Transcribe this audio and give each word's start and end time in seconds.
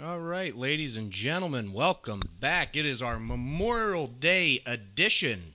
All 0.00 0.20
right, 0.20 0.56
ladies 0.56 0.96
and 0.96 1.10
gentlemen, 1.10 1.72
welcome 1.72 2.22
back. 2.38 2.76
It 2.76 2.86
is 2.86 3.02
our 3.02 3.18
Memorial 3.18 4.06
Day 4.06 4.62
edition 4.64 5.54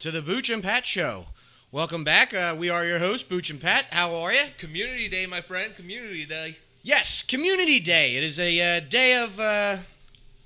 to 0.00 0.10
the 0.10 0.20
Booch 0.20 0.50
and 0.50 0.64
Pat 0.64 0.84
Show. 0.84 1.26
Welcome 1.70 2.02
back. 2.02 2.34
Uh, 2.34 2.56
we 2.58 2.70
are 2.70 2.84
your 2.84 2.98
hosts, 2.98 3.28
Booch 3.28 3.50
and 3.50 3.60
Pat. 3.60 3.84
How 3.90 4.16
are 4.16 4.32
you? 4.32 4.42
Community 4.58 5.08
Day, 5.08 5.26
my 5.26 5.42
friend. 5.42 5.76
Community 5.76 6.26
Day. 6.26 6.56
Yes, 6.82 7.22
Community 7.22 7.78
Day. 7.78 8.16
It 8.16 8.24
is 8.24 8.40
a 8.40 8.78
uh, 8.78 8.80
day 8.80 9.22
of 9.22 9.38
uh, 9.38 9.76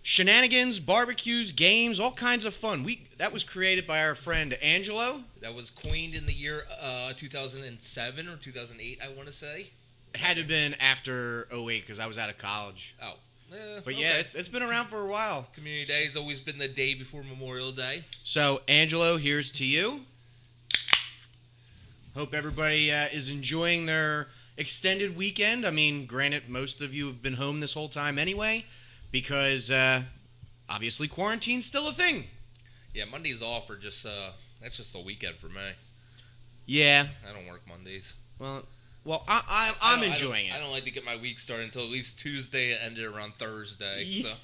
shenanigans, 0.03 0.79
barbecues, 0.79 1.53
games, 1.53 1.99
all 1.99 2.13
kinds 2.13 2.45
of 2.45 2.55
fun. 2.55 2.85
We 2.85 3.09
that 3.17 3.33
was 3.33 3.45
created 3.45 3.87
by 3.87 4.03
our 4.03 4.15
friend 4.15 4.53
Angelo. 4.53 5.23
That 5.41 5.55
was 5.55 5.71
coined 5.71 6.15
in 6.15 6.27
the 6.27 6.35
year 6.35 6.65
uh, 6.83 7.15
2007 7.17 8.29
or 8.29 8.37
2008, 8.37 8.99
I 9.03 9.09
want 9.15 9.27
to 9.27 9.33
say. 9.33 9.71
It 10.13 10.21
had 10.21 10.35
to 10.35 10.43
have 10.43 10.49
been 10.49 10.75
after 10.75 11.49
08 11.51 11.81
because 11.81 11.99
I 11.99 12.07
was 12.07 12.19
out 12.19 12.29
of 12.29 12.37
college. 12.37 12.95
Oh. 13.03 13.15
Eh, 13.53 13.81
But 13.85 13.97
yeah, 13.97 14.19
it's, 14.19 14.35
it's 14.35 14.49
been 14.49 14.63
around 14.63 14.89
for 14.89 15.01
a 15.01 15.07
while. 15.07 15.49
Community 15.55 15.87
Day 15.87 16.05
has 16.07 16.17
always 16.17 16.41
been 16.41 16.59
the 16.59 16.69
day 16.69 16.95
before 16.95 17.23
Memorial 17.23 17.73
Day. 17.73 18.05
So, 18.25 18.61
Angelo, 18.69 19.17
here's 19.17 19.53
to 19.53 19.65
you. 19.65 20.01
Hope 22.15 22.35
everybody 22.35 22.91
uh, 22.93 23.07
is 23.13 23.29
enjoying 23.29 23.87
their 23.87 24.29
extended 24.57 25.17
weekend. 25.17 25.67
I 25.67 25.71
mean, 25.71 26.07
granted, 26.07 26.49
most 26.49 26.81
of 26.81 26.93
you 26.93 27.07
have 27.07 27.23
been 27.23 27.35
home 27.35 27.61
this 27.61 27.73
whole 27.73 27.89
time 27.89 28.19
anyway, 28.19 28.65
because 29.13 29.71
uh, 29.71 30.03
obviously 30.69 31.09
quarantine's 31.09 31.65
still 31.65 31.89
a 31.89 31.93
thing. 31.93 32.25
Yeah, 32.93 33.05
Mondays 33.05 33.41
off 33.41 33.71
are 33.71 33.77
just 33.77 34.05
uh, 34.05 34.31
that's 34.61 34.77
just 34.77 34.93
the 34.93 35.01
weekend 35.01 35.37
for 35.37 35.49
me. 35.49 35.71
Yeah. 36.67 37.07
I 37.29 37.33
don't 37.33 37.47
work 37.47 37.63
Mondays. 37.69 38.13
Well, 38.39 38.65
well, 39.09 39.25
I, 39.27 39.43
I, 39.81 39.95
I 39.95 39.95
I 39.95 40.05
enjoying 40.05 40.49
don't, 40.49 40.55
it. 40.55 40.59
I 40.59 40.59
don't 40.59 40.71
like 40.71 40.85
to 40.85 40.91
get 40.91 41.03
my 41.03 41.17
week 41.17 41.39
started 41.39 41.65
until 41.65 41.83
at 41.83 41.89
least 41.89 42.19
Tuesday 42.19 42.73
and 42.73 42.81
ended 42.83 43.07
around 43.07 43.33
Thursday. 43.39 44.23
So. 44.23 44.35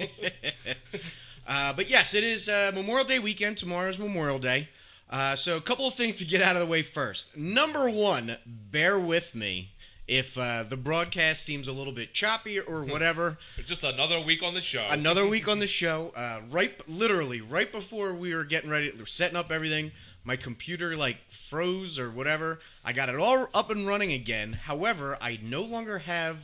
uh, 1.46 1.74
but 1.74 1.90
yes, 1.90 2.14
it 2.14 2.24
is 2.24 2.48
uh, 2.48 2.72
Memorial 2.74 3.06
Day 3.06 3.18
weekend. 3.18 3.58
Tomorrow 3.58 3.90
is 3.90 3.98
Memorial 3.98 4.38
Day. 4.38 4.70
Uh, 5.10 5.36
so 5.36 5.58
a 5.58 5.60
couple 5.60 5.86
of 5.86 5.96
things 5.96 6.16
to 6.16 6.24
get 6.24 6.40
out 6.40 6.56
of 6.56 6.60
the 6.60 6.66
way 6.66 6.82
first. 6.82 7.36
Number 7.36 7.90
one, 7.90 8.38
bear 8.46 8.98
with 8.98 9.34
me 9.34 9.70
if 10.06 10.36
uh, 10.36 10.64
the 10.64 10.76
broadcast 10.76 11.42
seems 11.44 11.68
a 11.68 11.72
little 11.72 11.92
bit 11.92 12.12
choppy 12.12 12.60
or 12.60 12.84
whatever. 12.84 13.38
It's 13.56 13.68
just 13.68 13.84
another 13.84 14.20
week 14.20 14.42
on 14.42 14.54
the 14.54 14.60
show. 14.60 14.84
Another 14.90 15.26
week 15.26 15.48
on 15.48 15.58
the 15.58 15.66
show. 15.80 16.12
Uh, 16.14 16.40
right, 16.50 16.72
literally, 16.88 17.40
right 17.40 17.70
before 17.70 18.14
we 18.14 18.34
were 18.34 18.44
getting 18.44 18.70
ready, 18.70 18.92
setting 19.06 19.36
up 19.36 19.50
everything, 19.50 19.92
my 20.24 20.36
computer 20.36 20.96
like 20.96 21.16
froze 21.48 21.98
or 21.98 22.10
whatever. 22.10 22.60
I 22.84 22.92
got 22.92 23.08
it 23.08 23.16
all 23.16 23.48
up 23.54 23.70
and 23.70 23.86
running 23.86 24.12
again. 24.12 24.52
However, 24.52 25.16
I 25.20 25.38
no 25.42 25.62
longer 25.62 25.98
have 26.00 26.36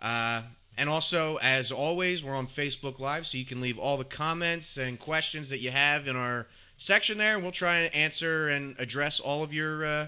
Uh, 0.00 0.42
and 0.78 0.88
also, 0.88 1.38
as 1.42 1.72
always, 1.72 2.22
we're 2.22 2.36
on 2.36 2.46
Facebook 2.46 3.00
Live, 3.00 3.26
so 3.26 3.36
you 3.36 3.44
can 3.44 3.60
leave 3.60 3.80
all 3.80 3.96
the 3.96 4.04
comments 4.04 4.76
and 4.76 4.96
questions 4.96 5.48
that 5.48 5.58
you 5.58 5.72
have 5.72 6.06
in 6.06 6.14
our 6.14 6.46
section 6.76 7.18
there, 7.18 7.34
and 7.34 7.42
we'll 7.42 7.50
try 7.50 7.78
and 7.78 7.92
answer 7.96 8.48
and 8.48 8.76
address 8.78 9.18
all 9.18 9.42
of 9.42 9.52
your 9.52 9.84
uh, 9.84 10.06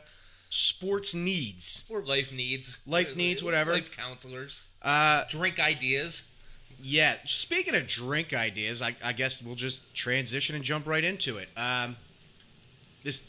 sports 0.50 1.12
needs. 1.12 1.82
Or 1.88 2.02
life 2.02 2.30
needs. 2.30 2.78
Life 2.86 3.16
needs, 3.16 3.42
whatever. 3.42 3.72
Life 3.72 3.90
counselors. 3.96 4.62
Uh, 4.80 5.24
Drink 5.28 5.58
ideas. 5.58 6.22
Yeah, 6.82 7.16
speaking 7.24 7.74
of 7.74 7.86
drink 7.86 8.34
ideas, 8.34 8.82
I, 8.82 8.96
I 9.02 9.12
guess 9.12 9.42
we'll 9.42 9.54
just 9.54 9.82
transition 9.94 10.54
and 10.54 10.64
jump 10.64 10.86
right 10.86 11.04
into 11.04 11.38
it. 11.38 11.48
Um, 11.56 11.96
this 13.02 13.22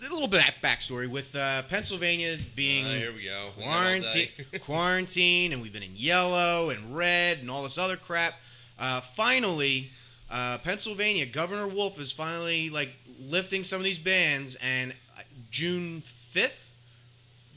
a 0.00 0.12
little 0.12 0.28
bit 0.28 0.46
of 0.46 0.54
backstory 0.62 1.10
with 1.10 1.34
uh, 1.34 1.62
Pennsylvania 1.64 2.38
being 2.54 2.86
Uh, 2.86 2.94
here 2.94 3.12
we 3.12 3.24
go. 3.24 3.50
We 3.56 3.64
got 3.64 3.68
all 3.68 3.74
quarantine, 3.74 4.28
quarantine, 4.60 5.52
and 5.52 5.62
we've 5.62 5.72
been 5.72 5.82
in 5.82 5.96
yellow 5.96 6.70
and 6.70 6.96
red 6.96 7.38
and 7.38 7.50
all 7.50 7.62
this 7.62 7.78
other 7.78 7.96
crap. 7.96 8.34
Uh, 8.78 9.00
finally, 9.16 9.90
uh, 10.30 10.58
Pennsylvania 10.58 11.26
Governor 11.26 11.68
Wolf 11.68 11.98
is 11.98 12.12
finally 12.12 12.70
like 12.70 12.90
lifting 13.20 13.64
some 13.64 13.78
of 13.78 13.84
these 13.84 13.98
bans, 13.98 14.56
and 14.56 14.92
uh, 15.16 15.22
June 15.50 16.02
fifth, 16.30 16.52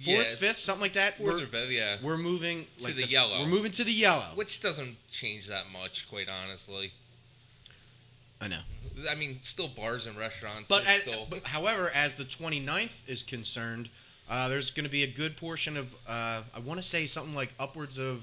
fourth, 0.04 0.18
Yes. 0.28 0.40
fifth, 0.40 0.60
something 0.60 0.82
like 0.82 0.94
that. 0.94 1.18
Fourth 1.18 1.36
we're, 1.36 1.44
or 1.44 1.48
fifth, 1.48 1.70
yeah. 1.72 1.98
we're 2.02 2.18
moving 2.18 2.66
To 2.80 2.84
like 2.86 2.96
the 2.96 3.08
yellow. 3.08 3.42
We're 3.42 3.48
moving 3.50 3.72
to 3.74 3.84
the 3.84 3.92
yellow. 3.94 4.32
Which 4.36 4.60
doesn't 4.62 4.96
change 5.12 5.48
that 5.48 5.70
much, 5.72 6.08
quite 6.10 6.30
honestly. 6.30 6.92
I 8.40 8.48
know. 8.48 8.62
I 9.10 9.16
mean, 9.16 9.40
still 9.42 9.68
bars 9.68 10.06
and 10.06 10.18
restaurants. 10.18 10.68
But, 10.70 10.86
as, 10.86 11.02
still. 11.02 11.28
but 11.30 11.44
however, 11.44 11.90
as 11.90 12.14
the 12.16 12.26
29th 12.26 12.92
is 13.08 13.24
concerned, 13.24 13.90
uh, 14.30 14.48
there's 14.50 14.72
going 14.72 14.84
to 14.84 14.90
be 14.92 15.04
a 15.04 15.08
good 15.12 15.38
portion 15.38 15.78
of, 15.78 15.88
uh, 16.08 16.44
I 16.54 16.60
want 16.64 16.80
to 16.82 16.88
say 16.88 17.08
something 17.08 17.34
like 17.34 17.50
upwards 17.60 17.98
of 17.98 18.22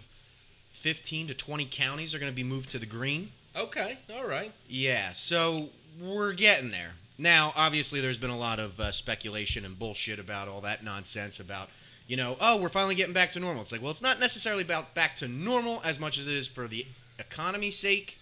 15 0.83 1.29
to 1.29 1.35
20 1.35 1.67
counties 1.71 2.15
are 2.15 2.19
going 2.19 2.31
to 2.31 2.37
be 2.37 2.45
moved 2.45 2.71
to 2.71 2.79
the 2.79 2.87
green. 2.87 3.31
okay, 3.57 3.99
all 4.15 4.27
right. 4.27 4.53
Yeah, 4.69 5.13
so 5.13 5.69
we're 6.01 6.33
getting 6.33 6.71
there. 6.71 6.93
Now, 7.17 7.53
obviously, 7.55 8.01
there's 8.01 8.19
been 8.19 8.31
a 8.31 8.39
lot 8.39 8.59
of 8.59 8.79
uh, 8.81 8.91
speculation 8.93 9.65
and 9.65 9.79
bullshit 9.79 10.19
about 10.19 10.49
all 10.49 10.63
that 10.63 10.83
nonsense 10.83 11.39
about, 11.41 11.69
you 12.09 12.17
know, 12.17 12.37
oh, 12.41 12.57
we're 12.61 12.69
finally 12.69 12.97
getting 12.97 13.15
back 13.15 13.33
to 13.33 13.41
normal. 13.41 13.63
It's 13.63 13.71
like, 13.73 13.83
well, 13.83 13.93
it's 13.93 14.03
not 14.03 14.19
necessarily 14.19 14.63
about 14.65 14.95
back 14.95 15.17
to 15.17 15.29
normal 15.29 15.81
as 15.85 15.99
much 15.99 16.19
as 16.19 16.27
it 16.27 16.35
is 16.35 16.49
for 16.49 16.67
the 16.67 16.85
economy's 17.19 17.79
sake, 17.79 18.19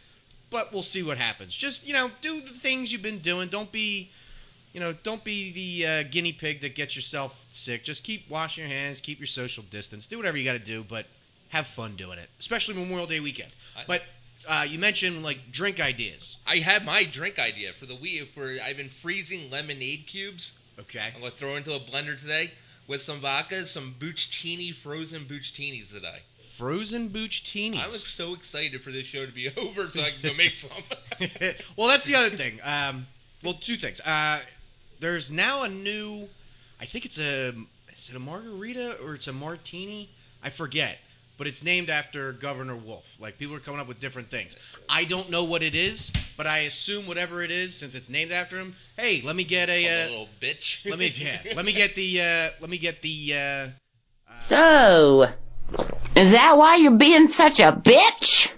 but 0.51 0.73
we'll 0.73 0.83
see 0.83 1.03
what 1.03 1.17
happens. 1.17 1.57
Just, 1.57 1.87
you 1.87 1.95
know, 1.95 2.11
do 2.21 2.43
the 2.43 2.51
things 2.51 2.93
you've 2.93 3.01
been 3.03 3.21
doing. 3.21 3.49
Don't 3.49 3.73
be, 3.73 4.11
you 4.75 4.81
know, 4.81 4.93
don't 4.93 5.25
be 5.25 5.53
the 5.53 5.87
uh, 5.87 6.03
guinea 6.11 6.35
pig 6.35 6.61
that 6.61 6.75
gets 6.75 6.95
yourself 6.95 7.35
sick. 7.51 7.85
Just 7.85 8.05
keep 8.05 8.29
washing 8.29 8.63
your 8.69 8.73
hands, 8.73 9.01
keep 9.01 9.19
your 9.19 9.27
social 9.27 9.65
distance, 9.71 10.05
do 10.07 10.19
whatever 10.19 10.37
you 10.37 10.45
got 10.45 10.53
to 10.53 10.59
do, 10.59 10.85
but 10.87 11.07
have 11.49 11.67
fun 11.67 11.97
doing 11.97 12.19
it, 12.19 12.29
especially 12.41 12.75
Memorial 12.75 13.07
Day 13.07 13.21
weekend. 13.21 13.53
I- 13.75 13.85
But 13.87 14.03
uh, 14.49 14.67
you 14.69 14.79
mentioned 14.79 15.23
like 15.23 15.53
drink 15.53 15.81
ideas. 15.81 16.37
I 16.47 16.59
have 16.59 16.85
my 16.85 17.05
drink 17.05 17.39
idea 17.39 17.73
for 17.79 17.87
the 17.87 17.97
week. 17.97 18.31
For 18.35 18.57
I've 18.63 18.77
been 18.77 18.91
freezing 19.03 19.51
lemonade 19.51 20.07
cubes. 20.07 20.53
Okay. 20.79 21.13
I'm 21.15 21.21
gonna 21.21 21.33
throw 21.33 21.57
into 21.57 21.75
a 21.75 21.81
blender 21.81 22.19
today 22.19 22.53
with 22.87 23.03
some 23.03 23.21
vodka, 23.21 23.67
some 23.67 23.95
bucatini, 23.99 24.75
frozen 24.75 25.25
bucatinis 25.25 25.91
today. 25.91 26.21
Frozen 26.57 27.11
Boochtinis. 27.11 27.79
I'm 27.79 27.91
so 27.93 28.35
excited 28.35 28.83
for 28.83 28.93
this 28.93 29.07
show 29.07 29.25
to 29.25 29.33
be 29.33 29.51
over 29.57 29.89
so 29.89 30.03
I 30.03 30.11
can 30.11 30.23
go 30.23 30.35
make 30.35 30.55
some. 30.55 30.71
well, 31.77 31.89
that's 31.89 32.05
the 32.05 32.15
other 32.15 32.37
thing. 32.37 32.61
Um, 32.63 33.07
well, 33.43 33.55
two 33.55 33.77
things. 33.77 34.01
Uh, 34.01 34.41
there's 35.01 35.31
now 35.31 35.63
a 35.63 35.69
new, 35.69 36.29
I 36.81 36.87
think 36.87 37.05
it's 37.07 37.19
a, 37.19 37.49
is 37.97 38.11
it 38.11 38.17
a 38.17 38.21
margarita 38.21 38.99
or 39.03 39.15
it's 39.15 39.29
a 39.29 39.33
martini? 39.33 40.11
I 40.43 40.51
forget. 40.51 40.99
But 41.39 41.47
it's 41.47 41.63
named 41.63 41.91
after 41.91 42.33
Governor 42.33 42.77
Wolf. 42.77 43.05
Like 43.19 43.39
people 43.39 43.57
are 43.57 43.61
coming 43.61 43.81
up 43.81 43.89
with 43.89 43.99
different 44.01 44.31
things. 44.31 44.55
I 44.89 45.05
don't 45.05 45.31
know 45.31 45.45
what 45.45 45.63
it 45.63 45.75
is, 45.75 46.13
but 46.37 46.47
I 46.47 46.59
assume 46.61 47.07
whatever 47.07 47.43
it 47.43 47.51
is, 47.51 47.75
since 47.75 47.95
it's 47.95 48.09
named 48.09 48.33
after 48.33 48.59
him. 48.59 48.77
Hey, 48.97 49.23
let 49.25 49.35
me 49.35 49.45
get 49.45 49.69
I'm 49.69 49.77
a 49.77 49.87
a. 49.87 50.05
Uh, 50.05 50.09
little 50.11 50.29
bitch. 50.41 50.85
let 50.89 50.99
me 50.99 51.13
yeah. 51.17 51.41
Let 51.57 51.65
me 51.65 51.73
get 51.73 51.95
the. 51.97 52.21
Uh, 52.21 52.51
let 52.61 52.71
me 52.71 52.79
get 52.79 53.03
the. 53.03 53.35
Uh, 53.35 53.69
So, 54.37 55.29
is 56.15 56.33
that 56.33 56.57
why 56.57 56.77
you're 56.77 56.93
being 56.97 57.27
such 57.29 57.59
a 57.61 57.73
bitch? 57.73 58.51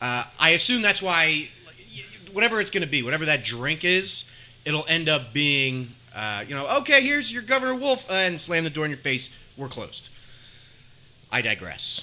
Uh, 0.00 0.24
I 0.38 0.50
assume 0.50 0.82
that's 0.82 1.02
why, 1.02 1.48
whatever 2.32 2.60
it's 2.60 2.70
going 2.70 2.82
to 2.84 2.88
be, 2.88 3.02
whatever 3.02 3.24
that 3.26 3.44
drink 3.44 3.84
is, 3.84 4.24
it'll 4.64 4.86
end 4.86 5.08
up 5.08 5.32
being, 5.32 5.88
uh, 6.14 6.44
you 6.46 6.54
know, 6.54 6.68
okay, 6.78 7.02
here's 7.02 7.32
your 7.32 7.42
Governor 7.42 7.74
Wolf, 7.74 8.08
uh, 8.08 8.14
and 8.14 8.40
slam 8.40 8.64
the 8.64 8.70
door 8.70 8.84
in 8.84 8.90
your 8.92 9.00
face. 9.00 9.30
We're 9.56 9.68
closed. 9.68 10.08
I 11.30 11.42
digress. 11.42 12.02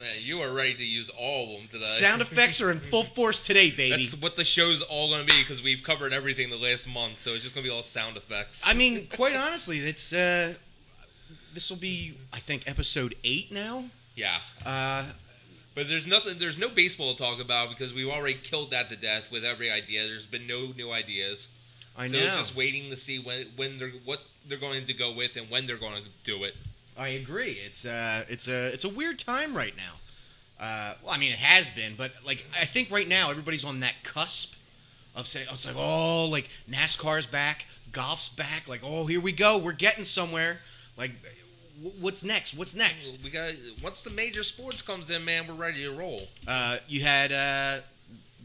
Man, 0.00 0.10
you 0.22 0.40
are 0.40 0.52
ready 0.52 0.74
to 0.74 0.84
use 0.84 1.10
all 1.10 1.54
of 1.54 1.60
them 1.60 1.68
today. 1.70 1.84
Sound 1.98 2.22
effects 2.22 2.60
are 2.60 2.70
in 2.70 2.80
full 2.80 3.04
force 3.04 3.44
today, 3.44 3.70
baby. 3.70 4.06
That's 4.06 4.20
what 4.20 4.36
the 4.36 4.44
show's 4.44 4.80
all 4.82 5.10
going 5.10 5.26
to 5.26 5.32
be 5.32 5.42
because 5.42 5.62
we've 5.62 5.82
covered 5.82 6.12
everything 6.14 6.48
the 6.48 6.56
last 6.56 6.86
month, 6.88 7.18
so 7.18 7.34
it's 7.34 7.42
just 7.42 7.54
going 7.54 7.64
to 7.64 7.70
be 7.70 7.74
all 7.74 7.82
sound 7.82 8.16
effects. 8.16 8.62
I 8.64 8.72
mean, 8.72 9.08
quite 9.14 9.36
honestly, 9.36 9.78
it's 9.80 10.12
uh, 10.12 10.54
this 11.54 11.68
will 11.68 11.76
be 11.76 12.16
I 12.32 12.40
think 12.40 12.64
episode 12.66 13.14
eight 13.24 13.52
now. 13.52 13.84
Yeah. 14.14 14.38
Uh, 14.64 15.04
But 15.74 15.88
there's 15.88 16.06
nothing. 16.06 16.38
There's 16.38 16.58
no 16.58 16.70
baseball 16.70 17.14
to 17.14 17.18
talk 17.18 17.40
about 17.40 17.68
because 17.68 17.92
we've 17.92 18.08
already 18.08 18.38
killed 18.42 18.70
that 18.70 18.88
to 18.88 18.96
death 18.96 19.30
with 19.30 19.44
every 19.44 19.70
idea. 19.70 20.06
There's 20.06 20.26
been 20.26 20.46
no 20.46 20.72
new 20.76 20.90
ideas. 20.90 21.48
I 21.96 22.06
so 22.06 22.16
know. 22.16 22.26
it's 22.26 22.36
just 22.36 22.56
waiting 22.56 22.90
to 22.90 22.96
see 22.96 23.18
when 23.18 23.46
when 23.56 23.78
they're 23.78 23.92
what 24.04 24.20
they're 24.48 24.58
going 24.58 24.86
to 24.86 24.94
go 24.94 25.12
with 25.12 25.36
and 25.36 25.50
when 25.50 25.66
they're 25.66 25.78
going 25.78 26.02
to 26.02 26.08
do 26.24 26.44
it. 26.44 26.54
I 26.96 27.08
agree. 27.08 27.58
It's 27.64 27.84
uh, 27.84 28.24
it's 28.28 28.48
a 28.48 28.72
it's 28.72 28.84
a 28.84 28.88
weird 28.88 29.18
time 29.18 29.56
right 29.56 29.74
now. 29.76 30.64
Uh, 30.64 30.94
well, 31.02 31.12
I 31.12 31.18
mean, 31.18 31.32
it 31.32 31.38
has 31.38 31.70
been, 31.70 31.94
but 31.96 32.12
like 32.24 32.44
I 32.58 32.66
think 32.66 32.90
right 32.90 33.08
now 33.08 33.30
everybody's 33.30 33.64
on 33.64 33.80
that 33.80 33.94
cusp 34.04 34.52
of 35.14 35.26
saying, 35.26 35.46
oh, 35.50 35.54
it's 35.54 35.66
like, 35.66 35.76
oh, 35.76 36.26
like 36.26 36.48
NASCAR's 36.70 37.26
back, 37.26 37.64
golf's 37.92 38.28
back, 38.28 38.68
like, 38.68 38.82
oh, 38.84 39.06
here 39.06 39.20
we 39.20 39.32
go, 39.32 39.58
we're 39.58 39.72
getting 39.72 40.04
somewhere. 40.04 40.58
Like, 40.96 41.12
w- 41.82 42.00
what's 42.00 42.22
next? 42.22 42.54
What's 42.54 42.74
next? 42.74 43.18
We 43.24 43.30
got 43.30 43.54
once 43.82 44.02
the 44.02 44.10
major 44.10 44.44
sports 44.44 44.82
comes 44.82 45.10
in, 45.10 45.24
man, 45.24 45.48
we're 45.48 45.54
ready 45.54 45.82
to 45.84 45.92
roll. 45.92 46.28
Uh, 46.46 46.78
you 46.86 47.00
had 47.02 47.32
uh, 47.32 47.80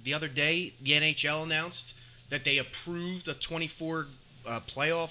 the 0.04 0.14
other 0.14 0.30
day 0.30 0.74
the 0.82 0.92
NHL 0.92 1.44
announced 1.44 1.94
that 2.30 2.44
they 2.44 2.58
approved 2.58 3.28
a 3.28 3.34
24 3.34 4.08
uh, 4.46 4.60
playoff 4.62 5.10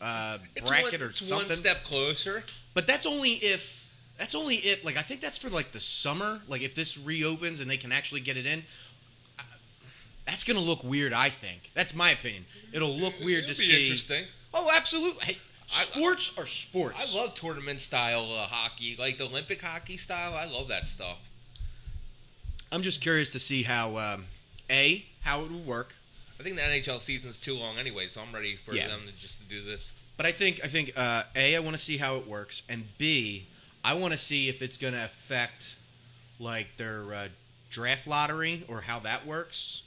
uh, 0.00 0.38
bracket 0.66 1.00
one, 1.00 1.10
or 1.10 1.12
something. 1.12 1.48
one 1.48 1.56
step 1.56 1.84
closer. 1.84 2.44
But 2.74 2.86
that's 2.86 3.06
only 3.06 3.32
if 3.32 3.84
that's 4.18 4.34
only 4.34 4.56
if 4.56 4.84
like 4.84 4.96
I 4.96 5.02
think 5.02 5.20
that's 5.20 5.38
for 5.38 5.48
like 5.48 5.72
the 5.72 5.80
summer. 5.80 6.40
Like 6.48 6.62
if 6.62 6.74
this 6.74 6.98
reopens 6.98 7.60
and 7.60 7.70
they 7.70 7.76
can 7.76 7.92
actually 7.92 8.20
get 8.20 8.36
it 8.36 8.46
in, 8.46 8.62
uh, 9.38 9.42
that's 10.26 10.44
gonna 10.44 10.60
look 10.60 10.84
weird. 10.84 11.12
I 11.12 11.30
think 11.30 11.70
that's 11.74 11.94
my 11.94 12.10
opinion. 12.10 12.44
It'll 12.72 12.96
look 12.96 13.14
weird 13.20 13.44
It'll 13.44 13.54
to 13.54 13.60
be 13.60 13.66
see. 13.66 13.82
Interesting. 13.82 14.24
Oh, 14.54 14.70
absolutely. 14.72 15.24
Hey, 15.24 15.38
I- 15.76 15.82
sports 15.82 16.32
are 16.38 16.46
sports. 16.46 16.96
I 16.98 17.16
love 17.16 17.34
tournament 17.34 17.80
style 17.80 18.32
uh, 18.32 18.46
hockey, 18.46 18.96
like 18.98 19.18
the 19.18 19.24
Olympic 19.24 19.60
hockey 19.60 19.96
style. 19.96 20.34
I 20.34 20.44
love 20.44 20.68
that 20.68 20.86
stuff. 20.86 21.18
I'm 22.70 22.82
just 22.82 23.00
curious 23.00 23.30
to 23.30 23.40
see 23.40 23.62
how 23.62 23.96
um, 23.96 24.24
a 24.70 25.04
how 25.20 25.44
it 25.44 25.50
will 25.50 25.62
work. 25.62 25.94
I 26.38 26.42
think 26.42 26.56
the 26.56 26.62
NHL 26.62 27.00
season's 27.02 27.36
too 27.36 27.54
long 27.54 27.78
anyway, 27.78 28.08
so 28.08 28.20
I'm 28.20 28.32
ready 28.34 28.56
for 28.64 28.74
Yeah. 28.74 28.88
them 28.88 29.02
to 29.06 29.12
just 29.20 29.38
to 29.40 29.44
do 29.48 29.64
this. 29.64 29.92
But 30.16 30.26
I 30.26 30.32
think 30.32 30.60
I 30.64 30.68
think 30.68 30.92
uh, 30.96 31.24
a 31.34 31.56
I 31.56 31.58
want 31.60 31.76
to 31.76 31.82
see 31.82 31.96
how 31.96 32.16
it 32.16 32.26
works, 32.26 32.62
and 32.68 32.84
b 32.98 33.46
I 33.84 33.94
want 33.94 34.12
to 34.12 34.18
see 34.18 34.48
if 34.48 34.62
it's 34.62 34.76
gonna 34.76 35.04
affect 35.04 35.74
like 36.38 36.68
their 36.76 37.12
uh, 37.14 37.28
draft 37.70 38.06
lottery 38.06 38.64
or 38.68 38.80
how 38.80 39.00
that 39.00 39.26
works, 39.26 39.82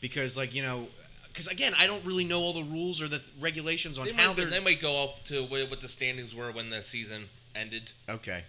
because 0.00 0.36
like 0.36 0.54
you 0.54 0.62
know, 0.62 0.86
because 1.28 1.46
again 1.48 1.74
I 1.76 1.86
don't 1.86 2.04
really 2.04 2.24
know 2.24 2.40
all 2.42 2.52
the 2.52 2.62
rules 2.64 3.00
or 3.02 3.08
the 3.08 3.18
th- 3.18 3.30
regulations 3.40 3.98
on 3.98 4.06
They 4.06 4.12
how 4.12 4.32
might, 4.34 4.50
they're. 4.50 4.60
might 4.60 4.80
go 4.82 5.04
up 5.04 5.24
to 5.26 5.42
what, 5.44 5.68
what 5.70 5.80
the 5.80 5.88
standings 5.88 6.34
were 6.34 6.50
when 6.52 6.68
the 6.70 6.82
season 6.82 7.28
ended. 7.54 7.90
okay. 8.08 8.44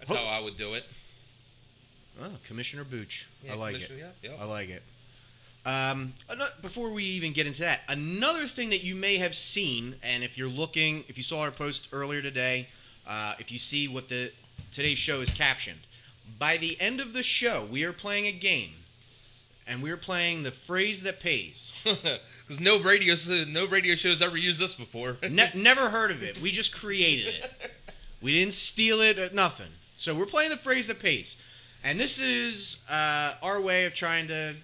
That's 0.00 0.10
Ho- 0.10 0.16
how 0.16 0.24
I 0.24 0.38
would 0.40 0.56
do 0.56 0.74
it. 0.74 0.84
Oh, 2.20 2.30
Commissioner 2.46 2.84
Booch. 2.84 3.26
Yeah, 3.44 3.52
I 3.52 3.56
like 3.56 3.76
it. 3.76 3.90
Yeah, 3.96 4.06
yeah. 4.22 4.36
I 4.38 4.44
like 4.44 4.68
it. 4.68 4.82
Um, 5.68 6.14
before 6.62 6.90
we 6.90 7.04
even 7.04 7.34
get 7.34 7.46
into 7.46 7.60
that, 7.60 7.80
another 7.88 8.46
thing 8.46 8.70
that 8.70 8.82
you 8.82 8.94
may 8.94 9.18
have 9.18 9.34
seen, 9.34 9.96
and 10.02 10.24
if 10.24 10.38
you're 10.38 10.48
looking, 10.48 11.04
if 11.08 11.18
you 11.18 11.22
saw 11.22 11.40
our 11.40 11.50
post 11.50 11.88
earlier 11.92 12.22
today, 12.22 12.68
uh, 13.06 13.34
if 13.38 13.52
you 13.52 13.58
see 13.58 13.86
what 13.86 14.08
the 14.08 14.32
today's 14.72 14.96
show 14.96 15.20
is 15.20 15.30
captioned, 15.30 15.80
by 16.38 16.56
the 16.56 16.80
end 16.80 17.00
of 17.00 17.12
the 17.12 17.22
show, 17.22 17.68
we 17.70 17.84
are 17.84 17.92
playing 17.92 18.26
a 18.28 18.32
game, 18.32 18.72
and 19.66 19.82
we're 19.82 19.98
playing 19.98 20.42
the 20.42 20.52
phrase 20.52 21.02
that 21.02 21.20
pays. 21.20 21.72
Because 21.84 22.62
no 22.62 22.80
radio 22.80 23.14
no 23.48 23.66
radio 23.66 23.94
shows 23.94 24.22
ever 24.22 24.38
used 24.38 24.58
this 24.58 24.72
before. 24.72 25.18
Ne- 25.28 25.50
never 25.54 25.90
heard 25.90 26.10
of 26.10 26.22
it. 26.22 26.40
We 26.40 26.50
just 26.50 26.74
created 26.74 27.34
it. 27.34 27.50
We 28.22 28.32
didn't 28.32 28.54
steal 28.54 29.02
it, 29.02 29.18
uh, 29.18 29.28
nothing. 29.34 29.68
So 29.98 30.14
we're 30.14 30.24
playing 30.24 30.48
the 30.48 30.56
phrase 30.56 30.86
that 30.86 30.98
pays, 30.98 31.36
and 31.84 32.00
this 32.00 32.18
is 32.18 32.78
uh, 32.88 33.34
our 33.42 33.60
way 33.60 33.84
of 33.84 33.92
trying 33.92 34.28
to 34.28 34.56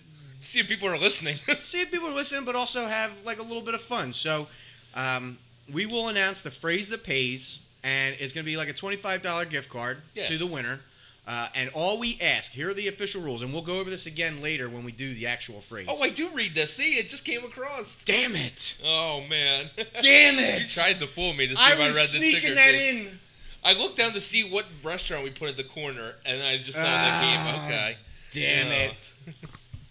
See 0.44 0.60
if 0.60 0.68
people 0.68 0.88
are 0.88 0.98
listening. 0.98 1.38
see 1.60 1.80
if 1.80 1.90
people 1.90 2.08
are 2.08 2.12
listening, 2.14 2.44
but 2.44 2.54
also 2.56 2.86
have 2.86 3.10
like 3.24 3.38
a 3.38 3.42
little 3.42 3.62
bit 3.62 3.74
of 3.74 3.82
fun. 3.82 4.12
So, 4.12 4.46
um, 4.94 5.38
we 5.72 5.86
will 5.86 6.08
announce 6.08 6.42
the 6.42 6.50
phrase 6.50 6.88
that 6.90 7.02
pays, 7.04 7.58
and 7.82 8.14
it's 8.18 8.32
going 8.32 8.44
to 8.44 8.50
be 8.50 8.56
like 8.56 8.68
a 8.68 8.72
twenty-five 8.74 9.22
dollar 9.22 9.44
gift 9.46 9.68
card 9.70 9.98
Yeah. 10.14 10.26
to 10.26 10.38
the 10.38 10.46
winner. 10.46 10.80
Uh, 11.26 11.48
and 11.54 11.70
all 11.70 11.98
we 11.98 12.18
ask 12.20 12.52
here 12.52 12.68
are 12.68 12.74
the 12.74 12.88
official 12.88 13.22
rules, 13.22 13.40
and 13.40 13.50
we'll 13.50 13.62
go 13.62 13.78
over 13.80 13.88
this 13.88 14.04
again 14.04 14.42
later 14.42 14.68
when 14.68 14.84
we 14.84 14.92
do 14.92 15.14
the 15.14 15.26
actual 15.26 15.62
phrase. 15.62 15.86
oh, 15.88 16.02
I 16.02 16.10
do 16.10 16.28
read 16.34 16.54
this. 16.54 16.74
See, 16.74 16.98
it 16.98 17.08
just 17.08 17.24
came 17.24 17.42
across. 17.44 17.96
Damn 18.04 18.36
it! 18.36 18.74
Oh 18.84 19.22
man. 19.22 19.70
Damn 20.02 20.38
it! 20.38 20.60
You 20.62 20.68
tried 20.68 21.00
to 21.00 21.06
fool 21.06 21.32
me 21.32 21.46
to 21.46 21.56
see 21.56 21.62
I 21.62 21.72
if 21.72 21.80
I 21.80 21.86
was 21.86 21.96
read 21.96 22.10
the 22.10 22.30
ticker 22.32 22.54
that 22.54 22.72
thing. 22.72 22.98
in. 23.06 23.18
I 23.64 23.72
looked 23.72 23.96
down 23.96 24.12
to 24.12 24.20
see 24.20 24.44
what 24.44 24.66
restaurant 24.82 25.24
we 25.24 25.30
put 25.30 25.48
at 25.48 25.56
the 25.56 25.64
corner, 25.64 26.12
and 26.26 26.42
I 26.42 26.58
just 26.58 26.76
saw 26.76 26.84
Ah, 26.84 26.84
that 26.84 27.22
game. 27.22 27.64
Okay. 27.72 27.96
Damn 28.34 28.66
Oh. 28.68 28.70
it! 28.92 28.92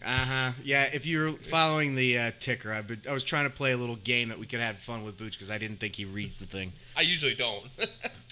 Uh 0.04 0.26
huh. 0.26 0.52
Yeah, 0.64 0.90
if 0.94 1.06
you're 1.06 1.32
following 1.50 1.96
the 1.96 2.18
uh, 2.18 2.32
ticker, 2.40 2.74
I've 2.74 2.88
been, 2.88 3.02
I 3.10 3.14
was 3.14 3.24
trying 3.24 3.46
to 3.46 3.50
play 3.56 3.72
a 3.72 3.78
little 3.78 3.96
game 3.96 4.30
that 4.30 4.40
we 4.40 4.46
could 4.46 4.60
have 4.60 4.78
fun 4.80 5.04
with 5.06 5.18
Booch 5.18 5.34
because 5.34 5.50
I 5.50 5.58
didn't 5.58 5.80
think 5.80 5.96
he 5.96 6.04
reads 6.06 6.40
the 6.40 6.46
thing. 6.46 6.74
I 6.96 7.02
usually 7.02 7.36
don't. 7.36 7.66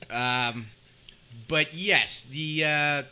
Um, 0.10 0.66
but 1.48 1.74
yes, 1.74 2.26
the 2.32 2.66
uh, 2.66 3.04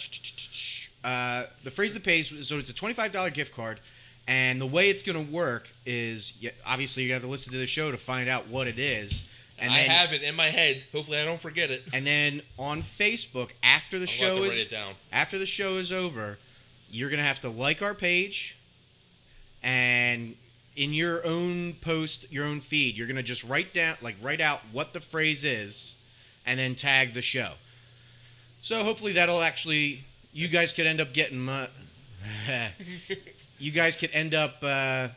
uh, 1.04 1.46
the 1.64 1.72
phrase 1.72 1.94
that 1.94 2.04
pays. 2.04 2.34
So 2.48 2.58
it's 2.58 2.70
a 2.70 2.74
twenty-five 2.74 3.12
dollar 3.12 3.30
gift 3.30 3.54
card, 3.54 3.80
and 4.28 4.60
the 4.60 4.66
way 4.66 4.90
it's 4.90 5.04
going 5.04 5.26
to 5.26 5.32
work 5.32 5.68
is 5.86 6.34
obviously 6.66 7.04
you 7.04 7.14
have 7.14 7.22
to 7.22 7.28
listen 7.28 7.54
to 7.54 7.58
the 7.60 7.68
show 7.68 7.92
to 7.92 7.98
find 7.98 8.28
out 8.30 8.50
what 8.50 8.68
it 8.68 8.80
is, 8.80 9.24
and 9.58 9.72
I 9.72 9.78
then 9.82 9.90
have 9.92 10.12
it 10.14 10.24
in 10.24 10.36
my 10.36 10.50
head. 10.50 10.84
Hopefully, 10.92 11.20
I 11.20 11.26
don't 11.26 11.42
forget 11.42 11.72
it. 11.72 11.84
and 11.94 12.06
then 12.06 12.42
on 12.58 12.84
Facebook 13.00 13.52
after 13.64 13.98
the 13.98 14.04
I'll 14.04 14.08
show 14.08 14.44
is 14.44 14.50
write 14.50 14.60
it 14.60 14.72
down. 14.72 14.96
after 15.12 15.38
the 15.38 15.46
show 15.46 15.78
is 15.78 15.92
over, 15.94 16.38
you're 16.92 17.10
gonna 17.10 17.24
have 17.24 17.42
to 17.42 17.50
like 17.50 17.82
our 17.82 17.94
page, 17.94 18.58
and 19.64 20.36
in 20.76 20.94
your 20.94 21.26
own 21.26 21.74
post, 21.82 22.26
your 22.32 22.46
own 22.46 22.62
feed, 22.62 22.96
you're 22.96 23.08
gonna 23.08 23.24
just 23.24 23.44
write 23.44 23.74
down, 23.74 23.98
like 24.02 24.16
write 24.22 24.42
out 24.42 24.62
what 24.72 24.94
the 24.94 25.02
phrase 25.02 25.44
is, 25.44 25.94
and 26.46 26.60
then 26.60 26.76
tag 26.76 27.14
the 27.14 27.22
show. 27.22 27.54
So 28.62 28.84
hopefully 28.84 29.14
that'll 29.14 29.42
actually, 29.42 30.04
you 30.34 30.48
guys 30.48 30.74
could 30.74 30.86
end 30.86 31.02
up 31.02 31.14
getting, 31.14 31.48
uh, 31.48 31.68
you 33.60 33.72
guys 33.72 33.96
could 33.96 34.12
end 34.12 34.34
up 34.34 34.56
uh, 34.62 35.10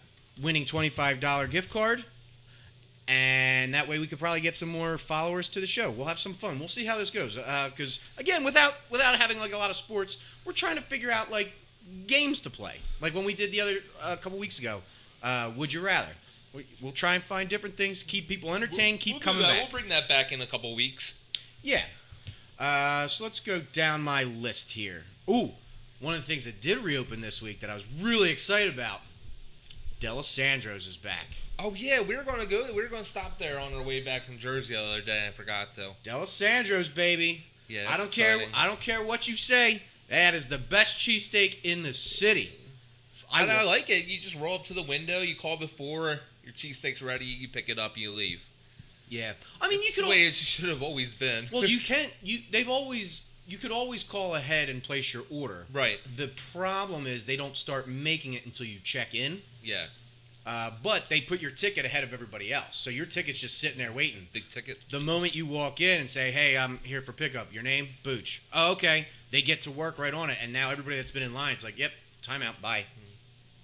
winning 0.42 0.66
twenty-five 0.66 1.20
dollar 1.20 1.46
gift 1.46 1.70
card. 1.70 2.04
And 3.08 3.74
that 3.74 3.88
way 3.88 3.98
we 3.98 4.06
could 4.06 4.20
probably 4.20 4.40
get 4.40 4.56
some 4.56 4.68
more 4.68 4.96
followers 4.96 5.48
to 5.50 5.60
the 5.60 5.66
show. 5.66 5.90
We'll 5.90 6.06
have 6.06 6.20
some 6.20 6.34
fun. 6.34 6.60
We'll 6.60 6.68
see 6.68 6.84
how 6.84 6.98
this 6.98 7.10
goes. 7.10 7.34
Because 7.34 7.98
again, 8.16 8.44
without 8.44 8.74
without 8.90 9.18
having 9.20 9.38
like 9.38 9.52
a 9.52 9.58
lot 9.58 9.70
of 9.70 9.76
sports, 9.76 10.18
we're 10.44 10.52
trying 10.52 10.76
to 10.76 10.82
figure 10.82 11.10
out 11.10 11.30
like 11.30 11.52
games 12.06 12.40
to 12.42 12.50
play. 12.50 12.76
Like 13.00 13.14
when 13.14 13.24
we 13.24 13.34
did 13.34 13.52
the 13.52 13.60
other 13.60 13.76
a 14.02 14.16
couple 14.16 14.38
weeks 14.38 14.58
ago, 14.58 14.82
uh, 15.22 15.52
would 15.56 15.72
you 15.72 15.80
rather? 15.80 16.12
We, 16.52 16.66
we'll 16.80 16.92
try 16.92 17.14
and 17.14 17.24
find 17.24 17.48
different 17.48 17.76
things 17.76 18.00
to 18.00 18.06
keep 18.06 18.28
people 18.28 18.54
entertained, 18.54 19.00
keep 19.00 19.14
we'll 19.14 19.20
coming 19.20 19.42
back. 19.42 19.58
We'll 19.58 19.70
bring 19.70 19.88
that 19.88 20.08
back 20.08 20.32
in 20.32 20.40
a 20.42 20.46
couple 20.46 20.74
weeks. 20.74 21.14
Yeah. 21.62 21.84
Uh, 22.58 23.08
so 23.08 23.24
let's 23.24 23.40
go 23.40 23.62
down 23.72 24.02
my 24.02 24.24
list 24.24 24.70
here. 24.70 25.02
Ooh, 25.28 25.50
one 26.00 26.14
of 26.14 26.20
the 26.20 26.26
things 26.26 26.44
that 26.44 26.60
did 26.60 26.78
reopen 26.78 27.20
this 27.20 27.40
week 27.40 27.60
that 27.60 27.70
I 27.70 27.74
was 27.74 27.84
really 28.00 28.30
excited 28.30 28.72
about. 28.74 29.00
Dalessandro's 30.00 30.86
is 30.86 30.96
back. 30.96 31.26
Oh 31.58 31.72
yeah, 31.74 32.00
we 32.00 32.16
were 32.16 32.24
gonna 32.24 32.44
go. 32.44 32.66
We 32.74 32.82
were 32.82 32.88
gonna 32.88 33.04
stop 33.04 33.38
there 33.38 33.60
on 33.60 33.72
our 33.72 33.82
way 33.82 34.02
back 34.02 34.24
from 34.24 34.38
Jersey 34.38 34.74
the 34.74 34.80
other 34.80 35.00
day. 35.00 35.28
I 35.28 35.30
forgot 35.30 35.74
to. 35.74 35.92
Dalessandro's, 36.04 36.88
baby. 36.88 37.44
Yeah. 37.68 37.86
I 37.88 37.96
don't 37.96 38.10
care. 38.10 38.40
I 38.52 38.66
don't 38.66 38.80
care 38.80 39.02
what 39.02 39.28
you 39.28 39.36
say. 39.36 39.80
That 40.12 40.34
is 40.34 40.46
the 40.46 40.58
best 40.58 40.98
cheesesteak 40.98 41.56
in 41.64 41.82
the 41.82 41.94
city. 41.94 42.52
I, 43.32 43.46
I 43.46 43.62
like 43.62 43.88
it. 43.88 44.04
You 44.04 44.20
just 44.20 44.36
roll 44.36 44.56
up 44.56 44.64
to 44.66 44.74
the 44.74 44.82
window. 44.82 45.22
You 45.22 45.34
call 45.34 45.56
before 45.56 46.20
your 46.44 46.52
cheesesteak's 46.54 47.00
ready. 47.00 47.24
You 47.24 47.48
pick 47.48 47.70
it 47.70 47.78
up. 47.78 47.96
You 47.96 48.12
leave. 48.12 48.42
Yeah. 49.08 49.32
I 49.58 49.68
mean, 49.70 49.80
you 49.80 49.86
It's 49.86 49.94
could. 49.94 50.04
the 50.04 50.08
way 50.10 50.26
it 50.26 50.34
should 50.34 50.68
have 50.68 50.82
always 50.82 51.14
been. 51.14 51.48
well, 51.50 51.64
you 51.64 51.80
can't. 51.92 52.12
You. 52.22 52.40
They've 52.50 52.68
always. 52.68 53.22
You 53.46 53.56
could 53.56 53.72
always 53.72 54.04
call 54.04 54.34
ahead 54.34 54.68
and 54.68 54.82
place 54.82 55.12
your 55.14 55.24
order. 55.30 55.64
right. 55.72 55.98
The 56.16 56.30
problem 56.52 57.06
is 57.06 57.24
they 57.24 57.36
don't 57.36 57.56
start 57.56 57.88
making 57.88 58.34
it 58.34 58.44
until 58.46 58.66
you 58.66 58.78
check 58.84 59.14
in. 59.14 59.40
Yeah. 59.64 59.86
Uh, 60.46 60.70
but 60.82 61.04
they 61.08 61.20
put 61.22 61.40
your 61.40 61.50
ticket 61.52 61.84
ahead 61.86 62.04
of 62.04 62.12
everybody 62.12 62.52
else, 62.52 62.66
so 62.72 62.90
your 62.90 63.06
ticket's 63.06 63.38
just 63.38 63.58
sitting 63.58 63.78
there 63.78 63.92
waiting. 63.92 64.26
Big 64.32 64.48
ticket. 64.50 64.84
The 64.90 65.00
moment 65.00 65.34
you 65.34 65.46
walk 65.46 65.80
in 65.80 66.00
and 66.00 66.10
say, 66.10 66.30
"Hey, 66.32 66.56
I'm 66.58 66.78
here 66.84 67.00
for 67.00 67.12
pickup," 67.12 67.52
your 67.52 67.62
name, 67.62 67.88
Booch. 68.02 68.42
Oh, 68.52 68.72
okay. 68.72 69.06
They 69.32 69.42
get 69.42 69.62
to 69.62 69.70
work 69.72 69.98
right 69.98 70.14
on 70.14 70.30
it, 70.30 70.38
and 70.40 70.52
now 70.52 70.70
everybody 70.70 70.96
that's 70.96 71.10
been 71.10 71.22
in 71.24 71.34
line 71.34 71.56
is 71.56 71.64
like, 71.64 71.78
"Yep, 71.78 71.90
timeout, 72.22 72.60
bye." 72.60 72.84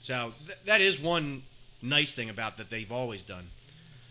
So 0.00 0.32
th- 0.46 0.58
that 0.64 0.80
is 0.80 0.98
one 0.98 1.42
nice 1.82 2.12
thing 2.12 2.30
about 2.30 2.56
that 2.56 2.70
they've 2.70 2.90
always 2.90 3.22
done. 3.22 3.48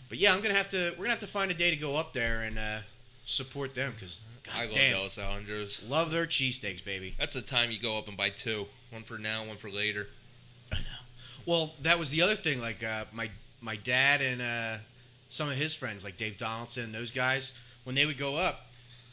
But 0.09 0.19
yeah, 0.19 0.33
I'm 0.33 0.41
gonna 0.41 0.53
have 0.53 0.69
to. 0.69 0.91
We're 0.91 1.05
gonna 1.05 1.09
have 1.09 1.19
to 1.21 1.27
find 1.27 1.51
a 1.51 1.55
day 1.55 1.69
to 1.71 1.75
go 1.75 1.95
up 1.95 2.13
there 2.13 2.43
and 2.43 2.57
uh, 2.59 2.79
support 3.25 3.73
them 3.75 3.93
because 3.93 4.19
I 4.53 4.65
love 4.65 4.75
damn, 4.75 4.95
Dalessandro's. 4.95 5.81
love 5.83 6.11
their 6.11 6.27
cheesesteaks, 6.27 6.83
baby. 6.85 7.15
That's 7.17 7.33
the 7.33 7.41
time 7.41 7.71
you 7.71 7.79
go 7.79 7.97
up 7.97 8.07
and 8.07 8.15
buy 8.15 8.29
two. 8.29 8.67
One 8.91 9.03
for 9.03 9.17
now, 9.17 9.45
one 9.45 9.57
for 9.57 9.69
later. 9.69 10.07
I 10.71 10.75
know. 10.77 10.85
Well, 11.45 11.73
that 11.81 11.97
was 11.99 12.09
the 12.11 12.21
other 12.21 12.35
thing. 12.35 12.61
Like 12.61 12.83
uh, 12.83 13.05
my 13.11 13.29
my 13.61 13.75
dad 13.77 14.21
and 14.21 14.41
uh, 14.41 14.77
some 15.29 15.49
of 15.49 15.57
his 15.57 15.73
friends, 15.73 16.03
like 16.03 16.17
Dave 16.17 16.37
Donaldson, 16.37 16.91
those 16.91 17.11
guys. 17.11 17.51
when 17.83 17.95
they 17.95 18.05
would 18.05 18.17
go 18.17 18.35
up, 18.35 18.66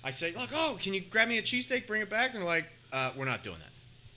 I 0.05 0.11
say, 0.11 0.33
like, 0.35 0.51
oh, 0.53 0.79
can 0.81 0.93
you 0.95 1.01
grab 1.01 1.29
me 1.29 1.39
a 1.39 1.43
cheesesteak, 1.43 1.87
bring 1.87 2.03
it 2.03 2.11
back? 2.11 2.31
And 2.33 2.41
they're 2.41 2.47
like, 2.47 2.67
uh, 2.93 3.13
we're 3.17 3.25
not 3.25 3.43
doing 3.43 3.57
that. 3.59 3.71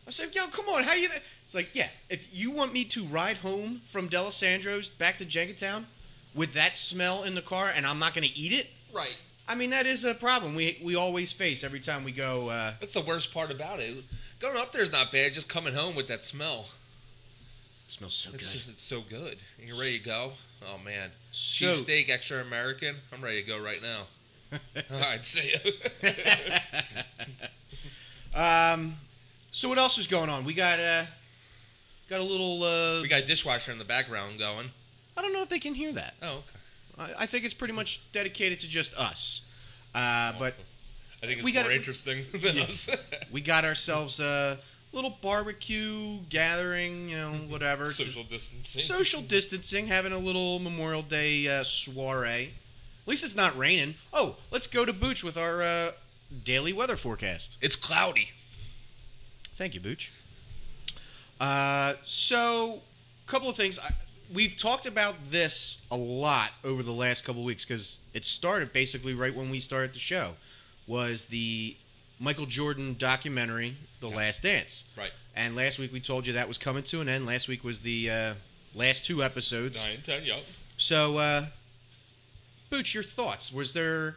I 0.06 0.12
said, 0.12 0.36
yo, 0.36 0.48
come 0.48 0.68
on, 0.70 0.84
how 0.84 0.94
you? 0.94 1.10
It's 1.46 1.56
like, 1.56 1.70
yeah, 1.74 1.88
if 2.10 2.22
you 2.34 2.52
want 2.52 2.74
me 2.74 2.86
to 2.86 3.06
ride 3.06 3.38
home 3.38 3.82
from 3.90 4.10
Dalessandro's 4.10 4.90
back 4.90 5.18
to 5.20 5.26
Jenkintown 5.26 5.86
with 6.36 6.54
that 6.54 6.76
smell 6.76 7.24
in 7.24 7.36
the 7.36 7.42
car 7.42 7.70
and 7.70 7.86
I'm 7.88 8.00
not 8.00 8.14
going 8.14 8.28
to 8.28 8.38
eat 8.38 8.52
it, 8.54 8.68
Right. 8.94 9.16
I 9.50 9.56
mean 9.56 9.70
that 9.70 9.86
is 9.86 10.04
a 10.04 10.14
problem 10.14 10.56
we 10.56 10.78
we 10.84 10.96
always 10.96 11.32
face 11.32 11.64
every 11.64 11.80
time 11.80 12.04
we 12.04 12.12
go. 12.12 12.50
Uh, 12.50 12.74
That's 12.82 12.94
the 12.94 13.02
worst 13.02 13.34
part 13.34 13.50
about 13.50 13.80
it. 13.80 14.04
Going 14.42 14.58
up 14.58 14.74
there 14.74 14.82
is 14.82 14.92
not 14.92 15.10
bad. 15.12 15.34
Just 15.34 15.48
coming 15.48 15.74
home 15.74 15.96
with 15.96 16.10
that 16.10 16.26
smell. 16.26 16.66
it 17.86 17.92
smells 17.92 18.14
so 18.14 18.32
good. 18.32 18.42
It's, 18.42 18.52
just, 18.54 18.68
it's 18.70 18.84
so 18.84 19.02
good. 19.10 19.38
And 19.60 19.68
you're 19.70 19.78
ready 19.80 20.00
to 20.00 20.04
go. 20.06 20.34
Oh 20.66 20.78
man. 20.84 21.12
So- 21.32 21.68
Cheesesteak, 21.68 22.10
extra 22.10 22.42
American. 22.42 22.96
I'm 23.14 23.24
ready 23.24 23.42
to 23.42 23.48
go 23.48 23.58
right 23.58 23.82
now. 23.82 24.08
All 24.92 25.00
right, 25.00 25.26
see 25.26 25.54
ya. 25.54 26.10
um, 28.74 28.96
so 29.52 29.70
what 29.70 29.78
else 29.78 29.98
is 29.98 30.08
going 30.08 30.30
on? 30.30 30.46
We 30.46 30.54
got 30.54 30.80
uh, 30.80 31.06
got 32.10 32.20
a 32.20 32.24
little. 32.24 32.64
Uh, 32.64 33.02
we 33.02 33.08
got 33.08 33.22
a 33.24 33.26
dishwasher 33.26 33.72
in 33.72 33.78
the 33.80 33.86
background 33.86 34.40
going. 34.40 34.70
I 35.16 35.22
don't 35.22 35.34
know 35.34 35.42
if 35.42 35.50
they 35.50 35.60
can 35.60 35.74
hear 35.74 35.92
that. 35.94 36.14
Oh, 36.22 36.44
okay. 36.98 37.14
I, 37.18 37.24
I 37.24 37.26
think 37.26 37.46
it's 37.46 37.54
pretty 37.54 37.74
much 37.74 38.02
dedicated 38.14 38.60
to 38.62 38.68
just 38.68 38.94
us. 38.96 39.42
Uh, 39.96 40.34
but 40.38 40.54
I 41.24 41.26
think 41.26 41.40
it's 41.40 41.46
we 41.46 41.54
more 41.54 41.64
gotta- 41.64 41.76
interesting 41.76 42.26
than 42.42 42.58
Yeah. 42.58 42.64
us. 42.64 42.88
we 43.32 43.42
got 43.42 43.66
ourselves 43.66 44.20
a 44.20 44.60
little 44.94 45.18
barbecue 45.22 46.20
gathering, 46.30 47.10
you 47.10 47.18
know, 47.18 47.32
whatever. 47.50 47.92
Social 47.92 48.24
distancing. 48.24 48.84
Social 48.84 49.22
distancing, 49.22 49.88
having 49.88 50.12
a 50.14 50.18
little 50.20 50.60
Memorial 50.60 51.02
Day 51.02 51.48
uh, 51.48 51.64
soiree. 51.64 52.54
At 53.08 53.12
least 53.12 53.24
it's 53.24 53.36
not 53.36 53.58
raining. 53.58 53.96
Oh, 54.12 54.36
let's 54.52 54.68
go 54.68 54.84
to 54.84 54.92
Booch 54.92 55.24
with 55.24 55.38
our 55.38 55.64
uh, 55.64 55.92
daily 56.44 56.74
weather 56.74 56.98
forecast. 56.98 57.56
It's 57.62 57.78
cloudy. 57.78 58.28
Thank 59.56 59.76
you, 59.76 59.80
Booch. 59.80 60.12
Uh, 61.40 61.94
so, 62.04 62.82
a 63.26 63.32
couple 63.32 63.48
of 63.48 63.56
things. 63.56 63.80
I, 63.80 63.92
we've 64.34 64.58
talked 64.58 64.88
about 64.88 65.16
this 65.32 65.78
a 65.90 65.96
lot 65.96 66.50
over 66.66 66.84
the 66.84 66.92
last 66.92 67.24
couple 67.24 67.44
of 67.44 67.46
weeks 67.46 67.64
because 67.64 67.98
it 68.14 68.26
started 68.26 68.74
basically 68.74 69.14
right 69.14 69.34
when 69.34 69.50
we 69.50 69.62
started 69.62 69.94
the 69.94 70.00
show. 70.00 70.34
Was 70.86 71.24
the 71.28 71.78
Michael 72.20 72.46
Jordan 72.46 72.98
documentary, 73.00 73.78
The. 74.02 74.10
Last 74.10 74.44
Dance? 74.44 74.84
Right. 74.98 75.12
And 75.34 75.56
last 75.56 75.80
week 75.80 75.94
we 75.94 76.02
told 76.02 76.28
you 76.28 76.34
that 76.34 76.50
was 76.50 76.58
coming 76.58 76.84
to 76.84 77.00
an 77.00 77.08
end. 77.08 77.26
Last 77.26 77.48
week 77.48 77.64
was 77.64 77.80
the 77.80 78.10
uh, 78.10 78.34
last 78.76 79.06
two 79.06 79.24
episodes. 79.24 79.78
Nine, 79.78 80.02
ten, 80.06 80.26
yup. 80.26 80.44
So, 80.76 81.18
uh, 81.20 81.46
Booch, 82.70 82.94
your 82.94 83.04
thoughts? 83.04 83.52
Was 83.52 83.74
there 83.74 84.16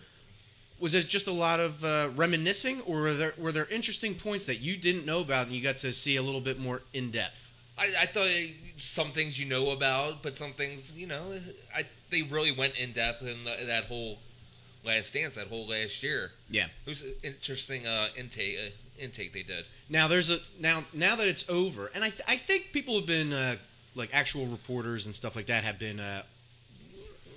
was 0.79 0.95
it 0.95 1.09
just 1.09 1.27
a 1.27 1.33
lot 1.33 1.61
of 1.61 1.85
uh, 1.85 2.09
reminiscing, 2.17 2.81
or 2.83 3.03
were 3.03 3.15
there 3.15 3.35
were 3.39 3.53
there 3.53 3.67
interesting 3.67 4.15
points 4.15 4.47
that 4.47 4.61
you 4.61 4.77
didn't 4.77 5.07
know 5.07 5.21
about 5.21 5.47
and 5.47 5.55
you 5.55 5.63
got 5.63 5.79
to 5.79 5.93
see 5.93 6.17
a 6.17 6.23
little 6.23 6.41
bit 6.41 6.59
more 6.59 6.83
in 6.93 7.11
depth? 7.11 7.37
I, 7.79 7.95
I 8.01 8.07
thought 8.07 8.29
some 8.79 9.13
things 9.13 9.39
you 9.39 9.47
know 9.47 9.71
about, 9.71 10.23
but 10.23 10.37
some 10.37 10.53
things, 10.53 10.93
you 10.93 11.07
know, 11.07 11.39
I 11.75 11.87
they 12.11 12.23
really 12.23 12.53
went 12.53 12.77
in 12.77 12.93
depth 12.93 13.23
in 13.23 13.45
the, 13.45 13.67
that 13.67 13.85
whole 13.85 14.19
last 14.85 15.13
dance, 15.13 15.35
that 15.35 15.49
whole 15.49 15.69
last 15.69 16.03
year. 16.03 16.31
Yeah. 16.51 16.67
It 16.87 16.89
was 16.89 17.03
an 17.03 17.15
interesting 17.23 17.87
uh, 17.87 18.09
intake 18.17 18.57
uh, 18.59 19.03
intake 19.03 19.33
they 19.33 19.43
did. 19.43 19.65
Now 19.89 20.09
there's 20.09 20.31
a 20.31 20.39
now 20.59 20.85
now 20.93 21.17
that 21.17 21.29
it's 21.29 21.45
over, 21.49 21.91
and 21.95 22.05
I 22.05 22.13
I 22.27 22.37
think 22.39 22.73
people 22.73 22.97
have 22.97 23.07
been 23.07 23.33
uh, 23.33 23.57
like 23.95 24.11
actual 24.13 24.47
reporters 24.47 25.07
and 25.07 25.15
stuff 25.15 25.37
like 25.37 25.47
that 25.47 25.65
have 25.65 25.79
been 25.79 26.01
uh, 26.01 26.23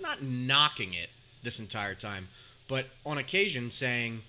not 0.03 0.21
knocking 0.21 0.93
it 0.93 1.09
this 1.41 1.57
entire 1.57 1.95
time, 1.95 2.27
but 2.67 2.85
on 3.05 3.17
occasion 3.17 3.71
saying. 3.71 4.21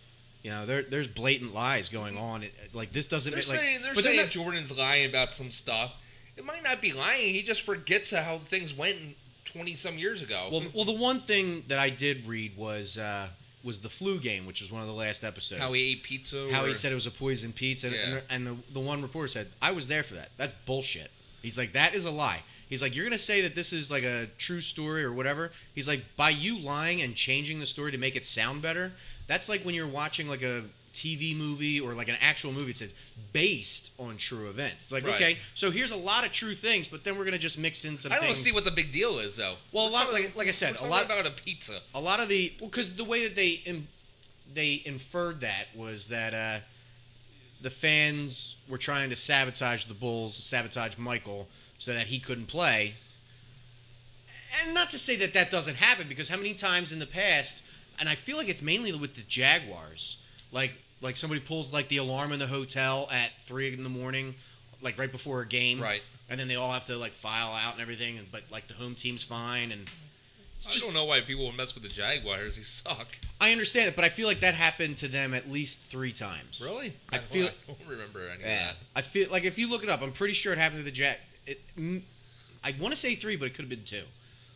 You 0.43 0.51
know, 0.51 0.67
there, 0.67 0.83
there's 0.83 1.09
blatant 1.09 1.55
lies 1.55 1.89
going 1.89 2.19
on. 2.19 2.43
It, 2.43 2.53
like 2.75 2.93
this 2.93 3.07
doesn't 3.07 3.31
They're 3.31 3.39
make 3.39 3.49
like. 3.49 3.59
saying 3.59 3.81
they're 3.81 3.95
but 3.95 4.05
saying 4.05 4.19
not- 4.19 4.29
Jordan's 4.29 4.71
lying 4.71 5.09
about 5.09 5.33
some 5.33 5.51
stuff. 5.51 5.91
It 6.37 6.45
might 6.45 6.63
not 6.63 6.83
be 6.83 6.93
lying. 6.93 7.33
He 7.33 7.43
just 7.43 7.63
forgets 7.63 8.11
how 8.11 8.41
things 8.51 8.75
went 8.75 8.99
20 9.47 9.75
some 9.77 9.97
years 9.97 10.21
ago. 10.21 10.51
Well, 10.53 10.65
well, 10.75 10.85
the 10.85 10.93
one 10.93 11.21
thing 11.23 11.65
that 11.69 11.79
I 11.79 11.89
did 11.89 12.27
read 12.27 12.59
was 12.59 12.99
uh, 12.99 13.29
was 13.65 13.81
the 13.81 13.89
flu 13.89 14.21
game, 14.21 14.45
which 14.45 14.61
was 14.61 14.71
one 14.71 14.83
of 14.83 14.87
the 14.87 14.93
last 14.93 15.25
episodes. 15.25 15.63
how 15.63 15.73
he 15.73 15.93
ate 15.93 16.03
pizza. 16.03 16.47
How 16.51 16.65
or, 16.65 16.69
he 16.69 16.75
said 16.75 16.93
it 16.93 16.97
was 16.97 17.07
a 17.07 17.11
poison 17.11 17.55
pizza, 17.55 17.87
and, 17.87 17.97
Yeah. 17.97 18.03
and, 18.03 18.13
the, 18.15 18.23
and 18.29 18.47
the, 18.69 18.73
the 18.75 18.81
one 18.81 19.01
reporter 19.01 19.29
said, 19.29 19.49
"I 19.63 19.71
was 19.73 19.89
there 19.89 20.03
for 20.03 20.13
that. 20.17 20.29
That's 20.37 20.53
bullshit." 20.67 21.11
He's 21.41 21.57
like, 21.57 21.73
"That 21.73 21.95
is 21.95 22.05
a 22.05 22.11
lie." 22.11 22.43
He's 22.69 22.83
like, 22.83 22.95
"You're 22.95 23.05
gonna 23.05 23.19
say 23.19 23.43
that 23.43 23.55
this 23.55 23.73
is 23.73 23.91
like 23.91 24.05
a 24.05 24.27
true 24.39 24.61
story 24.61 25.05
or 25.05 25.13
whatever." 25.13 25.53
He's 25.75 25.87
like, 25.89 26.05
"By 26.17 26.31
you 26.31 26.59
lying 26.59 27.03
and 27.03 27.15
changing 27.15 27.61
the 27.61 27.67
story 27.67 27.93
to 27.93 27.99
make 27.99 28.17
it 28.17 28.25
sound 28.25 28.63
better, 28.63 28.93
that's 29.27 29.49
like 29.49 29.63
when 29.65 29.75
you're 29.75 29.87
watching 29.89 30.29
like 30.29 30.43
a 30.43 30.65
TV 30.95 31.37
movie 31.37 31.81
or 31.81 31.93
like 31.93 32.09
an 32.09 32.17
actual 32.21 32.53
movie. 32.53 32.71
It 32.71 32.77
said 32.77 32.91
based 33.33 33.91
on 33.99 34.17
true 34.17 34.49
events. 34.49 34.85
It's 34.85 34.93
like, 34.93 35.05
Right. 35.05 35.15
okay, 35.17 35.39
so 35.57 35.73
here's 35.73 35.91
a 35.91 35.97
lot 35.97 36.25
of 36.25 36.31
true 36.31 36.55
things, 36.55 36.87
but 36.87 37.03
then 37.03 37.19
we're 37.19 37.25
gonna 37.25 37.37
just 37.39 37.59
mix 37.59 37.85
in 37.85 37.99
some 37.99 38.13
I 38.13 38.17
don't 38.17 38.27
things. 38.27 38.43
see 38.43 38.53
what 38.53 38.63
the 38.65 38.71
big 38.71 38.93
deal 38.93 39.19
is 39.19 39.35
though. 39.35 39.57
Well, 39.73 39.89
a 39.89 39.91
lot- 39.91 40.05
talking- 40.11 40.25
like- 40.27 40.37
like 40.37 40.49
I 40.49 40.53
said, 40.53 40.77
a 40.77 40.87
lot- 40.87 41.05
about 41.05 41.27
a 41.27 41.33
pizza. 41.33 41.81
a 41.95 42.01
lot 42.01 42.21
of 42.21 42.29
the 42.29 42.53
well, 42.61 42.71
because 42.71 42.95
the 42.95 43.03
way 43.05 43.25
that 43.25 43.35
they 43.35 43.83
they 44.55 44.83
inferred 44.85 45.41
that 45.41 45.75
was 45.75 46.07
that 46.09 46.33
uh, 46.33 46.61
the 47.61 47.71
fans 47.71 48.55
were 48.69 48.79
trying 48.79 49.11
to 49.11 49.17
sabotage 49.17 49.85
the 49.87 49.95
Bulls, 49.95 50.37
sabotage 50.37 50.97
Michael, 50.99 51.49
so 51.79 51.93
that 51.95 52.07
he 52.07 52.19
couldn't 52.21 52.47
play. 52.47 52.95
And 54.63 54.75
not 54.75 54.91
to 54.93 54.99
say 54.99 55.17
that 55.17 55.35
that 55.35 55.51
doesn't 55.51 55.75
happen, 55.75 56.09
because 56.09 56.29
how 56.29 56.37
many 56.37 56.55
times 56.55 56.93
in 56.93 56.99
the 56.99 57.07
past, 57.07 57.61
and 57.99 58.09
I 58.09 58.15
feel 58.15 58.37
like 58.37 58.49
it's 58.49 58.63
mainly 58.63 58.93
with 58.93 59.15
the 59.15 59.23
Jaguars, 59.23 60.17
like 60.53 60.73
like 61.01 61.17
somebody 61.17 61.41
pulls 61.41 61.73
like 61.73 61.89
the 61.89 61.99
alarm 61.99 62.33
in 62.33 62.39
the 62.39 62.47
hotel 62.47 63.09
at 63.11 63.31
three 63.47 63.73
in 63.73 63.83
the 63.83 63.91
morning, 63.91 64.35
like 64.81 64.97
right 64.97 65.11
before 65.11 65.43
a 65.43 65.47
game, 65.47 65.81
Right. 65.81 66.03
and 66.31 66.39
then 66.41 66.49
they 66.49 66.55
all 66.55 66.73
have 66.73 66.87
to 66.87 66.97
like 66.97 67.13
file 67.15 67.53
out 67.53 67.73
and 67.75 67.83
everything, 67.83 68.17
and 68.19 68.31
but 68.31 68.43
like 68.51 68.69
the 68.69 68.75
home 68.75 68.95
team's 68.95 69.25
fine, 69.25 69.73
and 69.73 69.91
I 70.67 70.71
just 70.71 70.85
don't 70.85 70.95
know 70.95 71.05
why 71.05 71.21
people 71.21 71.47
would 71.47 71.57
mess 71.57 71.75
with 71.75 71.83
the 71.83 71.89
Jaguars. 71.91 72.57
They 72.57 72.63
suck. 72.63 73.09
I 73.41 73.51
understand 73.53 73.89
it, 73.89 73.97
but 73.97 74.05
I 74.05 74.09
feel 74.09 74.29
like 74.29 74.41
that 74.41 74.55
happened 74.55 74.97
to 74.99 75.09
them 75.09 75.35
at 75.35 75.51
least 75.51 75.81
three 75.91 76.13
times. 76.13 76.61
Really? 76.63 76.95
I 77.11 77.19
feel- 77.19 77.49
I 77.49 77.53
don't 77.67 77.79
remember 77.89 78.27
any 78.31 78.43
Yeah. 78.45 78.71
of 78.71 78.77
that. 78.77 78.87
I 78.97 79.03
feel 79.03 79.29
like 79.31 79.45
if 79.45 79.59
you 79.59 79.67
look 79.69 79.83
it 79.83 79.89
up, 79.91 80.01
I'm 80.01 80.13
pretty 80.13 80.33
sure 80.35 80.53
it 80.55 80.59
happened 80.59 80.79
to 80.81 80.85
the 80.85 80.91
Jack. 80.93 81.19
It, 81.47 81.61
mm, 81.79 82.03
I 82.63 82.75
want 82.81 82.95
to 82.95 83.01
say 83.01 83.15
three, 83.15 83.37
but 83.37 83.47
it 83.47 83.55
could 83.55 83.63
have 83.63 83.71
been 83.71 83.85
two. 83.85 84.05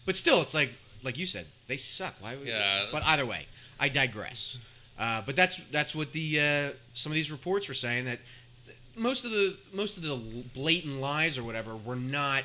But 0.06 0.16
still, 0.16 0.40
it's 0.42 0.54
like 0.54 0.72
like 1.02 1.18
you 1.18 1.26
said, 1.26 1.46
they 1.66 1.76
suck. 1.76 2.14
Why 2.20 2.36
would? 2.36 2.46
Yeah. 2.46 2.86
But 2.90 3.02
either 3.04 3.26
way, 3.26 3.46
I 3.78 3.88
digress. 3.88 4.58
Uh, 4.98 5.22
but 5.24 5.36
that's 5.36 5.60
that's 5.70 5.94
what 5.94 6.12
the 6.12 6.40
uh, 6.40 6.70
some 6.94 7.12
of 7.12 7.14
these 7.14 7.30
reports 7.30 7.68
were 7.68 7.74
saying 7.74 8.06
that 8.06 8.18
th- 8.66 8.76
most 8.96 9.24
of 9.24 9.30
the 9.30 9.56
most 9.72 9.96
of 9.96 10.02
the 10.02 10.16
blatant 10.54 11.00
lies 11.00 11.38
or 11.38 11.44
whatever 11.44 11.76
were 11.76 11.96
not 11.96 12.44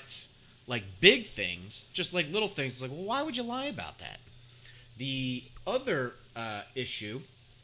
like 0.67 0.83
big 1.01 1.27
things, 1.27 1.87
just 1.93 2.13
like 2.13 2.29
little 2.31 2.49
things. 2.49 2.73
It's 2.73 2.81
like, 2.81 2.91
well, 2.91 3.03
why 3.03 3.21
would 3.23 3.35
you 3.35 3.43
lie 3.43 3.65
about 3.65 3.99
that? 3.99 4.19
The 4.97 5.43
other 5.65 6.13
uh, 6.35 6.61
issue 6.75 7.21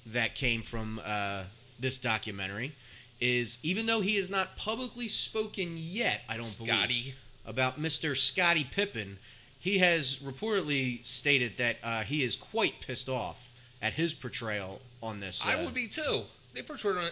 that 0.08 0.36
came 0.36 0.64
from 0.64 1.00
uh, 1.04 1.44
this 1.80 1.98
documentary 1.98 2.74
is 3.22 3.58
even 3.64 3.86
though 3.86 4.02
he 4.02 4.16
has 4.16 4.30
not 4.30 4.56
publicly 4.56 5.08
spoken 5.08 5.78
yet, 5.78 6.22
I 6.30 6.38
don't 6.38 6.58
that. 6.66 6.88
believe 6.88 7.16
about 7.46 7.80
Mr. 7.80 8.16
Scottie 8.16 8.68
Pippen, 8.70 9.18
he 9.60 9.80
has 9.80 10.18
reportedly 10.18 11.06
stated 11.06 11.58
that 11.58 11.78
uh, 11.84 12.04
he 12.04 12.24
is 12.24 12.36
quite 12.36 12.80
pissed 12.82 13.10
off 13.10 13.38
at 13.82 13.94
his 13.94 14.14
portrayal 14.14 14.82
on 15.02 15.20
this. 15.20 15.42
I 15.44 15.56
uh, 15.56 15.66
would 15.66 15.74
be 15.74 15.88
too. 15.88 16.24
They 16.54 16.62
portrayed, 16.62 17.12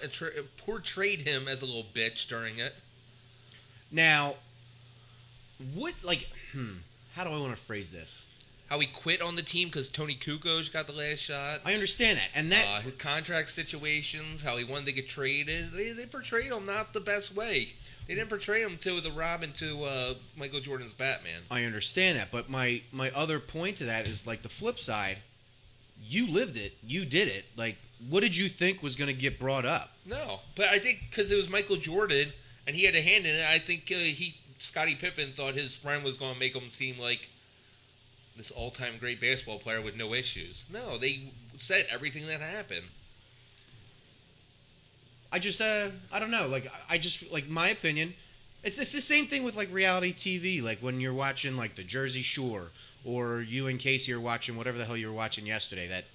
portrayed 0.58 1.20
him 1.20 1.48
as 1.48 1.62
a 1.62 1.66
little 1.66 1.86
bitch 1.94 2.28
during 2.28 2.60
it. 2.60 2.74
Now, 3.92 4.36
what 5.74 5.94
like 6.04 6.28
hmm, 6.52 6.74
how 7.14 7.24
do 7.24 7.30
I 7.32 7.38
want 7.38 7.56
to 7.56 7.62
phrase 7.64 7.92
this? 7.92 8.26
How 8.68 8.80
he 8.80 8.88
quit 8.88 9.22
on 9.22 9.36
the 9.36 9.44
team 9.44 9.70
because 9.70 9.88
Toni 9.88 10.16
Kukoc 10.16 10.74
got 10.74 10.88
the 10.88 10.94
last 10.94 11.20
shot. 11.20 11.62
I 11.64 11.74
understand 11.74 12.20
that, 12.20 12.30
and 12.36 12.52
that 12.52 12.66
uh, 12.68 12.82
his 12.82 12.96
contract 12.96 13.50
situations, 13.50 14.44
how 14.44 14.58
he 14.58 14.66
wanted 14.66 14.88
to 14.88 14.92
get 14.92 15.08
traded. 15.08 15.72
They, 15.72 15.92
they 15.92 16.06
portrayed 16.06 16.52
him 16.52 16.66
not 16.66 16.92
the 16.92 17.00
best 17.00 17.34
way. 17.34 17.70
They 18.08 18.16
didn't 18.16 18.30
portray 18.30 18.62
him 18.62 18.78
to 18.80 19.02
the 19.02 19.12
Robin 19.12 19.54
to 19.60 19.84
uh, 19.84 20.14
Michael 20.36 20.62
Jordan's 20.62 20.94
Batman. 20.94 21.42
I 21.52 21.64
understand 21.64 22.18
that, 22.18 22.32
but 22.32 22.50
my 22.50 22.82
my 22.92 23.10
other 23.12 23.40
point 23.40 23.78
to 23.78 23.86
that 23.86 24.08
is 24.08 24.28
like 24.28 24.44
the 24.44 24.50
flip 24.50 24.80
side. 24.80 25.20
You 26.02 26.28
lived 26.28 26.58
it, 26.58 26.74
you 26.84 27.06
did 27.06 27.28
it. 27.28 27.46
Like, 27.56 27.78
what 28.10 28.20
did 28.20 28.36
you 28.36 28.50
think 28.50 28.84
was 28.84 28.96
going 28.96 29.08
to 29.14 29.20
get 29.20 29.40
brought 29.40 29.66
up? 29.66 29.92
No, 30.06 30.42
but 30.56 30.68
I 30.68 30.80
think 30.80 31.00
because 31.10 31.32
it 31.32 31.36
was 31.36 31.50
Michael 31.50 31.78
Jordan 31.78 32.32
and 32.68 32.76
he 32.76 32.84
had 32.84 32.96
a 32.96 33.02
hand 33.02 33.26
in 33.26 33.36
it, 33.36 33.46
I 33.46 33.60
think 33.60 33.92
uh, 33.92 33.98
he 33.98 34.36
Scottie 34.60 34.96
Pippen 34.96 35.34
thought 35.34 35.56
his 35.56 35.76
friend 35.76 36.04
was 36.04 36.18
going 36.18 36.34
to 36.34 36.40
make 36.40 36.56
him 36.56 36.70
seem 36.70 37.00
like 37.00 37.28
this 38.38 38.52
all-time 38.52 38.98
great 39.00 39.20
baseball 39.20 39.60
player 39.60 39.82
with 39.82 39.96
no 39.96 40.14
issues. 40.14 40.64
No, 40.72 40.98
they 40.98 41.32
said 41.58 41.88
everything 41.90 42.28
that 42.28 42.40
happened. 42.40 42.86
I 45.32 45.40
just 45.40 45.60
uh 45.60 45.90
I 46.12 46.20
don't 46.20 46.32
know 46.32 46.48
like 46.48 46.72
I- 46.90 46.98
just 46.98 47.30
like 47.32 47.48
my 47.50 47.70
opinion 47.70 48.14
it's 48.64 48.78
it's 48.78 48.94
the 48.94 49.02
same 49.02 49.28
thing 49.28 49.44
with 49.44 49.56
like 49.56 49.72
reality 49.74 50.14
TV 50.14 50.62
like 50.64 50.80
when 50.80 51.02
you're 51.02 51.14
watching 51.14 51.58
like 51.58 51.76
the 51.76 51.84
Jersey 51.84 52.22
Shore 52.22 52.68
or 53.04 53.42
you 53.42 53.68
and 53.68 53.78
Casey 53.80 54.14
are 54.14 54.22
watching 54.22 54.56
whatever 54.56 54.78
the 54.78 54.86
hell 54.86 54.96
you 54.98 55.08
were 55.08 55.14
watching 55.14 55.46
yesterday 55.46 55.90
that 55.90 56.06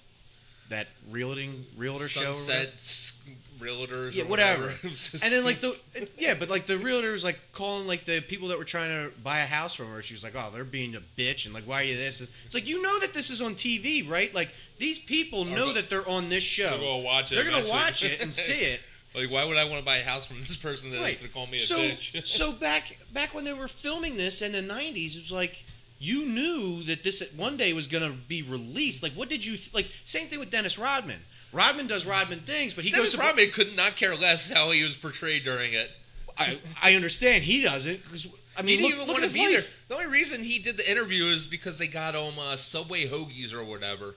that 0.69 0.87
realting 1.11 1.65
realtor 1.77 2.07
show. 2.07 2.31
or 2.31 2.33
Sunset 2.35 2.47
whatever. 2.47 3.12
Realtors. 3.59 4.13
Yeah, 4.13 4.25
whatever. 4.25 4.69
It 4.83 5.13
And 5.21 5.31
then 5.33 5.43
like 5.43 5.61
the 5.61 5.77
yeah, 6.17 6.33
but 6.35 6.49
like 6.49 6.67
the 6.67 6.75
realtors 6.77 7.23
like 7.23 7.39
calling 7.53 7.87
like 7.87 8.05
the 8.05 8.21
people 8.21 8.49
that 8.49 8.57
were 8.57 8.65
trying 8.65 8.89
to 8.89 9.15
buy 9.21 9.39
a 9.39 9.45
house 9.45 9.73
from 9.73 9.87
her. 9.91 10.01
She 10.01 10.13
was 10.13 10.23
like, 10.23 10.33
oh, 10.35 10.49
they're 10.53 10.63
being 10.63 10.95
a 10.95 11.01
bitch 11.17 11.45
and 11.45 11.53
like 11.53 11.63
why 11.65 11.81
are 11.81 11.83
you 11.85 11.97
this? 11.97 12.21
It's 12.21 12.53
like 12.53 12.67
you 12.67 12.81
know 12.81 12.99
that 12.99 13.13
this 13.13 13.29
is 13.29 13.41
on 13.41 13.55
TV, 13.55 14.09
right? 14.09 14.33
Like 14.33 14.49
these 14.79 14.99
people 14.99 15.45
know 15.45 15.67
go- 15.67 15.73
that 15.73 15.89
they're 15.89 16.07
on 16.07 16.29
this 16.29 16.43
show. 16.43 16.69
They're 16.69 16.79
gonna 16.79 16.97
watch 17.03 17.31
it. 17.31 17.35
They're 17.35 17.43
gonna 17.45 17.57
eventually. 17.57 17.79
watch 17.79 18.03
it 18.03 18.21
and 18.21 18.33
see 18.33 18.53
it. 18.61 18.79
Like, 19.15 19.29
why 19.29 19.43
would 19.43 19.57
I 19.57 19.65
want 19.65 19.77
to 19.79 19.85
buy 19.85 19.97
a 19.97 20.03
house 20.03 20.25
from 20.25 20.39
this 20.39 20.55
person 20.55 20.89
that 20.89 20.99
Right. 20.99 21.21
to 21.21 21.27
call 21.27 21.45
me 21.45 21.57
a 21.57 21.59
so 21.59 21.77
bitch? 21.77 22.25
so 22.27 22.51
back 22.51 22.97
back 23.13 23.35
when 23.35 23.43
they 23.43 23.53
were 23.53 23.67
filming 23.67 24.17
this 24.17 24.41
in 24.41 24.53
the 24.53 24.57
90s, 24.63 25.15
it 25.15 25.21
was 25.21 25.31
like 25.31 25.63
you 25.99 26.25
knew 26.25 26.81
that 26.85 27.03
this 27.03 27.21
one 27.35 27.55
day 27.55 27.73
was 27.73 27.85
gonna 27.85 28.09
be 28.27 28.41
released. 28.41 29.03
Like 29.03 29.13
what 29.13 29.29
did 29.29 29.45
you 29.45 29.59
like? 29.71 29.87
Same 30.05 30.29
thing 30.29 30.39
with 30.39 30.49
Dennis 30.49 30.79
Rodman. 30.79 31.19
Rodman 31.53 31.87
does 31.87 32.05
Rodman 32.05 32.41
things, 32.41 32.73
but 32.73 32.83
he 32.83 32.89
Dennis 32.91 33.07
goes 33.11 33.13
to 33.13 33.17
Rodman 33.19 33.51
could 33.51 33.75
not 33.75 33.95
care 33.95 34.15
less 34.15 34.49
how 34.49 34.71
he 34.71 34.83
was 34.83 34.95
portrayed 34.95 35.43
during 35.43 35.73
it. 35.73 35.89
I, 36.37 36.59
I 36.81 36.95
understand 36.95 37.43
he 37.43 37.61
doesn't 37.61 38.03
because 38.03 38.27
I 38.57 38.63
mean 38.63 38.79
he 38.79 38.83
look, 38.83 38.91
didn't 38.91 39.01
even 39.03 39.07
look 39.07 39.19
want 39.21 39.29
to 39.29 39.33
be 39.33 39.39
life. 39.41 39.51
there. 39.51 39.63
The 39.89 39.93
only 39.95 40.07
reason 40.07 40.43
he 40.43 40.59
did 40.59 40.77
the 40.77 40.89
interview 40.89 41.27
is 41.27 41.45
because 41.45 41.77
they 41.77 41.87
got 41.87 42.15
him 42.15 42.39
uh, 42.39 42.57
Subway 42.57 43.07
hoagies 43.07 43.53
or 43.53 43.63
whatever. 43.63 44.15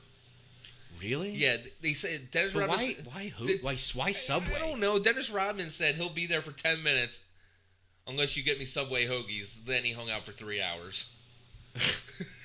Really? 1.02 1.32
Yeah, 1.32 1.58
they 1.82 1.92
said 1.92 2.28
Dennis 2.30 2.54
But 2.54 2.60
Rodman. 2.68 2.78
why 2.78 2.94
said- 2.94 3.06
why 3.06 3.28
who, 3.28 3.46
Did- 3.46 3.62
why 3.62 3.76
why 3.94 4.12
Subway? 4.12 4.54
I 4.54 4.58
don't 4.58 4.80
know. 4.80 4.98
Dennis 4.98 5.28
Rodman 5.30 5.68
said 5.68 5.96
he'll 5.96 6.08
be 6.08 6.26
there 6.26 6.40
for 6.40 6.52
ten 6.52 6.82
minutes, 6.82 7.20
unless 8.06 8.34
you 8.36 8.42
get 8.42 8.58
me 8.58 8.64
Subway 8.64 9.06
hoagies. 9.06 9.54
Then 9.66 9.84
he 9.84 9.92
hung 9.92 10.08
out 10.10 10.24
for 10.24 10.32
three 10.32 10.62
hours. 10.62 11.04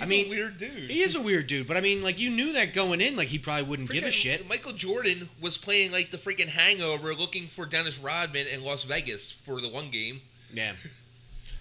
I 0.00 0.06
mean, 0.06 0.26
a 0.26 0.30
weird 0.30 0.58
dude. 0.58 0.90
He 0.90 1.02
is 1.02 1.14
a 1.14 1.20
weird 1.20 1.46
dude, 1.46 1.66
but 1.66 1.76
I 1.76 1.80
mean, 1.80 2.02
like 2.02 2.18
you 2.18 2.30
knew 2.30 2.52
that 2.54 2.72
going 2.72 3.00
in, 3.00 3.16
like 3.16 3.28
he 3.28 3.38
probably 3.38 3.68
wouldn't 3.68 3.90
give 3.90 4.04
a 4.04 4.08
Freaking 4.08 4.12
shit. 4.12 4.48
Michael 4.48 4.72
Jordan 4.72 5.28
was 5.40 5.56
playing 5.58 5.92
like 5.92 6.10
the 6.10 6.18
freaking 6.18 6.48
Hangover, 6.48 7.14
looking 7.14 7.48
for 7.48 7.66
Dennis 7.66 7.98
Rodman 7.98 8.46
in 8.46 8.62
Las 8.62 8.84
Vegas 8.84 9.32
for 9.44 9.60
the 9.60 9.68
one 9.68 9.90
game. 9.90 10.20
Yeah. 10.52 10.74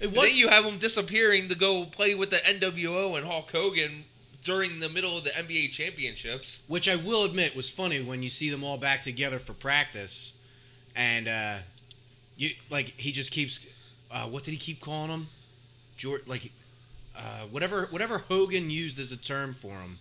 It 0.01 0.05
And 0.05 0.15
was 0.15 0.29
then 0.29 0.37
you 0.37 0.47
have 0.47 0.63
him 0.63 0.77
disappearing 0.79 1.49
to 1.49 1.55
go 1.55 1.83
play 1.85 2.15
with 2.15 2.29
the 2.29 2.37
NWO 2.37 3.17
and 3.17 3.27
Hulk 3.27 3.51
Hogan 3.51 4.05
during 4.45 4.79
the 4.79 4.87
middle 4.87 5.17
of 5.17 5.25
the 5.25 5.31
NBA 5.31 5.71
championships. 5.71 6.57
which 6.67 6.87
I 6.87 6.95
will 6.95 7.25
admit 7.25 7.53
was 7.53 7.67
funny 7.69 8.01
when 8.01 8.23
you 8.23 8.29
see 8.29 8.49
them 8.49 8.63
all 8.63 8.77
back 8.77 9.03
together 9.03 9.39
for 9.39 9.51
practice, 9.51 10.31
and 10.95 11.27
uh, 11.27 11.57
you 12.37 12.51
like 12.69 12.93
he 12.95 13.11
just 13.11 13.31
keeps, 13.31 13.59
uh, 14.09 14.27
what 14.29 14.45
did 14.45 14.51
he 14.51 14.57
keep 14.57 14.79
calling 14.79 15.11
him? 15.11 15.27
George, 15.97 16.21
like, 16.27 16.49
uh, 17.19 17.45
whatever 17.51 17.87
whatever 17.91 18.17
Hogan 18.17 18.69
used 18.69 18.97
as 18.99 19.11
a 19.11 19.17
term 19.17 19.53
for 19.53 19.73
him 19.73 19.99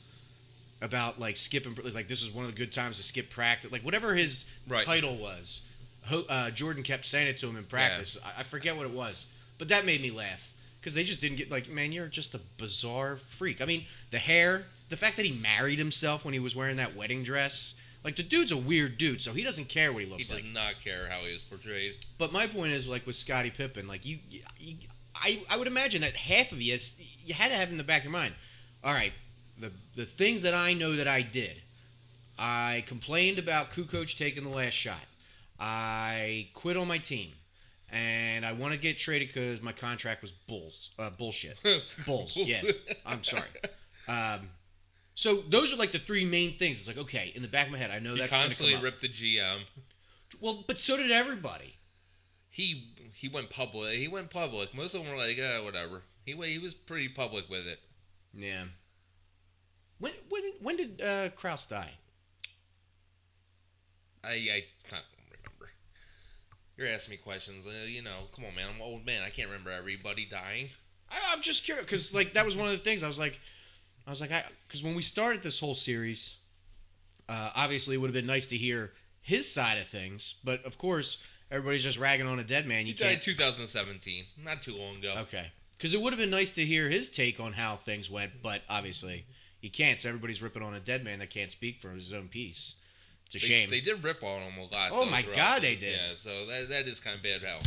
about 0.80 1.18
like 1.18 1.37
skipping, 1.37 1.76
like 1.92 2.08
this 2.08 2.22
is 2.22 2.30
one 2.30 2.44
of 2.44 2.50
the 2.52 2.56
good 2.56 2.72
times 2.72 2.96
to 2.98 3.02
skip 3.02 3.30
practice, 3.30 3.72
like 3.72 3.82
whatever 3.82 4.14
his 4.14 4.44
Right. 4.68 4.84
title 4.87 5.16
was. 5.16 5.62
Ho- 6.04 6.25
uh, 6.28 6.50
Jordan 6.50 6.82
kept 6.84 7.04
saying 7.04 7.26
it 7.26 7.38
to 7.38 7.48
him 7.48 7.56
in 7.56 7.64
practice. 7.64 8.16
I, 8.25 8.40
I 8.40 8.42
forget 8.44 8.76
what 8.76 8.87
it 8.87 8.92
was, 8.92 9.26
but 9.58 9.68
that 9.68 9.84
made 9.84 10.00
me 10.00 10.10
laugh 10.10 10.40
because 10.80 10.94
they 10.94 11.02
just 11.04 11.20
didn't 11.20 11.37
get 11.38 11.50
like, 11.50 11.68
man, 11.68 11.90
you're 11.92 12.06
just 12.06 12.34
a 12.34 12.40
bizarre 12.56 13.18
freak. 13.37 13.60
I 13.60 13.64
mean, 13.64 13.84
the 14.12 14.18
hair, 14.18 14.64
the 14.88 14.96
fact 14.96 15.16
that 15.16 15.26
he 15.26 15.32
married 15.32 15.78
himself 15.78 16.25
when 16.25 16.32
he 16.34 16.40
was 16.40 16.54
wearing 16.54 16.76
that 16.76 16.94
wedding 16.96 17.25
dress. 17.25 17.75
Like 18.04 18.14
the 18.14 18.22
dude's 18.22 18.52
a 18.52 18.56
weird 18.56 18.96
dude, 18.96 19.20
so 19.20 19.32
he 19.34 19.42
doesn't 19.42 19.68
care 19.68 19.92
what 19.92 20.04
he 20.04 20.08
looks 20.08 20.28
He 20.28 20.32
looks 20.32 20.44
does 20.44 20.54
like. 20.54 20.64
not 20.75 20.80
care 20.84 21.08
how 21.10 21.22
he 21.22 21.34
is 21.34 21.42
portrayed. 21.42 21.96
But 22.16 22.32
my 22.32 22.46
point 22.46 22.72
is, 22.72 22.87
like 22.87 23.04
with 23.08 23.16
Scottie 23.16 23.50
Pippen, 23.50 23.88
like 23.88 24.06
you, 24.06 24.18
you 24.30 24.76
I, 25.20 25.42
I 25.48 25.56
would 25.56 25.66
imagine 25.66 26.02
that 26.02 26.14
half 26.14 26.52
of 26.52 26.60
you, 26.60 26.78
you 27.25 27.34
had 27.34 27.48
to 27.48 27.56
have 27.56 27.70
in 27.70 27.78
the 27.78 27.84
back 27.84 28.00
of 28.00 28.04
your 28.04 28.12
mind. 28.12 28.34
All 28.82 28.92
right, 28.92 29.12
the 29.60 29.72
the 29.96 30.06
things 30.06 30.42
that 30.42 30.54
I 30.54 30.75
know 30.75 30.96
that 30.96 31.08
I 31.08 31.22
did. 31.22 31.56
I 32.38 32.85
complained 32.87 33.38
about 33.40 33.72
Kukoc 33.72 34.16
taking 34.16 34.44
the 34.44 34.50
last 34.50 34.74
shot. 34.74 35.00
I 35.59 36.48
quit 36.54 36.76
on 36.76 36.87
my 36.87 36.98
team, 36.98 37.33
and 37.90 38.46
I 38.46 38.52
want 38.52 38.72
to 38.72 38.78
get 38.78 38.98
traded 38.98 39.28
because 39.28 39.61
my 39.61 39.72
contract 39.72 40.22
was 40.22 40.31
bulls, 40.46 40.90
uh, 40.98 41.11
bullshit. 41.11 41.57
Bulls, 42.07 42.37
yeah. 42.37 42.62
I'm 43.04 43.24
sorry. 43.24 43.48
Um, 44.07 44.48
so 45.16 45.42
those 45.48 45.72
are 45.72 45.76
like 45.76 45.90
the 45.90 45.98
three 45.98 46.24
main 46.24 46.57
things. 46.59 46.78
It's 46.78 46.87
like 46.87 46.98
okay, 46.98 47.33
in 47.35 47.42
the 47.42 47.48
back 47.48 47.66
of 47.66 47.72
my 47.72 47.78
head, 47.78 47.90
I 47.90 47.98
know 47.98 48.12
he 48.14 48.20
that's 48.20 48.31
constantly 48.31 48.76
ripped 48.76 49.00
the 49.00 49.09
GM. 49.09 49.59
Well, 50.40 50.64
but 50.66 50.78
so 50.78 50.96
did 50.96 51.11
everybody. 51.11 51.74
He 52.50 52.94
he 53.14 53.28
went 53.28 53.50
public. 53.50 53.98
He 53.98 54.08
went 54.08 54.30
public. 54.30 54.74
Most 54.74 54.94
of 54.94 55.02
them 55.02 55.11
were 55.11 55.18
like, 55.18 55.38
eh, 55.38 55.58
whatever. 55.61 56.02
He 56.24 56.32
he 56.32 56.58
was 56.58 56.74
pretty 56.74 57.08
public 57.08 57.48
with 57.48 57.66
it. 57.66 57.78
Yeah. 58.34 58.64
When 59.98 60.12
when 60.28 60.42
when 60.61 60.76
did 60.76 61.00
uh, 61.00 61.30
Krause 61.30 61.66
die? 61.66 61.92
I 64.24 64.30
I 64.30 64.64
can't 64.88 65.04
remember. 65.26 65.70
You're 66.76 66.88
asking 66.88 67.12
me 67.12 67.16
questions. 67.18 67.66
Uh, 67.66 67.87
you 67.87 68.02
know, 68.02 68.24
come 68.34 68.44
on, 68.44 68.54
man. 68.54 68.68
I'm 68.68 68.76
an 68.76 68.82
old 68.82 69.04
man. 69.04 69.22
I 69.22 69.30
can't 69.30 69.48
remember 69.48 69.70
everybody 69.70 70.26
dying. 70.30 70.70
I, 71.11 71.16
I'm 71.32 71.42
just 71.42 71.64
curious 71.64 71.84
because 71.84 72.14
like 72.14 72.34
that 72.34 72.44
was 72.44 72.56
one 72.56 72.68
of 72.68 72.76
the 72.76 72.84
things 72.84 73.02
I 73.02 73.08
was 73.08 73.18
like, 73.18 73.38
I 74.06 74.11
was 74.11 74.20
like, 74.20 74.32
I 74.32 74.44
because 74.66 74.82
when 74.82 74.94
we 74.94 75.02
started 75.02 75.42
this 75.42 75.58
whole 75.58 75.74
series, 75.74 76.34
uh, 77.28 77.50
obviously 77.54 77.94
it 77.94 77.98
would 77.98 78.08
have 78.08 78.14
been 78.14 78.26
nice 78.26 78.46
to 78.46 78.56
hear 78.56 78.92
his 79.20 79.52
side 79.52 79.78
of 79.78 79.88
things, 79.88 80.34
but 80.44 80.64
of 80.64 80.78
course 80.78 81.18
everybody's 81.50 81.84
just 81.84 81.98
ragging 81.98 82.26
on 82.26 82.38
a 82.38 82.44
dead 82.44 82.66
man. 82.66 82.87
You 82.87 82.94
died 82.94 83.20
can't. 83.20 83.22
2017, 83.22 84.24
not 84.42 84.62
too 84.62 84.74
long 84.74 84.96
ago. 84.96 85.14
Okay. 85.22 85.46
Because 85.76 85.94
it 85.94 86.00
would 86.00 86.12
have 86.12 86.18
been 86.20 86.30
nice 86.30 86.52
to 86.52 86.64
hear 86.64 86.88
his 86.88 87.08
take 87.08 87.38
on 87.40 87.52
how 87.52 87.76
things 87.76 88.11
went, 88.11 88.42
but 88.42 88.62
obviously 88.68 89.24
you 89.61 89.70
can't. 89.70 90.00
So 90.00 90.08
everybody's 90.08 90.42
ripping 90.42 90.62
on 90.62 90.74
a 90.74 90.80
dead 90.80 91.04
man 91.04 91.20
that 91.20 91.30
can't 91.30 91.50
speak 91.50 91.80
for 91.80 91.90
his 91.90 92.12
own 92.12 92.28
piece. 92.28 92.74
It's 93.26 93.37
a 93.37 93.38
They, 93.38 93.46
shame. 93.46 93.70
They 93.70 93.80
did 93.80 94.02
rip 94.02 94.22
on 94.22 94.40
him 94.42 94.58
a 94.58 94.62
lot. 94.62 94.90
Oh 94.92 95.04
though, 95.04 95.11
my 95.11 95.22
God, 95.22 95.62
the- 95.62 95.68
they 95.68 95.76
did. 95.76 95.96
Yeah, 95.96 96.14
so 96.22 96.46
that 96.46 96.68
that 96.70 96.88
is 96.88 96.98
kind 96.98 97.16
of 97.16 97.22
bad. 97.22 97.42
How 97.42 97.61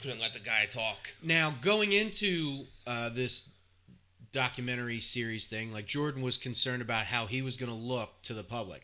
couldn't 0.00 0.20
let 0.20 0.32
the 0.32 0.38
guy 0.40 0.66
talk. 0.66 0.96
Now, 1.22 1.54
going 1.62 1.92
into 1.92 2.66
uh, 2.86 3.08
this 3.08 3.48
documentary 4.32 5.00
series 5.00 5.46
thing, 5.46 5.72
like 5.72 5.86
Jordan 5.86 6.22
was 6.22 6.36
concerned 6.36 6.82
about 6.82 7.06
how 7.06 7.26
he 7.26 7.42
was 7.42 7.56
going 7.56 7.70
to 7.70 7.76
look 7.76 8.10
to 8.24 8.34
the 8.34 8.44
public. 8.44 8.82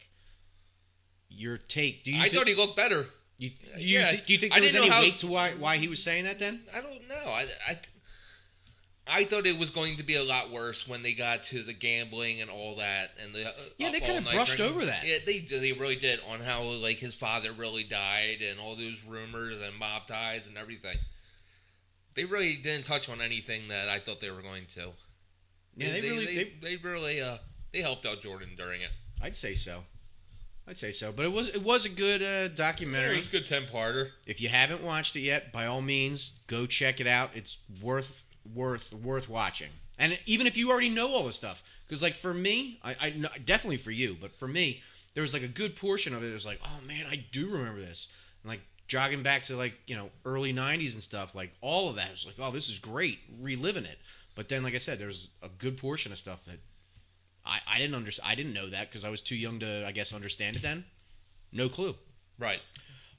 Your 1.28 1.58
take? 1.58 2.04
Do 2.04 2.12
you? 2.12 2.20
I 2.22 2.30
thought 2.30 2.48
he 2.48 2.54
looked 2.54 2.76
better. 2.76 3.06
You, 3.36 3.50
do 3.50 3.80
you, 3.80 3.98
yeah, 3.98 4.12
do 4.26 4.32
you 4.32 4.38
think 4.38 4.52
I 4.52 4.56
there 4.60 4.66
was 4.68 4.74
any 4.76 4.88
how- 4.88 5.00
weight 5.00 5.18
to 5.18 5.26
why 5.26 5.52
why 5.54 5.76
he 5.78 5.88
was 5.88 6.02
saying 6.02 6.24
that 6.24 6.38
then? 6.38 6.62
I 6.72 6.80
don't 6.80 7.08
know. 7.08 7.14
I, 7.26 7.46
I, 7.68 7.78
I 9.06 9.24
thought 9.26 9.44
it 9.46 9.58
was 9.58 9.70
going 9.70 9.96
to 9.98 10.02
be 10.02 10.14
a 10.16 10.22
lot 10.22 10.50
worse 10.50 10.86
when 10.88 11.02
they 11.02 11.12
got 11.14 11.44
to 11.44 11.62
the 11.62 11.72
gambling 11.74 12.40
and 12.40 12.48
all 12.50 12.76
that, 12.76 13.10
and 13.22 13.34
the 13.34 13.48
uh, 13.48 13.52
Yeah, 13.76 13.90
they 13.90 14.00
kinda 14.00 14.24
all 14.26 14.32
brushed 14.32 14.56
drinking. 14.56 14.76
over 14.76 14.86
that. 14.86 15.04
Yeah, 15.04 15.18
they 15.26 15.40
they 15.40 15.72
really 15.72 15.96
did 15.96 16.20
on 16.28 16.40
how 16.40 16.62
like 16.62 16.98
his 16.98 17.14
father 17.14 17.52
really 17.52 17.84
died 17.84 18.40
and 18.40 18.58
all 18.60 18.76
those 18.76 18.96
rumors 19.06 19.60
and 19.60 19.76
mob 19.78 20.06
ties 20.06 20.46
and 20.46 20.56
everything. 20.56 20.96
They 22.14 22.24
really 22.24 22.56
didn't 22.56 22.86
touch 22.86 23.08
on 23.08 23.20
anything 23.20 23.68
that 23.68 23.88
I 23.88 23.98
thought 23.98 24.20
they 24.20 24.30
were 24.30 24.42
going 24.42 24.66
to. 24.76 24.92
Yeah, 25.76 25.90
they, 25.92 26.00
really. 26.02 26.26
they, 26.26 26.34
They, 26.44 26.52
they 26.62 26.76
really 26.76 27.20
uh 27.20 27.38
they 27.72 27.82
helped 27.82 28.06
out 28.06 28.22
Jordan 28.22 28.50
during 28.56 28.80
it. 28.82 28.90
I'd 29.20 29.34
say 29.34 29.54
so. 29.56 29.82
I'd 30.66 30.78
say 30.78 30.92
so. 30.92 31.12
But 31.12 31.26
it 31.26 31.32
was 31.32 31.48
it 31.48 31.62
was 31.62 31.84
a 31.84 31.90
good 31.90 32.22
uh, 32.22 32.48
documentary. 32.48 33.14
It 33.14 33.18
was 33.18 33.28
a 33.28 33.32
good 33.32 33.46
ten 33.46 33.66
parter. 33.66 34.10
If 34.26 34.40
you 34.40 34.48
haven't 34.48 34.82
watched 34.82 35.14
it 35.16 35.20
yet, 35.20 35.52
by 35.52 35.66
all 35.66 35.82
means, 35.82 36.32
go 36.46 36.66
check 36.66 37.00
it 37.00 37.06
out. 37.06 37.30
It's 37.34 37.58
worth 37.82 38.08
worth 38.54 38.92
worth 38.92 39.28
watching. 39.28 39.70
And 39.98 40.18
even 40.26 40.46
if 40.46 40.56
you 40.56 40.70
already 40.70 40.90
know 40.90 41.12
all 41.12 41.24
this 41.24 41.36
stuff, 41.36 41.62
because 41.86 42.02
like 42.02 42.16
for 42.16 42.32
me, 42.32 42.80
I, 42.82 42.96
I 43.00 43.10
definitely 43.44 43.76
for 43.76 43.90
you, 43.90 44.16
but 44.20 44.32
for 44.38 44.48
me, 44.48 44.82
there 45.14 45.22
was 45.22 45.32
like 45.32 45.42
a 45.42 45.48
good 45.48 45.76
portion 45.76 46.14
of 46.14 46.22
it. 46.22 46.30
It 46.30 46.34
was 46.34 46.46
like, 46.46 46.60
oh 46.64 46.86
man, 46.86 47.06
I 47.06 47.24
do 47.30 47.50
remember 47.50 47.80
this. 47.80 48.08
And 48.42 48.50
like 48.50 48.60
jogging 48.88 49.22
back 49.22 49.44
to 49.44 49.56
like 49.56 49.74
you 49.86 49.96
know 49.96 50.10
early 50.24 50.52
'90s 50.52 50.94
and 50.94 51.02
stuff, 51.02 51.34
like 51.34 51.52
all 51.60 51.90
of 51.90 51.96
that 51.96 52.10
was 52.10 52.26
like, 52.26 52.36
oh, 52.38 52.50
this 52.50 52.68
is 52.68 52.78
great, 52.78 53.18
reliving 53.40 53.84
it. 53.84 53.98
But 54.34 54.48
then, 54.48 54.62
like 54.62 54.74
I 54.74 54.78
said, 54.78 54.98
there's 54.98 55.28
a 55.42 55.48
good 55.48 55.76
portion 55.76 56.10
of 56.10 56.18
stuff 56.18 56.40
that 56.46 56.58
I, 57.46 57.60
I 57.66 57.78
didn't 57.78 57.94
understand. 57.94 58.30
I 58.30 58.34
didn't 58.34 58.54
know 58.54 58.70
that 58.70 58.88
because 58.88 59.04
I 59.04 59.10
was 59.10 59.20
too 59.20 59.36
young 59.36 59.60
to, 59.60 59.86
I 59.86 59.92
guess, 59.92 60.12
understand 60.12 60.56
it 60.56 60.62
then. 60.62 60.84
No 61.52 61.68
clue. 61.68 61.94
Right. 62.38 62.60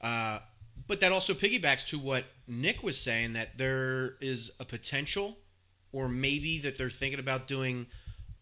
Uh, 0.02 0.40
but 0.88 1.02
that 1.02 1.12
also 1.12 1.34
piggybacks 1.34 1.88
to 1.88 2.00
what 2.00 2.26
Nick 2.48 2.84
was 2.84 3.00
saying 3.00 3.34
that 3.34 3.58
there 3.58 4.16
is 4.22 4.52
a 4.60 4.66
potential, 4.66 5.38
or 5.92 6.08
maybe 6.10 6.60
that 6.62 6.78
they're 6.78 6.90
thinking 6.90 7.20
about 7.20 7.48
doing 7.48 7.88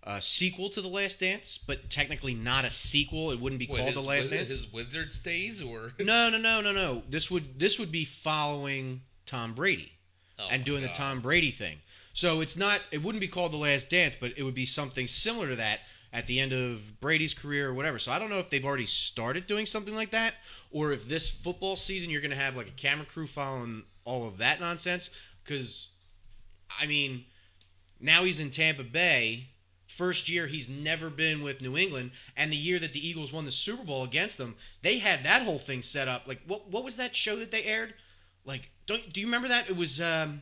a 0.04 0.22
sequel 0.22 0.70
to 0.72 0.82
The 0.82 0.88
Last 0.88 1.20
Dance, 1.20 1.60
but 1.66 1.90
technically 1.90 2.34
not 2.34 2.66
a 2.66 2.72
sequel. 2.72 3.32
It 3.32 3.40
wouldn't 3.40 3.60
be 3.60 3.68
What, 3.68 3.78
called 3.78 3.94
his, 3.94 3.96
The 3.96 4.02
Last 4.02 4.30
Dance. 4.30 4.50
His 4.50 4.72
Wizards 4.74 5.20
days 5.20 5.62
or 5.62 5.94
No, 6.00 6.30
no, 6.30 6.38
no, 6.38 6.62
no, 6.62 6.72
no. 6.72 7.04
This 7.10 7.32
would 7.32 7.60
this 7.60 7.80
would 7.80 7.92
be 7.92 8.06
following 8.06 9.02
Tom 9.26 9.54
Brady 9.54 9.92
Oh 10.40 10.48
and 10.50 10.66
doing 10.66 10.82
the 10.82 10.90
Tom 10.90 11.22
Brady 11.22 11.52
thing. 11.52 11.78
So 12.14 12.42
it's 12.42 12.56
not 12.56 12.82
it 12.92 13.02
wouldn't 13.02 13.22
be 13.22 13.28
called 13.28 13.52
The 13.52 13.58
Last 13.58 13.90
Dance, 13.90 14.16
but 14.20 14.34
it 14.38 14.44
would 14.44 14.56
be 14.56 14.66
something 14.66 15.08
similar 15.08 15.50
to 15.50 15.56
that 15.58 15.80
at 16.12 16.28
the 16.28 16.40
end 16.40 16.54
of 16.54 17.02
Brady's 17.02 17.34
career 17.34 17.70
or 17.70 17.74
whatever. 17.74 17.98
So 17.98 18.12
I 18.12 18.20
don't 18.20 18.30
know 18.30 18.40
if 18.40 18.50
they've 18.50 18.64
already 18.64 18.86
started 18.86 19.48
doing 19.48 19.66
something 19.66 19.96
like 19.96 20.12
that 20.12 20.36
or 20.72 20.92
if 20.92 21.08
this 21.08 21.30
football 21.30 21.76
season 21.76 22.10
you're 22.10 22.22
going 22.22 22.32
to 22.32 22.38
have 22.38 22.56
like 22.56 22.68
a 22.68 22.72
camera 22.72 23.06
crew 23.06 23.28
following 23.28 23.84
all 24.06 24.28
of 24.28 24.38
that 24.38 24.60
nonsense 24.60 25.10
cuz 25.46 25.88
I 26.80 26.86
mean 26.86 27.26
now 28.00 28.24
he's 28.24 28.40
in 28.40 28.52
Tampa 28.52 28.84
Bay 28.84 29.48
first 29.98 30.28
year 30.30 30.48
he's 30.48 30.68
never 30.68 31.10
been 31.10 31.44
with 31.44 31.62
New 31.62 31.78
England, 31.78 32.12
and 32.36 32.52
the 32.52 32.58
year 32.58 32.80
that 32.80 32.94
the 32.94 33.08
Eagles 33.08 33.32
won 33.32 33.46
the 33.46 33.52
Super 33.52 33.84
Bowl 33.84 34.04
against 34.04 34.38
them, 34.38 34.56
they 34.82 34.98
had 34.98 35.24
that 35.24 35.44
whole 35.44 35.60
thing 35.60 35.82
set 35.82 36.08
up. 36.08 36.28
Like, 36.28 36.42
what 36.46 36.68
what 36.70 36.84
was 36.84 36.96
that 36.98 37.16
show 37.16 37.38
that 37.38 37.52
they 37.52 37.64
aired? 37.64 37.94
Like, 38.46 38.70
don't 38.86 39.14
do 39.14 39.22
you 39.22 39.28
remember 39.28 39.50
that? 39.50 39.70
It 39.70 39.76
was 39.76 40.02
um, 40.02 40.42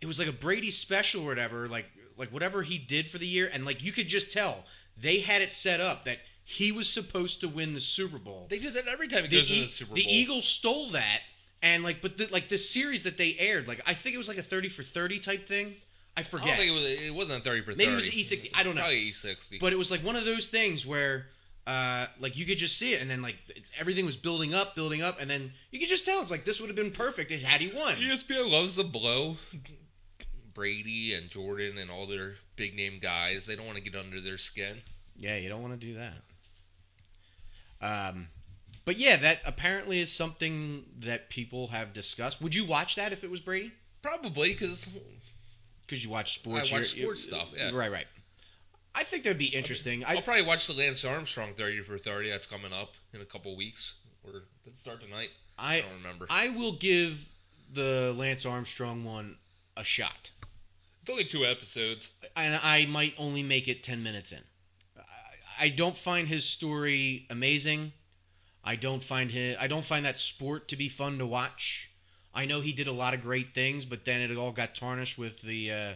it 0.00 0.06
was 0.06 0.18
like 0.18 0.28
a 0.28 0.32
Brady 0.32 0.70
special 0.70 1.22
or 1.22 1.26
whatever. 1.26 1.68
Like 1.68 1.86
like 2.16 2.32
whatever 2.32 2.62
he 2.62 2.78
did 2.78 3.08
for 3.08 3.18
the 3.18 3.26
year, 3.26 3.50
and 3.52 3.64
like 3.64 3.82
you 3.82 3.92
could 3.92 4.08
just 4.08 4.32
tell 4.32 4.64
they 5.00 5.20
had 5.20 5.42
it 5.42 5.52
set 5.52 5.80
up 5.80 6.04
that 6.04 6.18
he 6.44 6.72
was 6.72 6.88
supposed 6.88 7.40
to 7.40 7.48
win 7.48 7.74
the 7.74 7.80
Super 7.80 8.18
Bowl. 8.18 8.46
They 8.50 8.58
do 8.58 8.70
that 8.70 8.86
every 8.86 9.08
time 9.08 9.24
he 9.24 9.28
the, 9.28 9.36
goes 9.38 9.48
to 9.48 9.54
E- 9.54 9.64
the 9.64 9.68
Super 9.72 9.88
Bowl. 9.88 9.96
the 9.96 10.14
Eagles 10.14 10.44
stole 10.44 10.90
that, 10.90 11.20
and 11.62 11.82
like, 11.82 12.02
but 12.02 12.18
the, 12.18 12.26
like 12.26 12.48
the 12.48 12.58
series 12.58 13.04
that 13.04 13.16
they 13.16 13.34
aired, 13.38 13.66
like 13.66 13.80
I 13.86 13.94
think 13.94 14.14
it 14.14 14.18
was 14.18 14.28
like 14.28 14.38
a 14.38 14.42
thirty 14.42 14.68
for 14.68 14.82
thirty 14.82 15.18
type 15.18 15.46
thing. 15.46 15.74
I 16.16 16.22
forget. 16.22 16.46
I 16.46 16.50
don't 16.50 16.56
think 16.58 16.70
it 16.70 16.74
was. 16.74 16.84
It 17.08 17.14
wasn't 17.14 17.40
a 17.40 17.44
thirty 17.44 17.62
for 17.62 17.72
30. 17.72 17.76
Maybe 17.78 17.92
it 17.92 17.96
was 17.96 18.08
E60, 18.08 18.50
I 18.54 18.62
don't 18.62 18.76
know. 18.76 18.82
Probably 18.82 18.98
E 18.98 19.12
sixty. 19.12 19.58
but 19.58 19.72
it 19.72 19.76
was 19.76 19.90
like 19.90 20.04
one 20.04 20.14
of 20.14 20.24
those 20.24 20.46
things 20.46 20.86
where, 20.86 21.26
uh, 21.66 22.06
like 22.20 22.36
you 22.36 22.46
could 22.46 22.58
just 22.58 22.78
see 22.78 22.94
it, 22.94 23.00
and 23.02 23.10
then 23.10 23.20
like 23.20 23.36
it, 23.48 23.64
everything 23.80 24.06
was 24.06 24.14
building 24.14 24.54
up, 24.54 24.76
building 24.76 25.02
up, 25.02 25.20
and 25.20 25.28
then 25.28 25.52
you 25.72 25.80
could 25.80 25.88
just 25.88 26.04
tell 26.04 26.22
it's 26.22 26.30
like 26.30 26.44
this 26.44 26.60
would 26.60 26.68
have 26.68 26.76
been 26.76 26.92
perfect 26.92 27.32
had 27.32 27.60
he 27.60 27.74
won. 27.74 27.96
ESPN 27.96 28.48
loves 28.48 28.76
to 28.76 28.84
blow 28.84 29.36
Brady 30.54 31.14
and 31.14 31.30
Jordan 31.30 31.78
and 31.78 31.90
all 31.90 32.06
their 32.06 32.36
big 32.56 32.74
name 32.74 32.98
guys. 33.02 33.46
They 33.46 33.56
don't 33.56 33.66
want 33.66 33.78
to 33.78 33.84
get 33.84 33.96
under 33.96 34.20
their 34.20 34.38
skin. 34.38 34.78
Yeah, 35.16 35.36
you 35.36 35.48
don't 35.48 35.62
want 35.62 35.78
to 35.78 35.86
do 35.86 35.94
that. 35.94 36.14
Um, 37.80 38.28
but 38.84 38.96
yeah, 38.96 39.16
that 39.16 39.40
apparently 39.44 40.00
is 40.00 40.12
something 40.12 40.84
that 41.00 41.30
people 41.30 41.68
have 41.68 41.92
discussed. 41.92 42.40
Would 42.40 42.54
you 42.54 42.66
watch 42.66 42.96
that 42.96 43.12
if 43.12 43.24
it 43.24 43.30
was 43.30 43.40
Brady? 43.40 43.72
Probably 44.02 44.52
because 44.52 44.88
Because 45.82 46.04
you 46.04 46.10
watch 46.10 46.34
sports. 46.34 46.72
I 46.72 46.78
watch 46.78 46.90
sports 46.90 47.24
stuff, 47.24 47.48
yeah. 47.56 47.70
Right, 47.72 47.90
right. 47.90 48.06
I 48.94 49.02
think 49.02 49.24
that'd 49.24 49.38
be 49.38 49.46
interesting. 49.46 50.04
I'll 50.04 50.18
I, 50.18 50.20
probably 50.20 50.42
watch 50.42 50.66
the 50.66 50.72
Lance 50.72 51.04
Armstrong 51.04 51.54
thirty 51.56 51.82
for 51.82 51.98
thirty. 51.98 52.30
That's 52.30 52.46
coming 52.46 52.72
up 52.72 52.90
in 53.12 53.20
a 53.20 53.24
couple 53.24 53.56
weeks. 53.56 53.94
Or 54.24 54.32
does 54.32 54.42
it 54.66 54.80
start 54.80 55.00
tonight? 55.00 55.30
I 55.58 55.76
I, 55.76 55.80
don't 55.80 55.94
remember. 55.94 56.26
I 56.30 56.48
will 56.50 56.76
give 56.76 57.18
the 57.72 58.14
Lance 58.16 58.46
Armstrong 58.46 59.04
one 59.04 59.36
a 59.76 59.84
shot, 59.84 60.30
it's 61.02 61.10
only 61.10 61.24
two 61.24 61.44
episodes. 61.44 62.08
and 62.36 62.54
I 62.56 62.86
might 62.86 63.14
only 63.18 63.42
make 63.42 63.68
it 63.68 63.82
ten 63.82 64.02
minutes 64.02 64.32
in. 64.32 64.40
I, 64.96 65.66
I 65.66 65.68
don't 65.68 65.96
find 65.96 66.26
his 66.28 66.44
story 66.44 67.26
amazing. 67.30 67.92
I 68.62 68.76
don't 68.76 69.04
find 69.04 69.30
his, 69.30 69.56
I 69.60 69.66
don't 69.66 69.84
find 69.84 70.06
that 70.06 70.18
sport 70.18 70.68
to 70.68 70.76
be 70.76 70.88
fun 70.88 71.18
to 71.18 71.26
watch. 71.26 71.90
I 72.34 72.46
know 72.46 72.60
he 72.60 72.72
did 72.72 72.88
a 72.88 72.92
lot 72.92 73.14
of 73.14 73.20
great 73.20 73.54
things, 73.54 73.84
but 73.84 74.04
then 74.04 74.20
it 74.20 74.36
all 74.36 74.52
got 74.52 74.74
tarnished 74.74 75.18
with 75.18 75.40
the 75.42 75.70
uh, 75.70 75.94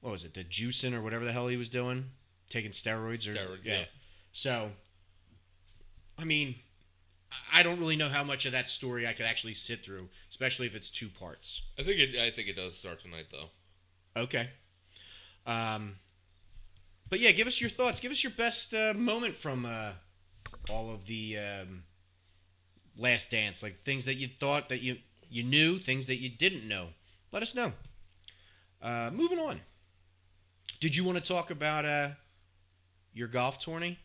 what 0.00 0.10
was 0.10 0.24
it, 0.24 0.34
the 0.34 0.44
juicing 0.44 0.94
or 0.94 1.02
whatever 1.02 1.24
the 1.24 1.32
hell 1.32 1.48
he 1.48 1.56
was 1.56 1.68
doing, 1.68 2.04
taking 2.50 2.70
steroids 2.70 3.26
or 3.26 3.34
Steroids, 3.34 3.64
yeah. 3.64 3.78
yeah. 3.78 3.84
So, 4.32 4.70
I 6.18 6.24
mean, 6.24 6.56
I 7.52 7.62
don't 7.62 7.78
really 7.78 7.96
know 7.96 8.08
how 8.08 8.24
much 8.24 8.46
of 8.46 8.52
that 8.52 8.68
story 8.68 9.06
I 9.06 9.12
could 9.12 9.26
actually 9.26 9.54
sit 9.54 9.84
through, 9.84 10.08
especially 10.30 10.66
if 10.66 10.74
it's 10.74 10.90
two 10.90 11.08
parts. 11.08 11.62
I 11.78 11.82
think 11.82 11.98
it. 11.98 12.20
I 12.20 12.30
think 12.30 12.48
it 12.48 12.56
does 12.56 12.76
start 12.76 13.00
tonight 13.00 13.26
though. 13.30 14.20
Okay. 14.22 14.48
Um, 15.46 15.96
but 17.10 17.20
yeah, 17.20 17.32
give 17.32 17.46
us 17.46 17.60
your 17.60 17.70
thoughts. 17.70 18.00
Give 18.00 18.12
us 18.12 18.22
your 18.22 18.32
best 18.32 18.72
uh, 18.74 18.94
moment 18.94 19.36
from 19.36 19.66
uh, 19.66 19.92
all 20.70 20.92
of 20.92 21.06
the 21.06 21.38
um, 21.38 21.84
Last 22.96 23.30
Dance, 23.30 23.62
like 23.62 23.84
things 23.84 24.06
that 24.06 24.14
you 24.14 24.28
thought 24.40 24.68
that 24.70 24.80
you 24.82 24.96
you 25.28 25.42
knew, 25.42 25.78
things 25.78 26.06
that 26.06 26.16
you 26.16 26.30
didn't 26.30 26.66
know. 26.66 26.88
Let 27.32 27.42
us 27.42 27.54
know. 27.54 27.72
Uh, 28.80 29.10
moving 29.12 29.38
on. 29.38 29.60
Did 30.80 30.94
you 30.94 31.04
want 31.04 31.18
to 31.18 31.24
talk 31.24 31.50
about 31.50 31.84
uh, 31.84 32.10
your 33.12 33.28
golf 33.28 33.58
tourney, 33.58 33.98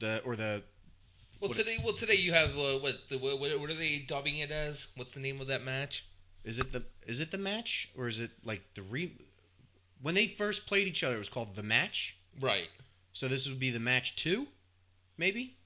the 0.00 0.22
or 0.24 0.36
the 0.36 0.62
Well, 1.40 1.50
What- 1.50 1.56
today, 1.58 1.78
well 1.84 1.92
today 1.94 2.14
you 2.14 2.32
have 2.32 2.50
uh, 2.56 2.78
what, 2.78 3.08
the, 3.08 3.18
what 3.18 3.38
what 3.38 3.70
are 3.70 3.74
they 3.74 3.98
dubbing 3.98 4.38
it 4.38 4.50
as? 4.50 4.86
What's 4.96 5.12
the 5.12 5.20
name 5.20 5.40
of 5.40 5.48
that 5.48 5.62
match? 5.62 6.04
is 6.44 6.60
it 6.60 6.70
the 6.72 6.84
is 7.06 7.18
it 7.18 7.32
the 7.32 7.38
match 7.38 7.88
or 7.96 8.06
is 8.06 8.20
it 8.20 8.30
like 8.44 8.62
the 8.74 8.82
re 8.82 9.10
when 10.00 10.14
they 10.14 10.28
first 10.28 10.64
played 10.66 10.86
each 10.86 11.02
other 11.02 11.16
it 11.16 11.18
was 11.18 11.28
called 11.28 11.56
the 11.56 11.62
match 11.62 12.16
Right. 12.40 12.68
so 13.12 13.26
this 13.26 13.48
would 13.48 13.58
be 13.58 13.72
the 13.72 13.80
match 13.80 14.14
two 14.14 14.46
maybe 15.18 15.56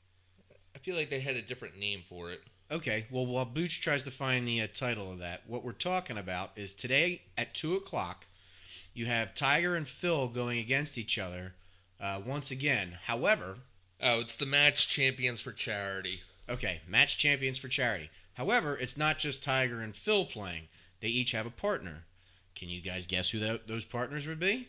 I 0.74 0.78
feel 0.78 0.96
like 0.96 1.10
they 1.10 1.20
had 1.20 1.36
a 1.36 1.42
different 1.42 1.76
name 1.76 2.02
for 2.08 2.30
it. 2.30 2.40
Okay, 2.70 3.04
well, 3.10 3.26
while 3.26 3.44
Booch 3.44 3.82
tries 3.82 4.04
to 4.04 4.10
find 4.10 4.46
the 4.48 4.62
uh, 4.62 4.68
title 4.72 5.10
of 5.12 5.18
that, 5.18 5.42
what 5.48 5.64
we're 5.64 5.72
talking 5.72 6.16
about 6.16 6.52
is 6.56 6.72
today 6.72 7.20
at 7.36 7.52
2 7.54 7.74
o'clock, 7.74 8.24
you 8.94 9.04
have 9.06 9.34
Tiger 9.34 9.74
and 9.74 9.86
Phil 9.88 10.28
going 10.28 10.60
against 10.60 10.96
each 10.96 11.18
other 11.18 11.52
uh, 12.00 12.20
once 12.24 12.52
again. 12.52 12.96
However, 13.04 13.56
Oh, 14.02 14.20
it's 14.20 14.36
the 14.36 14.46
match 14.46 14.88
champions 14.88 15.40
for 15.40 15.52
charity. 15.52 16.20
okay, 16.48 16.80
match 16.88 17.18
champions 17.18 17.58
for 17.58 17.68
charity. 17.68 18.10
However, 18.34 18.76
it's 18.76 18.96
not 18.96 19.18
just 19.18 19.42
Tiger 19.42 19.82
and 19.82 19.94
Phil 19.94 20.24
playing, 20.26 20.68
they 21.00 21.08
each 21.08 21.32
have 21.32 21.46
a 21.46 21.50
partner. 21.50 22.04
Can 22.54 22.68
you 22.68 22.80
guys 22.80 23.06
guess 23.06 23.28
who 23.30 23.38
tho- 23.38 23.60
those 23.66 23.84
partners 23.84 24.26
would 24.26 24.40
be? 24.40 24.68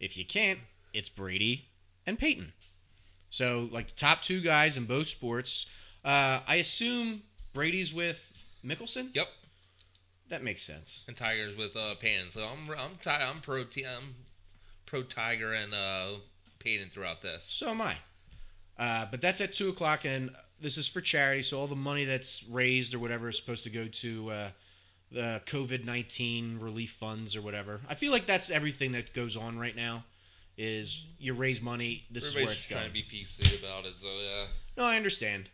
If 0.00 0.16
you 0.16 0.24
can't, 0.24 0.60
it's 0.92 1.08
Brady 1.08 1.64
and 2.06 2.18
Peyton. 2.18 2.52
So, 3.30 3.68
like, 3.72 3.88
the 3.88 3.94
top 3.96 4.22
two 4.22 4.40
guys 4.40 4.76
in 4.76 4.86
both 4.86 5.08
sports. 5.08 5.66
Uh, 6.04 6.40
I 6.46 6.56
assume 6.56 7.22
Brady's 7.52 7.92
with 7.92 8.20
Mickelson? 8.64 9.14
Yep. 9.14 9.28
That 10.28 10.42
makes 10.42 10.62
sense. 10.62 11.04
And 11.08 11.16
Tigers 11.16 11.56
with 11.56 11.76
uh. 11.76 11.94
So 12.30 12.44
I'm 12.44 12.68
I'm 12.70 12.96
ti- 13.00 13.10
I'm 13.10 13.40
pro 13.40 13.64
t- 13.64 13.86
I'm 13.86 14.14
pro 14.84 15.02
Tiger 15.02 15.52
and 15.54 15.72
uh 15.72 16.14
Peyton 16.58 16.90
throughout 16.90 17.22
this. 17.22 17.44
So 17.44 17.70
am 17.70 17.80
I. 17.80 17.96
Uh, 18.78 19.06
but 19.10 19.20
that's 19.20 19.40
at 19.40 19.54
2 19.54 19.70
o'clock, 19.70 20.04
and 20.04 20.30
this 20.60 20.76
is 20.76 20.86
for 20.86 21.00
charity, 21.00 21.42
so 21.42 21.58
all 21.58 21.66
the 21.66 21.74
money 21.76 22.04
that's 22.04 22.44
raised 22.50 22.94
or 22.94 22.98
whatever 22.98 23.28
is 23.28 23.36
supposed 23.36 23.64
to 23.64 23.70
go 23.70 23.86
to 23.88 24.30
uh, 24.30 24.48
the 25.12 25.40
COVID 25.46 25.84
19 25.84 26.58
relief 26.60 26.96
funds 26.98 27.36
or 27.36 27.42
whatever. 27.42 27.80
I 27.88 27.94
feel 27.94 28.12
like 28.12 28.26
that's 28.26 28.50
everything 28.50 28.92
that 28.92 29.12
goes 29.14 29.36
on 29.36 29.58
right 29.58 29.76
now. 29.76 30.04
Is 30.58 31.04
you 31.18 31.34
raise 31.34 31.60
money, 31.60 32.04
this 32.10 32.24
is 32.24 32.34
where 32.34 32.44
Everybody's 32.44 32.56
it's 32.56 32.66
just 32.66 32.70
going. 32.70 32.90
trying 32.90 33.02
to 33.02 33.10
be 33.10 33.24
PC 33.24 33.58
about 33.62 33.84
it. 33.84 33.92
So 34.00 34.06
yeah. 34.06 34.46
No, 34.78 34.84
I 34.84 34.96
understand. 34.96 35.50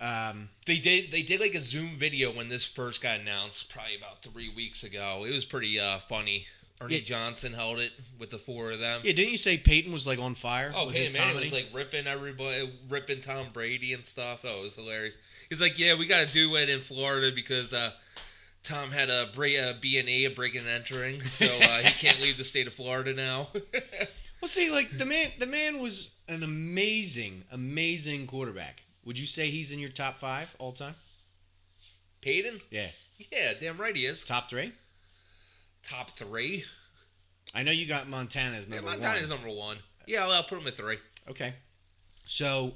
Um, 0.00 0.48
They 0.66 0.78
did 0.78 1.12
they 1.12 1.22
did 1.22 1.40
like 1.40 1.54
a 1.54 1.62
Zoom 1.62 1.96
video 1.96 2.34
when 2.34 2.48
this 2.48 2.64
first 2.66 3.00
got 3.00 3.20
announced, 3.20 3.70
probably 3.70 3.96
about 3.96 4.20
three 4.20 4.52
weeks 4.52 4.82
ago. 4.82 5.24
It 5.24 5.30
was 5.30 5.44
pretty 5.44 5.78
uh 5.78 6.00
funny. 6.08 6.46
Ernie 6.82 6.96
Yeah. 6.98 7.04
Johnson 7.04 7.52
held 7.52 7.78
it 7.78 7.92
with 8.18 8.30
the 8.30 8.38
four 8.38 8.72
of 8.72 8.78
them. 8.80 9.00
yeah, 9.04 9.12
didn't 9.12 9.30
you 9.32 9.38
say 9.38 9.56
Peyton 9.58 9.92
was 9.92 10.06
like 10.06 10.18
on 10.18 10.34
fire 10.34 10.72
Oh, 10.74 10.88
Peyton 10.90 11.12
Manning 11.12 11.36
was 11.40 11.52
like 11.52 11.66
ripping 11.72 12.06
everybody, 12.06 12.72
ripping 12.88 13.20
Tom 13.22 13.48
Brady 13.52 13.92
and 13.94 14.04
stuff. 14.06 14.40
Oh, 14.44 14.60
it 14.60 14.62
was 14.64 14.74
hilarious. 14.74 15.14
He's 15.48 15.60
like, 15.60 15.78
yeah, 15.78 15.98
we 15.98 16.06
got 16.06 16.26
to 16.26 16.32
do 16.32 16.54
it 16.56 16.68
in 16.68 16.82
Florida 16.82 17.30
because 17.34 17.72
uh, 17.72 17.92
Tom 18.64 18.90
had 18.90 19.10
a 19.10 19.28
break, 19.34 19.56
a 19.58 19.76
B 19.80 19.98
and 19.98 20.08
A, 20.08 20.24
a 20.24 20.30
breaking 20.30 20.60
and 20.60 20.70
entering, 20.70 21.20
so 21.36 21.46
uh, 21.46 21.78
he 21.82 21.92
can't 22.00 22.20
leave 22.20 22.36
the 22.38 22.44
state 22.44 22.66
of 22.66 22.74
Florida 22.74 23.12
now. 23.12 23.48
well, 24.40 24.48
see, 24.48 24.70
like 24.70 24.96
the 24.96 25.04
man, 25.04 25.30
the 25.38 25.46
man 25.46 25.78
was 25.80 26.10
an 26.28 26.42
amazing, 26.42 27.44
amazing 27.50 28.26
quarterback. 28.26 28.82
Would 29.04 29.18
you 29.18 29.26
say 29.26 29.50
he's 29.50 29.72
in 29.72 29.78
your 29.78 29.90
top 29.90 30.18
five 30.20 30.48
all 30.58 30.72
time? 30.72 30.94
Peyton? 32.22 32.60
Yeah, 32.70 32.88
Yeah, 33.32 33.52
damn 33.60 33.78
right 33.78 33.94
he 33.96 34.06
is. 34.06 34.22
top 34.24 34.48
three. 34.48 34.72
Top 35.88 36.10
three. 36.16 36.64
I 37.54 37.62
know 37.62 37.72
you 37.72 37.86
got 37.86 38.08
Montana 38.08 38.56
as 38.56 38.66
Yeah, 38.66 38.76
number 38.76 38.90
Montana's 38.92 39.28
one. 39.28 39.30
number 39.30 39.50
one. 39.50 39.78
Yeah, 40.06 40.26
well, 40.26 40.36
I'll 40.36 40.44
put 40.44 40.58
him 40.58 40.66
at 40.66 40.76
three. 40.76 40.98
Okay. 41.28 41.54
So, 42.24 42.72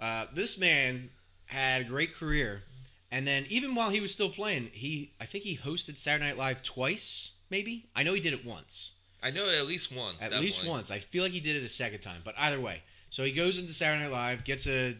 uh, 0.00 0.26
this 0.34 0.58
man 0.58 1.10
had 1.46 1.82
a 1.82 1.84
great 1.84 2.14
career, 2.14 2.62
and 3.10 3.26
then 3.26 3.46
even 3.48 3.74
while 3.74 3.90
he 3.90 4.00
was 4.00 4.12
still 4.12 4.30
playing, 4.30 4.70
he 4.72 5.12
I 5.20 5.26
think 5.26 5.44
he 5.44 5.56
hosted 5.56 5.98
Saturday 5.98 6.26
Night 6.26 6.36
Live 6.36 6.62
twice, 6.62 7.32
maybe. 7.50 7.88
I 7.94 8.02
know 8.02 8.14
he 8.14 8.20
did 8.20 8.32
it 8.32 8.44
once, 8.44 8.92
I 9.22 9.30
know 9.30 9.48
at 9.48 9.66
least 9.66 9.92
once. 9.92 10.18
at 10.20 10.32
least 10.32 10.66
once. 10.66 10.90
I 10.90 11.00
feel 11.00 11.22
like 11.22 11.32
he 11.32 11.40
did 11.40 11.56
it 11.56 11.64
a 11.64 11.68
second 11.68 12.00
time, 12.00 12.22
but 12.24 12.34
either 12.38 12.60
way. 12.60 12.82
So 13.10 13.24
he 13.24 13.32
goes 13.32 13.58
into 13.58 13.72
Saturday 13.72 14.02
Night 14.04 14.12
Live, 14.12 14.44
gets 14.44 14.66
a 14.66 14.96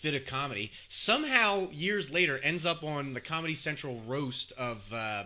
fit 0.00 0.14
of 0.14 0.26
comedy. 0.26 0.70
Somehow, 0.88 1.70
years 1.70 2.10
later, 2.10 2.38
ends 2.38 2.64
up 2.66 2.82
on 2.84 3.14
the 3.14 3.20
Comedy 3.20 3.54
Central 3.54 4.00
roast 4.06 4.52
of 4.52 4.82
uh, 4.92 5.24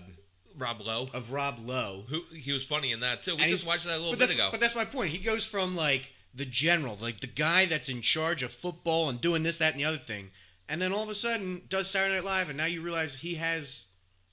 Rob 0.58 0.80
Lowe. 0.80 1.08
of 1.12 1.32
Rob 1.32 1.58
Lowe. 1.58 2.04
Who 2.08 2.22
he 2.32 2.52
was 2.52 2.64
funny 2.64 2.92
in 2.92 3.00
that 3.00 3.22
too. 3.22 3.36
We 3.36 3.42
And 3.42 3.50
just 3.50 3.66
watched 3.66 3.84
that 3.84 3.96
a 3.96 3.98
little 3.98 4.16
bit 4.16 4.30
ago. 4.30 4.48
But 4.50 4.60
that's 4.60 4.74
my 4.74 4.84
point. 4.84 5.12
He 5.12 5.18
goes 5.18 5.46
from 5.46 5.76
like 5.76 6.10
the 6.34 6.44
general, 6.44 6.96
like 7.00 7.20
the 7.20 7.26
guy 7.26 7.66
that's 7.66 7.88
in 7.88 8.02
charge 8.02 8.42
of 8.42 8.52
football 8.52 9.08
and 9.08 9.20
doing 9.20 9.42
this, 9.42 9.58
that, 9.58 9.72
and 9.72 9.80
the 9.80 9.86
other 9.86 9.98
thing, 9.98 10.30
and 10.68 10.80
then 10.80 10.92
all 10.92 11.02
of 11.02 11.08
a 11.08 11.14
sudden 11.14 11.62
does 11.68 11.90
Saturday 11.90 12.16
Night 12.16 12.24
Live, 12.24 12.48
and 12.48 12.58
now 12.58 12.66
you 12.66 12.82
realize 12.82 13.14
he 13.14 13.34
has 13.36 13.86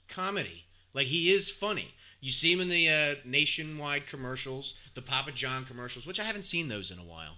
comedy. 0.10 0.66
Like 0.94 1.08
he 1.08 1.32
is 1.32 1.50
funny. 1.50 1.94
You 2.22 2.32
see 2.32 2.52
him 2.52 2.62
in 2.62 2.70
the 2.70 2.90
uh, 2.90 3.16
nationwide 3.24 4.08
commercials, 4.08 4.74
the 4.96 5.02
Papa 5.02 5.32
John 5.32 5.66
commercials, 5.66 6.06
which 6.06 6.20
I 6.20 6.24
haven't 6.24 6.44
seen 6.44 6.68
those 6.68 6.92
in 6.92 6.98
a 6.98 7.04
while. 7.04 7.36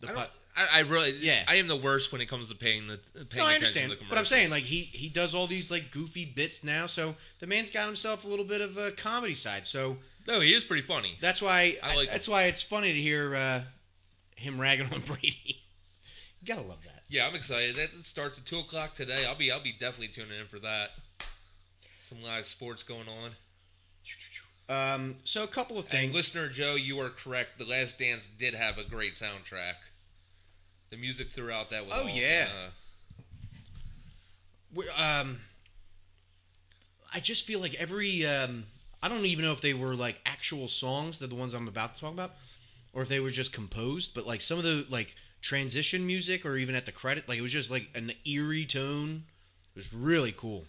The 0.00 0.08
I, 0.08 0.12
don't, 0.12 0.30
I, 0.60 0.78
I 0.78 0.78
really, 0.80 1.16
Yeah. 1.20 1.44
I 1.48 1.56
am 1.56 1.68
the 1.68 1.76
worst 1.76 2.12
when 2.12 2.20
it 2.20 2.26
comes 2.26 2.48
to 2.48 2.54
paying 2.54 2.86
the 2.88 2.98
paying 3.26 3.44
no, 3.44 3.46
I 3.46 3.54
understand, 3.54 3.92
but 4.08 4.18
I'm 4.18 4.24
saying 4.24 4.50
like 4.50 4.64
he 4.64 4.82
he 4.82 5.08
does 5.08 5.34
all 5.34 5.46
these 5.46 5.70
like 5.70 5.90
goofy 5.90 6.24
bits 6.24 6.62
now, 6.64 6.86
so 6.86 7.14
the 7.40 7.46
man's 7.46 7.70
got 7.70 7.86
himself 7.86 8.24
a 8.24 8.28
little 8.28 8.44
bit 8.44 8.60
of 8.60 8.76
a 8.76 8.92
comedy 8.92 9.34
side. 9.34 9.66
So 9.66 9.96
No, 10.26 10.40
he 10.40 10.52
is 10.54 10.64
pretty 10.64 10.86
funny. 10.86 11.16
That's 11.20 11.40
why. 11.40 11.78
I 11.82 11.94
like 11.96 12.10
that's 12.10 12.28
why 12.28 12.44
it's 12.44 12.62
funny 12.62 12.92
to 12.92 13.00
hear 13.00 13.34
uh, 13.34 13.62
him 14.36 14.60
ragging 14.60 14.92
on 14.92 15.00
Brady. 15.06 15.36
you 16.40 16.46
gotta 16.46 16.66
love 16.66 16.82
that. 16.84 17.02
Yeah, 17.08 17.26
I'm 17.26 17.34
excited. 17.34 17.76
That 17.76 17.90
starts 18.04 18.38
at 18.38 18.46
two 18.46 18.58
o'clock 18.58 18.94
today. 18.94 19.24
I'll 19.26 19.36
be 19.38 19.50
I'll 19.50 19.62
be 19.62 19.72
definitely 19.72 20.08
tuning 20.08 20.38
in 20.38 20.46
for 20.46 20.58
that. 20.60 20.90
Some 22.08 22.22
live 22.22 22.44
sports 22.46 22.82
going 22.82 23.06
on. 23.08 23.30
Um, 24.68 25.16
so 25.24 25.42
a 25.42 25.48
couple 25.48 25.78
of 25.78 25.84
And 25.86 25.92
things. 25.92 26.14
listener 26.14 26.48
Joe, 26.48 26.76
you 26.76 27.00
are 27.00 27.10
correct. 27.10 27.58
The 27.58 27.64
Last 27.64 27.98
Dance 27.98 28.26
did 28.38 28.54
have 28.54 28.78
a 28.78 28.84
great 28.84 29.14
soundtrack. 29.16 29.74
The 30.90 30.96
music 30.96 31.30
throughout 31.30 31.70
that 31.70 31.86
was 31.86 31.94
Oh, 31.96 32.06
yeah. 32.08 32.48
Uh, 34.76 34.82
um, 34.96 35.38
I 37.12 37.20
just 37.20 37.46
feel 37.46 37.60
like 37.60 37.74
every 37.74 38.26
um, 38.26 38.64
I 39.02 39.08
don't 39.08 39.24
even 39.24 39.44
know 39.44 39.52
if 39.52 39.60
they 39.60 39.74
were 39.74 39.94
like 39.94 40.16
actual 40.26 40.66
songs 40.68 41.20
that 41.20 41.28
the 41.28 41.36
ones 41.36 41.54
I'm 41.54 41.68
about 41.68 41.94
to 41.94 42.00
talk 42.00 42.12
about, 42.12 42.32
or 42.92 43.02
if 43.02 43.08
they 43.08 43.20
were 43.20 43.30
just 43.30 43.52
composed. 43.52 44.14
But 44.14 44.26
like 44.26 44.40
some 44.40 44.58
of 44.58 44.64
the 44.64 44.84
like 44.88 45.14
transition 45.42 46.06
music, 46.06 46.44
or 46.44 46.56
even 46.56 46.74
at 46.74 46.86
the 46.86 46.92
credit, 46.92 47.28
like 47.28 47.38
it 47.38 47.42
was 47.42 47.52
just 47.52 47.70
like 47.70 47.88
an 47.94 48.12
eerie 48.24 48.66
tone. 48.66 49.22
It 49.74 49.78
was 49.78 49.92
really 49.94 50.32
cool. 50.32 50.64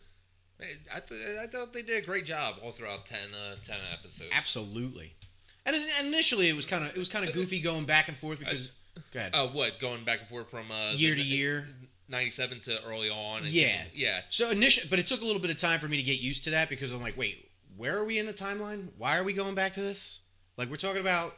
I, 0.94 1.00
th- 1.00 1.22
I 1.42 1.48
thought 1.48 1.74
they 1.74 1.82
did 1.82 2.04
a 2.04 2.06
great 2.06 2.26
job 2.26 2.58
all 2.62 2.72
throughout 2.72 3.08
10, 3.08 3.18
uh, 3.34 3.56
10 3.66 3.78
episodes. 3.92 4.30
Absolutely. 4.32 5.12
And 5.66 5.76
in- 5.76 6.06
initially, 6.06 6.50
it 6.50 6.56
was 6.56 6.66
kind 6.66 6.84
of 6.86 6.92
it 6.92 6.98
was 6.98 7.10
kind 7.10 7.28
of 7.28 7.34
goofy 7.34 7.60
going 7.62 7.86
back 7.86 8.08
and 8.08 8.18
forth 8.18 8.38
because. 8.40 8.70
Go 9.14 9.20
ahead. 9.20 9.32
Oh, 9.34 9.48
what? 9.50 9.80
Going 9.80 10.04
back 10.06 10.20
and 10.20 10.30
forth 10.30 10.50
from 10.50 10.72
uh, 10.72 10.92
year 10.94 11.16
the- 11.16 11.22
to 11.22 11.28
year. 11.28 11.68
97 12.10 12.60
to 12.62 12.84
early 12.84 13.10
on. 13.10 13.44
and- 13.44 13.48
Yeah. 13.48 13.84
Yeah. 13.94 14.22
So 14.30 14.50
initially, 14.50 14.88
but 14.90 15.00
it 15.00 15.08
took 15.08 15.22
a 15.22 15.26
little 15.26 15.42
bit 15.42 15.50
of 15.50 15.58
time 15.58 15.80
for 15.80 15.88
me 15.88 15.96
to 15.98 16.04
get 16.04 16.20
used 16.20 16.44
to 16.44 16.50
that 16.52 16.68
because 16.70 16.92
I'm 16.92 17.02
like, 17.02 17.18
wait, 17.18 17.50
where 17.78 17.98
are 17.98 18.04
we 18.04 18.20
in 18.20 18.26
the 18.26 18.34
timeline? 18.34 18.90
Why 18.98 19.18
are 19.18 19.24
we 19.24 19.32
going 19.32 19.56
back 19.56 19.76
to 19.76 19.82
this? 19.82 20.20
Like 20.58 20.70
we're 20.70 20.76
talking 20.76 21.00
about 21.00 21.32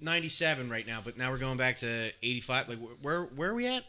97 0.00 0.68
right 0.70 0.86
now, 0.86 1.00
but 1.04 1.16
now 1.16 1.30
we're 1.30 1.38
going 1.38 1.56
back 1.58 1.78
to 1.78 2.10
85. 2.22 2.68
Like 2.68 2.78
where 3.00 3.22
where 3.24 3.50
are 3.50 3.54
we 3.54 3.66
at? 3.66 3.84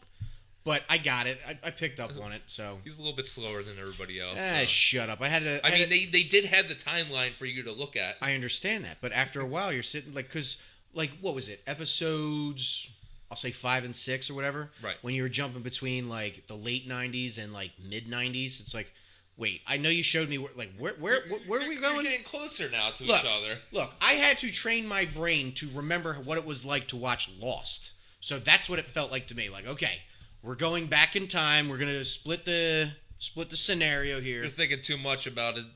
But 0.64 0.84
I 0.88 1.00
got 1.00 1.26
it. 1.26 1.40
I, 1.48 1.58
I 1.68 1.72
picked 1.72 2.00
up 2.00 2.12
on 2.22 2.34
it. 2.34 2.44
So 2.46 2.78
He's 2.84 2.96
a 2.96 3.00
little 3.00 3.16
bit 3.16 3.26
slower 3.26 3.64
than 3.64 3.80
everybody 3.80 4.20
else. 4.22 4.38
ah, 4.40 4.60
so. 4.60 4.66
shut 4.68 5.10
up. 5.10 5.20
I 5.22 5.28
had 5.28 5.42
to. 5.44 5.66
I 5.66 5.72
had 5.72 5.80
mean, 5.80 5.90
to- 5.90 5.90
they, 5.90 6.06
they 6.06 6.24
did 6.30 6.46
have 6.46 6.68
the 6.68 6.76
timeline 6.76 7.34
for 7.36 7.46
you 7.48 7.64
to 7.64 7.72
look 7.72 7.96
at. 7.96 8.18
I 8.22 8.34
understand 8.36 8.86
that, 8.86 8.98
but 9.02 9.12
after 9.12 9.42
a 9.42 9.46
while, 9.46 9.74
you're 9.74 9.82
sitting 9.82 10.14
like, 10.14 10.30
cause 10.30 10.58
like 10.94 11.12
what 11.22 11.36
was 11.36 11.48
it? 11.48 11.62
Episodes, 11.68 12.90
I'll 13.30 13.38
say 13.38 13.52
five 13.52 13.84
and 13.84 13.96
six 13.96 14.30
or 14.30 14.34
whatever. 14.34 14.70
Right. 14.84 14.96
When 15.02 15.14
you 15.14 15.24
were 15.24 15.30
jumping 15.30 15.62
between 15.62 16.10
like 16.10 16.48
the 16.48 16.56
late 16.56 16.88
'90s 16.88 17.38
and 17.38 17.54
like 17.54 17.72
mid 17.84 18.08
'90s, 18.08 18.60
it's 18.60 18.74
like, 18.74 18.92
wait, 19.38 19.62
I 19.66 19.78
know 19.78 19.90
you 19.90 20.04
showed 20.04 20.30
me 20.30 20.38
where, 20.38 20.52
like 20.56 20.72
where 20.78 20.94
where 20.94 21.22
where, 21.28 21.40
where 21.48 21.62
are 21.62 21.70
we 21.70 21.78
going? 21.78 21.96
You're 21.96 22.04
getting 22.04 22.26
closer 22.26 22.70
now 22.70 22.92
to 22.92 23.04
Look. 23.04 23.22
each 23.22 23.30
other. 23.30 23.58
Look, 23.72 23.92
I 24.02 24.14
had 24.14 24.40
to 24.40 24.52
train 24.52 24.86
my 24.88 25.06
brain 25.06 25.54
to 25.56 25.70
remember 25.74 26.16
what 26.16 26.38
it 26.38 26.46
was 26.46 26.66
like 26.66 26.90
to 26.90 26.98
watch 26.98 27.30
Lost. 27.40 27.92
So 28.20 28.38
that's 28.40 28.70
what 28.70 28.80
it 28.80 28.86
felt 28.88 29.12
like 29.12 29.28
to 29.28 29.36
me. 29.36 29.50
Like, 29.50 29.66
okay, 29.66 30.00
we're 30.44 30.56
going 30.56 30.88
back 30.88 31.16
in 31.16 31.28
time. 31.28 31.70
We're 31.70 31.78
gonna 31.78 32.06
split 32.06 32.46
the 32.46 32.92
split 33.20 33.50
the 33.50 33.58
scenario 33.58 34.20
here. 34.20 34.42
You're 34.42 34.52
thinking 34.52 34.82
too 34.82 34.98
much 34.98 35.28
about 35.28 35.58
an 35.58 35.70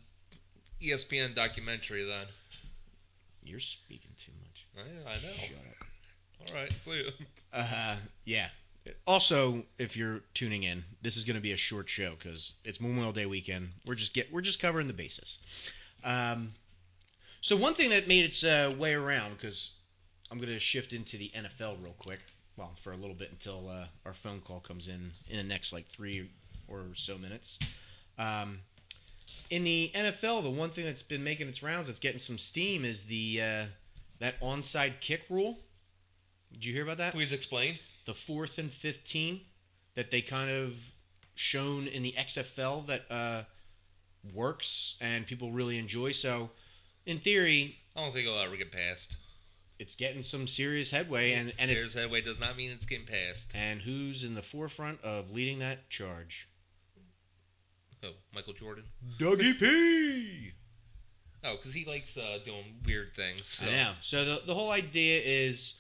ESPN 0.82 1.34
documentary 1.34 2.04
then. 2.04 2.26
You're 3.44 3.60
speaking 3.60 4.12
too 4.20 4.32
much. 4.40 4.45
I, 4.78 4.82
I 5.10 5.16
know. 5.16 6.50
All 6.50 6.56
right. 6.62 6.72
So 6.82 6.92
you- 6.94 7.12
Uh, 7.54 7.96
yeah. 8.26 8.50
Also, 9.08 9.64
if 9.80 9.96
you're 9.98 10.20
tuning 10.36 10.64
in, 10.64 10.84
this 11.02 11.18
is 11.18 11.24
going 11.24 11.36
to 11.36 11.42
be 11.42 11.54
a 11.54 11.58
short 11.58 11.90
show 11.90 12.12
because 12.16 12.54
it's 12.64 12.80
Memorial 12.80 13.14
Day 13.14 13.26
weekend. 13.26 13.70
We're 13.86 13.96
just 13.96 14.14
get 14.14 14.32
we're 14.32 14.42
just 14.42 14.60
covering 14.60 14.86
the 14.88 14.94
bases. 14.94 15.40
Um, 16.04 16.54
so 17.42 17.56
one 17.56 17.74
thing 17.74 17.90
that 17.90 18.08
made 18.08 18.26
its 18.26 18.44
uh, 18.44 18.74
way 18.78 18.94
around 18.94 19.38
because 19.38 19.72
I'm 20.30 20.38
going 20.38 20.50
to 20.50 20.60
shift 20.60 20.94
into 20.94 21.18
the 21.18 21.32
NFL 21.36 21.82
real 21.82 21.96
quick. 21.98 22.20
Well, 22.58 22.76
for 22.84 22.92
a 22.94 22.98
little 22.98 23.16
bit 23.16 23.32
until 23.32 23.70
uh, 23.70 23.86
our 24.06 24.14
phone 24.14 24.40
call 24.42 24.60
comes 24.60 24.88
in 24.88 25.12
in 25.30 25.38
the 25.38 25.44
next 25.44 25.74
like 25.74 25.88
three 25.90 26.30
or 26.68 26.84
so 26.96 27.18
minutes. 27.18 27.58
Um, 28.20 28.60
in 29.50 29.64
the 29.64 29.92
NFL, 29.96 30.44
the 30.44 30.50
one 30.50 30.70
thing 30.70 30.86
that's 30.86 31.02
been 31.04 31.24
making 31.24 31.48
its 31.48 31.64
rounds, 31.64 31.88
that's 31.88 32.00
getting 32.00 32.20
some 32.20 32.38
steam, 32.38 32.86
is 32.86 33.04
the 33.04 33.42
uh, 33.42 33.66
that 34.20 34.40
onside 34.42 35.02
kick 35.02 35.22
rule. 35.30 35.58
Did 36.54 36.66
you 36.66 36.74
hear 36.74 36.84
about 36.84 36.98
that? 36.98 37.14
Please 37.14 37.34
explain. 37.34 37.78
the 38.06 38.14
fourth 38.14 38.58
and 38.60 38.72
fifth 38.72 39.04
team 39.04 39.42
that 39.96 40.12
they 40.12 40.22
kind 40.22 40.50
of 40.50 40.74
shown 41.36 41.88
in 41.88 42.04
the 42.04 42.14
XFL 42.18 42.88
that 42.88 43.02
uh, 43.12 43.44
works 44.34 44.96
and 45.02 45.26
people 45.28 45.52
really 45.52 45.78
enjoy. 45.78 46.12
So, 46.12 46.50
in 47.06 47.20
theory, 47.20 47.76
I 47.96 48.02
don't 48.02 48.14
think 48.14 48.26
it'll 48.28 48.40
ever 48.40 48.56
get 48.58 48.72
passed. 48.72 49.16
it's 49.80 49.96
getting 49.96 50.24
some 50.24 50.48
serious 50.48 50.90
headway, 50.90 51.34
and 51.34 51.52
and 51.60 51.70
Stairs 51.70 51.86
it's 51.86 51.94
headway 51.94 52.22
does 52.22 52.40
not 52.40 52.56
mean 52.56 52.72
it's 52.72 52.86
getting 52.86 53.06
passed. 53.08 53.48
and 53.54 53.82
who's 53.82 54.24
in 54.24 54.34
the 54.36 54.42
forefront 54.42 55.02
of 55.04 55.32
leading 55.32 55.60
that 55.60 55.90
charge? 55.90 56.48
Oh, 58.04 58.12
Michael 58.34 58.54
Jordan. 58.54 58.84
Dougie 59.20 59.60
P. 59.60 60.52
Oh, 61.46 61.58
because 61.58 61.74
he 61.74 61.86
likes 61.86 62.18
uh, 62.18 62.40
doing 62.44 62.64
weird 62.86 63.16
things. 63.16 63.46
So. 63.46 63.66
I 63.66 63.72
know. 63.72 63.94
So 64.02 64.26
the 64.26 64.42
the 64.48 64.54
whole 64.56 64.72
idea 64.72 65.22
is 65.22 65.76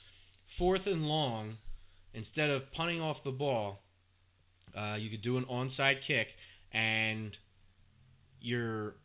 fourth 0.57 0.87
and 0.87 1.07
long, 1.07 1.57
instead 2.13 2.49
of 2.49 2.71
punting 2.71 3.01
off 3.01 3.23
the 3.23 3.31
ball, 3.31 3.81
uh, 4.75 4.97
you 4.99 5.09
could 5.09 5.21
do 5.21 5.37
an 5.37 5.45
onside 5.45 6.01
kick, 6.01 6.35
and 6.71 7.35
your 8.39 8.95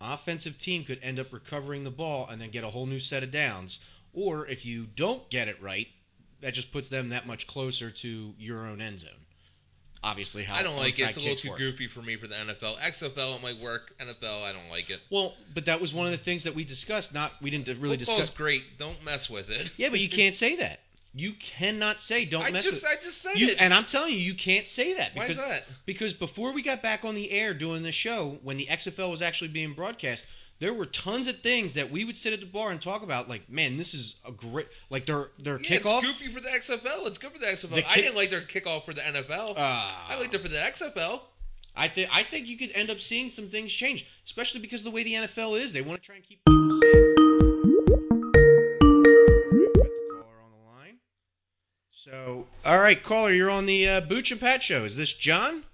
offensive 0.00 0.58
team 0.58 0.84
could 0.84 0.98
end 1.02 1.18
up 1.18 1.32
recovering 1.32 1.84
the 1.84 1.90
ball 1.90 2.28
and 2.28 2.40
then 2.40 2.50
get 2.50 2.64
a 2.64 2.70
whole 2.70 2.86
new 2.86 3.00
set 3.00 3.22
of 3.22 3.30
downs. 3.30 3.78
Or 4.12 4.46
if 4.46 4.66
you 4.66 4.86
don't 4.94 5.28
get 5.30 5.48
it 5.48 5.62
right, 5.62 5.86
that 6.42 6.52
just 6.52 6.72
puts 6.72 6.88
them 6.88 7.10
that 7.10 7.26
much 7.26 7.46
closer 7.46 7.90
to 7.90 8.34
your 8.36 8.66
own 8.66 8.82
end 8.82 9.00
zone. 9.00 9.10
Obviously, 10.04 10.42
how 10.42 10.56
I 10.56 10.62
don't 10.64 10.76
like 10.76 10.98
it. 10.98 11.02
It's 11.02 11.16
a 11.16 11.20
little 11.20 11.36
too 11.36 11.50
work. 11.50 11.58
goofy 11.58 11.86
for 11.86 12.02
me 12.02 12.16
for 12.16 12.26
the 12.26 12.34
NFL. 12.34 12.78
XFL 12.80 13.36
it 13.36 13.42
might 13.42 13.60
work. 13.60 13.92
NFL 14.00 14.42
I 14.42 14.52
don't 14.52 14.68
like 14.68 14.90
it. 14.90 15.00
Well, 15.10 15.34
but 15.54 15.66
that 15.66 15.80
was 15.80 15.94
one 15.94 16.06
of 16.06 16.12
the 16.12 16.18
things 16.18 16.42
that 16.44 16.54
we 16.54 16.64
discussed. 16.64 17.14
Not 17.14 17.32
we 17.40 17.50
didn't 17.50 17.68
really 17.80 17.96
Football's 17.98 18.18
discuss. 18.22 18.36
great. 18.36 18.78
Don't 18.78 19.02
mess 19.04 19.30
with 19.30 19.48
it. 19.48 19.70
Yeah, 19.76 19.90
but 19.90 20.00
you 20.00 20.08
can't 20.20 20.34
say 20.34 20.56
that. 20.56 20.80
You 21.14 21.34
cannot 21.34 22.00
say 22.00 22.24
don't 22.24 22.42
I 22.42 22.50
mess 22.50 22.64
just 22.64 22.82
with. 22.82 22.90
I 22.90 23.00
just 23.02 23.20
said 23.20 23.36
You, 23.38 23.48
it. 23.48 23.56
and 23.60 23.72
I'm 23.74 23.84
telling 23.84 24.12
you, 24.14 24.18
you 24.18 24.34
can't 24.34 24.66
say 24.66 24.94
that 24.94 25.10
Why 25.14 25.26
is 25.26 25.36
that? 25.36 25.64
because 25.84 26.14
before 26.14 26.52
we 26.52 26.62
got 26.62 26.82
back 26.82 27.04
on 27.04 27.14
the 27.14 27.30
air 27.30 27.52
doing 27.52 27.82
the 27.82 27.92
show, 27.92 28.38
when 28.42 28.56
the 28.56 28.66
XFL 28.66 29.10
was 29.10 29.20
actually 29.20 29.48
being 29.48 29.74
broadcast, 29.74 30.24
there 30.62 30.72
were 30.72 30.86
tons 30.86 31.26
of 31.26 31.40
things 31.40 31.74
that 31.74 31.90
we 31.90 32.04
would 32.04 32.16
sit 32.16 32.32
at 32.32 32.38
the 32.38 32.46
bar 32.46 32.70
and 32.70 32.80
talk 32.80 33.02
about. 33.02 33.28
Like, 33.28 33.50
man, 33.50 33.76
this 33.76 33.94
is 33.94 34.14
a 34.24 34.30
great 34.30 34.68
like 34.90 35.06
their 35.06 35.26
their 35.40 35.60
Yeah, 35.60 35.80
kickoff. 35.80 36.04
it's 36.04 36.12
goofy 36.12 36.32
for 36.32 36.40
the 36.40 36.48
XFL. 36.50 37.04
It's 37.08 37.18
good 37.18 37.32
for 37.32 37.38
the 37.40 37.46
XFL. 37.46 37.70
The 37.74 37.78
I 37.78 37.94
kick- 37.94 38.04
didn't 38.04 38.14
like 38.14 38.30
their 38.30 38.42
kickoff 38.42 38.84
for 38.84 38.94
the 38.94 39.00
NFL. 39.00 39.54
Ah. 39.56 40.06
I 40.08 40.14
liked 40.20 40.32
it 40.34 40.40
for 40.40 40.48
the 40.48 40.56
XFL. 40.58 41.20
I 41.74 41.88
think 41.88 42.08
I 42.12 42.22
think 42.22 42.46
you 42.46 42.56
could 42.56 42.70
end 42.76 42.90
up 42.90 43.00
seeing 43.00 43.28
some 43.30 43.48
things 43.48 43.72
change, 43.72 44.06
especially 44.24 44.60
because 44.60 44.82
of 44.82 44.84
the 44.84 44.90
way 44.92 45.02
the 45.02 45.14
NFL 45.14 45.60
is. 45.60 45.72
They 45.72 45.82
want 45.82 46.00
to 46.00 46.06
try 46.06 46.14
and 46.14 46.24
keep 46.24 46.38
people 46.46 46.80
safe. 46.80 46.92
Got 48.22 49.82
the 49.82 50.08
caller 50.12 50.42
on 50.44 50.50
the 50.52 50.70
line. 50.70 50.98
So, 51.90 52.46
all 52.64 52.78
right, 52.78 53.02
caller, 53.02 53.32
you're 53.32 53.50
on 53.50 53.66
the 53.66 53.88
uh, 53.88 54.00
Booch 54.02 54.30
and 54.30 54.40
Pat 54.40 54.62
show. 54.62 54.84
Is 54.84 54.94
this 54.96 55.12
Jon? 55.12 55.64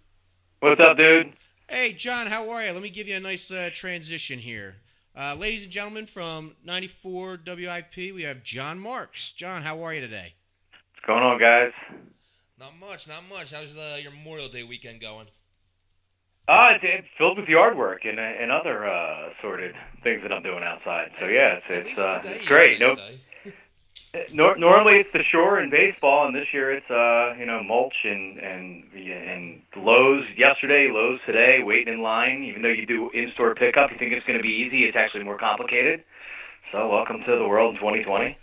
What's 0.60 0.80
up, 0.80 0.96
dude? 0.96 1.34
Hey, 1.70 1.92
Jon, 1.92 2.26
how 2.26 2.48
are 2.48 2.64
you? 2.64 2.72
Let 2.72 2.80
me 2.80 2.88
give 2.88 3.08
you 3.08 3.16
a 3.16 3.20
nice 3.20 3.50
uh, 3.50 3.68
transition 3.74 4.38
here. 4.38 4.76
Uh, 5.14 5.34
ladies 5.34 5.64
and 5.64 5.70
gentlemen, 5.70 6.06
from 6.06 6.56
94 6.64 7.40
WIP, 7.46 8.14
we 8.14 8.22
have 8.22 8.42
Jon 8.42 8.78
Marks. 8.78 9.32
Jon, 9.36 9.62
how 9.62 9.82
are 9.82 9.92
you 9.92 10.00
today? 10.00 10.32
What's 10.94 11.06
going 11.06 11.22
on, 11.22 11.38
guys? 11.38 11.72
Not 12.58 12.72
much, 12.80 13.06
not 13.06 13.28
much. 13.28 13.50
How's 13.52 13.76
uh, 13.76 13.98
your 14.00 14.12
Memorial 14.12 14.48
Day 14.48 14.62
weekend 14.62 15.02
going? 15.02 15.26
Uh, 16.48 16.68
it's, 16.74 16.84
it's 16.84 17.08
filled 17.18 17.36
with 17.36 17.48
yard 17.48 17.76
work 17.76 18.06
and, 18.06 18.18
and 18.18 18.50
other 18.50 18.88
uh, 18.88 19.28
assorted 19.38 19.74
things 20.02 20.22
that 20.22 20.32
I'm 20.32 20.42
doing 20.42 20.62
outside. 20.62 21.10
So 21.20 21.26
yeah, 21.26 21.58
it's 21.58 21.66
it's 21.68 21.98
uh, 21.98 22.22
it's 22.24 22.46
great. 22.46 22.80
No. 22.80 22.96
Nor- 24.32 24.56
normally 24.56 24.98
it's 24.98 25.12
the 25.12 25.22
shore 25.30 25.58
and 25.58 25.70
baseball, 25.70 26.26
and 26.26 26.34
this 26.34 26.46
year 26.52 26.72
it's 26.72 26.90
uh, 26.90 27.34
you 27.38 27.46
know 27.46 27.62
mulch 27.62 27.94
and 28.04 28.38
and 28.38 28.84
and 28.94 29.62
Lowe's 29.76 30.24
yesterday, 30.36 30.88
Lowe's 30.92 31.20
today, 31.26 31.60
waiting 31.62 31.94
in 31.94 32.02
line. 32.02 32.42
Even 32.44 32.62
though 32.62 32.68
you 32.68 32.86
do 32.86 33.10
in-store 33.10 33.54
pickup, 33.54 33.90
you 33.90 33.98
think 33.98 34.12
it's 34.12 34.26
going 34.26 34.38
to 34.38 34.42
be 34.42 34.48
easy. 34.66 34.84
It's 34.84 34.96
actually 34.96 35.24
more 35.24 35.38
complicated. 35.38 36.04
So 36.72 36.88
welcome 36.88 37.22
to 37.26 37.36
the 37.36 37.46
world 37.48 37.74
in 37.74 37.80
2020. 37.80 38.36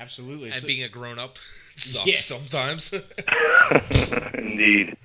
Absolutely. 0.00 0.50
And 0.50 0.60
So, 0.60 0.66
being 0.66 0.82
a 0.82 0.88
grown 0.88 1.18
up 1.18 1.36
sucks 1.76 2.06
Yeah. 2.06 2.18
sometimes. 2.18 2.92
Indeed. 4.34 4.96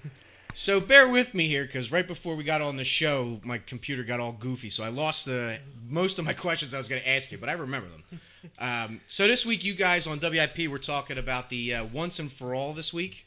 So 0.53 0.79
bear 0.79 1.07
with 1.07 1.33
me 1.33 1.47
here, 1.47 1.65
because 1.65 1.91
right 1.91 2.07
before 2.07 2.35
we 2.35 2.43
got 2.43 2.61
on 2.61 2.75
the 2.75 2.83
show, 2.83 3.39
my 3.43 3.57
computer 3.57 4.03
got 4.03 4.19
all 4.19 4.33
goofy, 4.33 4.69
so 4.69 4.83
I 4.83 4.89
lost 4.89 5.25
the 5.25 5.57
most 5.87 6.19
of 6.19 6.25
my 6.25 6.33
questions 6.45 6.73
I 6.73 6.77
was 6.77 6.87
going 6.87 7.01
to 7.01 7.09
ask 7.09 7.31
you, 7.31 7.37
but 7.37 7.49
I 7.49 7.53
remember 7.53 7.89
them. 7.89 8.03
Um, 8.57 9.01
so 9.05 9.27
this 9.27 9.45
week, 9.45 9.63
you 9.63 9.75
guys 9.75 10.07
on 10.07 10.19
WIP 10.19 10.67
were 10.67 10.79
talking 10.79 11.19
about 11.19 11.51
the 11.51 11.75
uh, 11.75 11.85
once 11.85 12.17
and 12.17 12.31
for 12.31 12.55
all 12.55 12.73
this 12.73 12.91
week. 12.91 13.23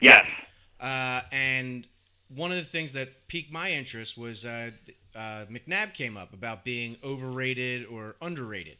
Yes. 0.00 0.30
Uh, 0.80 1.22
and 1.32 1.84
one 2.28 2.52
of 2.52 2.58
the 2.58 2.64
things 2.64 2.92
that 2.92 3.26
piqued 3.26 3.50
my 3.50 3.72
interest 3.72 4.16
was 4.16 4.44
uh, 4.44 4.70
uh, 5.16 5.46
McNabb 5.46 5.92
came 5.92 6.16
up 6.16 6.32
about 6.34 6.64
being 6.64 6.96
overrated 7.02 7.86
or 7.86 8.14
underrated. 8.22 8.76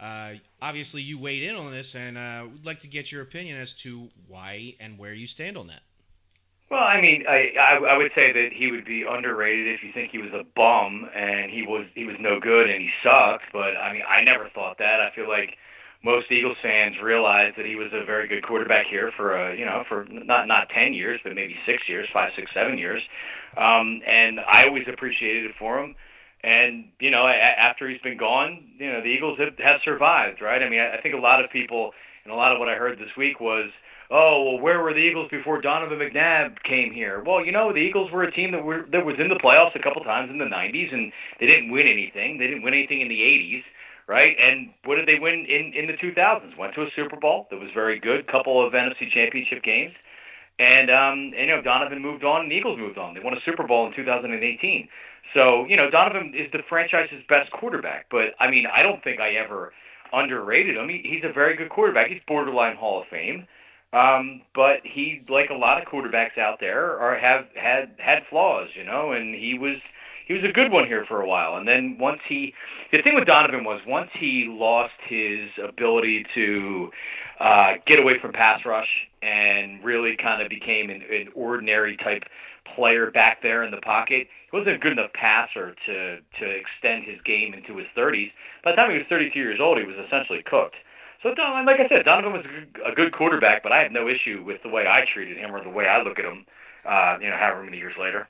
Uh, 0.00 0.34
obviously, 0.62 1.02
you 1.02 1.18
weighed 1.18 1.42
in 1.42 1.54
on 1.54 1.70
this, 1.70 1.94
and 1.94 2.16
uh, 2.16 2.46
would 2.50 2.64
like 2.64 2.80
to 2.80 2.88
get 2.88 3.12
your 3.12 3.22
opinion 3.22 3.60
as 3.60 3.72
to 3.74 4.08
why 4.26 4.74
and 4.80 4.98
where 4.98 5.12
you 5.12 5.26
stand 5.26 5.56
on 5.56 5.66
that. 5.66 5.82
Well, 6.74 6.82
I 6.82 7.00
mean, 7.00 7.22
I, 7.30 7.54
I 7.54 7.94
I 7.94 7.96
would 7.96 8.10
say 8.18 8.34
that 8.34 8.50
he 8.50 8.66
would 8.66 8.84
be 8.84 9.06
underrated 9.06 9.70
if 9.70 9.86
you 9.86 9.94
think 9.94 10.10
he 10.10 10.18
was 10.18 10.34
a 10.34 10.42
bum 10.58 11.06
and 11.14 11.46
he 11.46 11.62
was 11.62 11.86
he 11.94 12.02
was 12.02 12.16
no 12.18 12.40
good 12.42 12.66
and 12.68 12.82
he 12.82 12.90
sucked. 12.98 13.46
But 13.52 13.78
I 13.78 13.92
mean, 13.92 14.02
I 14.02 14.24
never 14.26 14.50
thought 14.50 14.78
that. 14.82 14.98
I 14.98 15.14
feel 15.14 15.28
like 15.28 15.54
most 16.02 16.32
Eagles 16.32 16.58
fans 16.66 16.96
realized 17.00 17.54
that 17.58 17.64
he 17.64 17.76
was 17.76 17.94
a 17.94 18.04
very 18.04 18.26
good 18.26 18.42
quarterback 18.42 18.86
here 18.90 19.12
for 19.16 19.38
a 19.38 19.54
you 19.54 19.64
know 19.64 19.84
for 19.88 20.04
not 20.10 20.48
not 20.50 20.66
ten 20.74 20.92
years 20.92 21.20
but 21.22 21.38
maybe 21.38 21.54
six 21.64 21.86
years, 21.86 22.08
five, 22.12 22.34
six, 22.34 22.50
seven 22.52 22.76
years. 22.76 23.02
Um, 23.56 24.02
and 24.02 24.40
I 24.42 24.66
always 24.66 24.90
appreciated 24.90 25.44
it 25.46 25.54
for 25.56 25.78
him. 25.78 25.94
And 26.42 26.90
you 26.98 27.12
know, 27.12 27.22
after 27.30 27.88
he's 27.88 28.02
been 28.02 28.18
gone, 28.18 28.66
you 28.82 28.90
know, 28.90 28.98
the 28.98 29.14
Eagles 29.14 29.38
have, 29.38 29.54
have 29.62 29.78
survived, 29.84 30.42
right? 30.42 30.60
I 30.60 30.68
mean, 30.68 30.80
I, 30.80 30.98
I 30.98 31.00
think 31.00 31.14
a 31.14 31.22
lot 31.22 31.38
of 31.38 31.52
people 31.54 31.92
and 32.24 32.32
a 32.32 32.36
lot 32.36 32.50
of 32.50 32.58
what 32.58 32.68
I 32.68 32.74
heard 32.74 32.98
this 32.98 33.14
week 33.16 33.38
was 33.38 33.70
oh, 34.10 34.44
well, 34.44 34.60
where 34.60 34.82
were 34.82 34.92
the 34.92 35.00
Eagles 35.00 35.28
before 35.30 35.60
Donovan 35.60 35.98
McNabb 35.98 36.62
came 36.62 36.92
here? 36.92 37.22
Well, 37.24 37.44
you 37.44 37.52
know, 37.52 37.72
the 37.72 37.78
Eagles 37.78 38.10
were 38.10 38.22
a 38.22 38.32
team 38.32 38.52
that 38.52 38.64
were 38.64 38.86
that 38.92 39.04
was 39.04 39.16
in 39.18 39.28
the 39.28 39.36
playoffs 39.36 39.74
a 39.74 39.82
couple 39.82 40.02
times 40.02 40.30
in 40.30 40.38
the 40.38 40.44
90s, 40.44 40.92
and 40.92 41.12
they 41.40 41.46
didn't 41.46 41.70
win 41.70 41.86
anything. 41.86 42.38
They 42.38 42.46
didn't 42.46 42.62
win 42.62 42.74
anything 42.74 43.00
in 43.00 43.08
the 43.08 43.20
80s, 43.20 43.62
right? 44.06 44.36
And 44.38 44.70
what 44.84 44.96
did 44.96 45.06
they 45.08 45.18
win 45.18 45.46
in 45.48 45.72
in 45.74 45.86
the 45.86 45.94
2000s? 45.94 46.56
Went 46.58 46.74
to 46.74 46.82
a 46.82 46.88
Super 46.96 47.16
Bowl 47.16 47.46
that 47.50 47.58
was 47.58 47.70
very 47.74 47.98
good. 47.98 48.26
Couple 48.26 48.64
of 48.64 48.72
NFC 48.72 49.10
Championship 49.12 49.62
games. 49.62 49.94
And 50.58 50.90
um, 50.90 51.32
and, 51.34 51.48
you 51.48 51.56
know, 51.56 51.62
Donovan 51.62 52.00
moved 52.00 52.24
on, 52.24 52.42
and 52.42 52.50
the 52.50 52.54
Eagles 52.54 52.78
moved 52.78 52.98
on. 52.98 53.14
They 53.14 53.20
won 53.20 53.34
a 53.34 53.40
Super 53.44 53.66
Bowl 53.66 53.86
in 53.86 53.94
2018. 53.94 54.88
So, 55.34 55.64
you 55.66 55.76
know, 55.76 55.90
Donovan 55.90 56.32
is 56.34 56.50
the 56.52 56.60
franchise's 56.68 57.24
best 57.28 57.50
quarterback. 57.50 58.06
But 58.10 58.38
I 58.38 58.50
mean, 58.50 58.66
I 58.66 58.82
don't 58.82 59.02
think 59.02 59.18
I 59.18 59.34
ever 59.34 59.72
underrated 60.12 60.76
him. 60.76 60.88
He, 60.88 61.02
he's 61.02 61.24
a 61.28 61.32
very 61.32 61.56
good 61.56 61.70
quarterback. 61.70 62.08
He's 62.08 62.20
borderline 62.28 62.76
Hall 62.76 63.02
of 63.02 63.08
Fame. 63.08 63.46
Um, 63.94 64.42
but 64.54 64.82
he, 64.82 65.22
like 65.28 65.50
a 65.50 65.54
lot 65.54 65.80
of 65.80 65.86
quarterbacks 65.86 66.36
out 66.38 66.58
there, 66.58 66.98
are 66.98 67.16
have 67.16 67.46
had 67.54 67.94
had 67.98 68.24
flaws, 68.28 68.68
you 68.74 68.84
know, 68.84 69.12
and 69.12 69.34
he 69.34 69.56
was 69.58 69.76
he 70.26 70.34
was 70.34 70.42
a 70.42 70.52
good 70.52 70.72
one 70.72 70.86
here 70.86 71.04
for 71.06 71.20
a 71.20 71.28
while. 71.28 71.56
And 71.56 71.68
then 71.68 71.96
once 72.00 72.20
he, 72.28 72.54
the 72.90 73.02
thing 73.02 73.14
with 73.14 73.26
Donovan 73.26 73.62
was 73.64 73.80
once 73.86 74.10
he 74.18 74.46
lost 74.48 74.94
his 75.08 75.50
ability 75.62 76.24
to 76.34 76.90
uh, 77.40 77.72
get 77.86 78.00
away 78.00 78.14
from 78.20 78.32
pass 78.32 78.60
rush 78.64 78.88
and 79.22 79.84
really 79.84 80.16
kind 80.20 80.42
of 80.42 80.48
became 80.48 80.90
an, 80.90 81.02
an 81.10 81.28
ordinary 81.34 81.96
type 81.98 82.22
player 82.74 83.10
back 83.10 83.42
there 83.42 83.62
in 83.62 83.70
the 83.70 83.82
pocket. 83.82 84.26
He 84.50 84.56
wasn't 84.56 84.76
a 84.76 84.78
good 84.78 84.92
enough 84.92 85.12
passer 85.12 85.74
to 85.86 86.16
to 86.40 86.44
extend 86.50 87.04
his 87.04 87.20
game 87.24 87.54
into 87.54 87.76
his 87.76 87.86
30s. 87.96 88.32
By 88.64 88.72
the 88.72 88.76
time 88.76 88.90
he 88.90 88.98
was 88.98 89.06
32 89.08 89.38
years 89.38 89.60
old, 89.60 89.78
he 89.78 89.84
was 89.84 89.96
essentially 90.06 90.42
cooked. 90.42 90.76
So, 91.24 91.32
Don, 91.34 91.64
like 91.64 91.80
I 91.80 91.88
said, 91.88 92.04
Donovan 92.04 92.32
was 92.32 92.44
a 92.86 92.94
good 92.94 93.12
quarterback, 93.14 93.62
but 93.62 93.72
I 93.72 93.82
have 93.82 93.90
no 93.90 94.08
issue 94.08 94.44
with 94.44 94.62
the 94.62 94.68
way 94.68 94.86
I 94.86 95.06
treated 95.10 95.38
him 95.38 95.54
or 95.54 95.64
the 95.64 95.70
way 95.70 95.86
I 95.86 96.02
look 96.02 96.18
at 96.18 96.24
him. 96.26 96.44
Uh, 96.84 97.16
you 97.18 97.30
know, 97.30 97.36
however 97.36 97.64
many 97.64 97.78
years 97.78 97.94
later. 97.98 98.28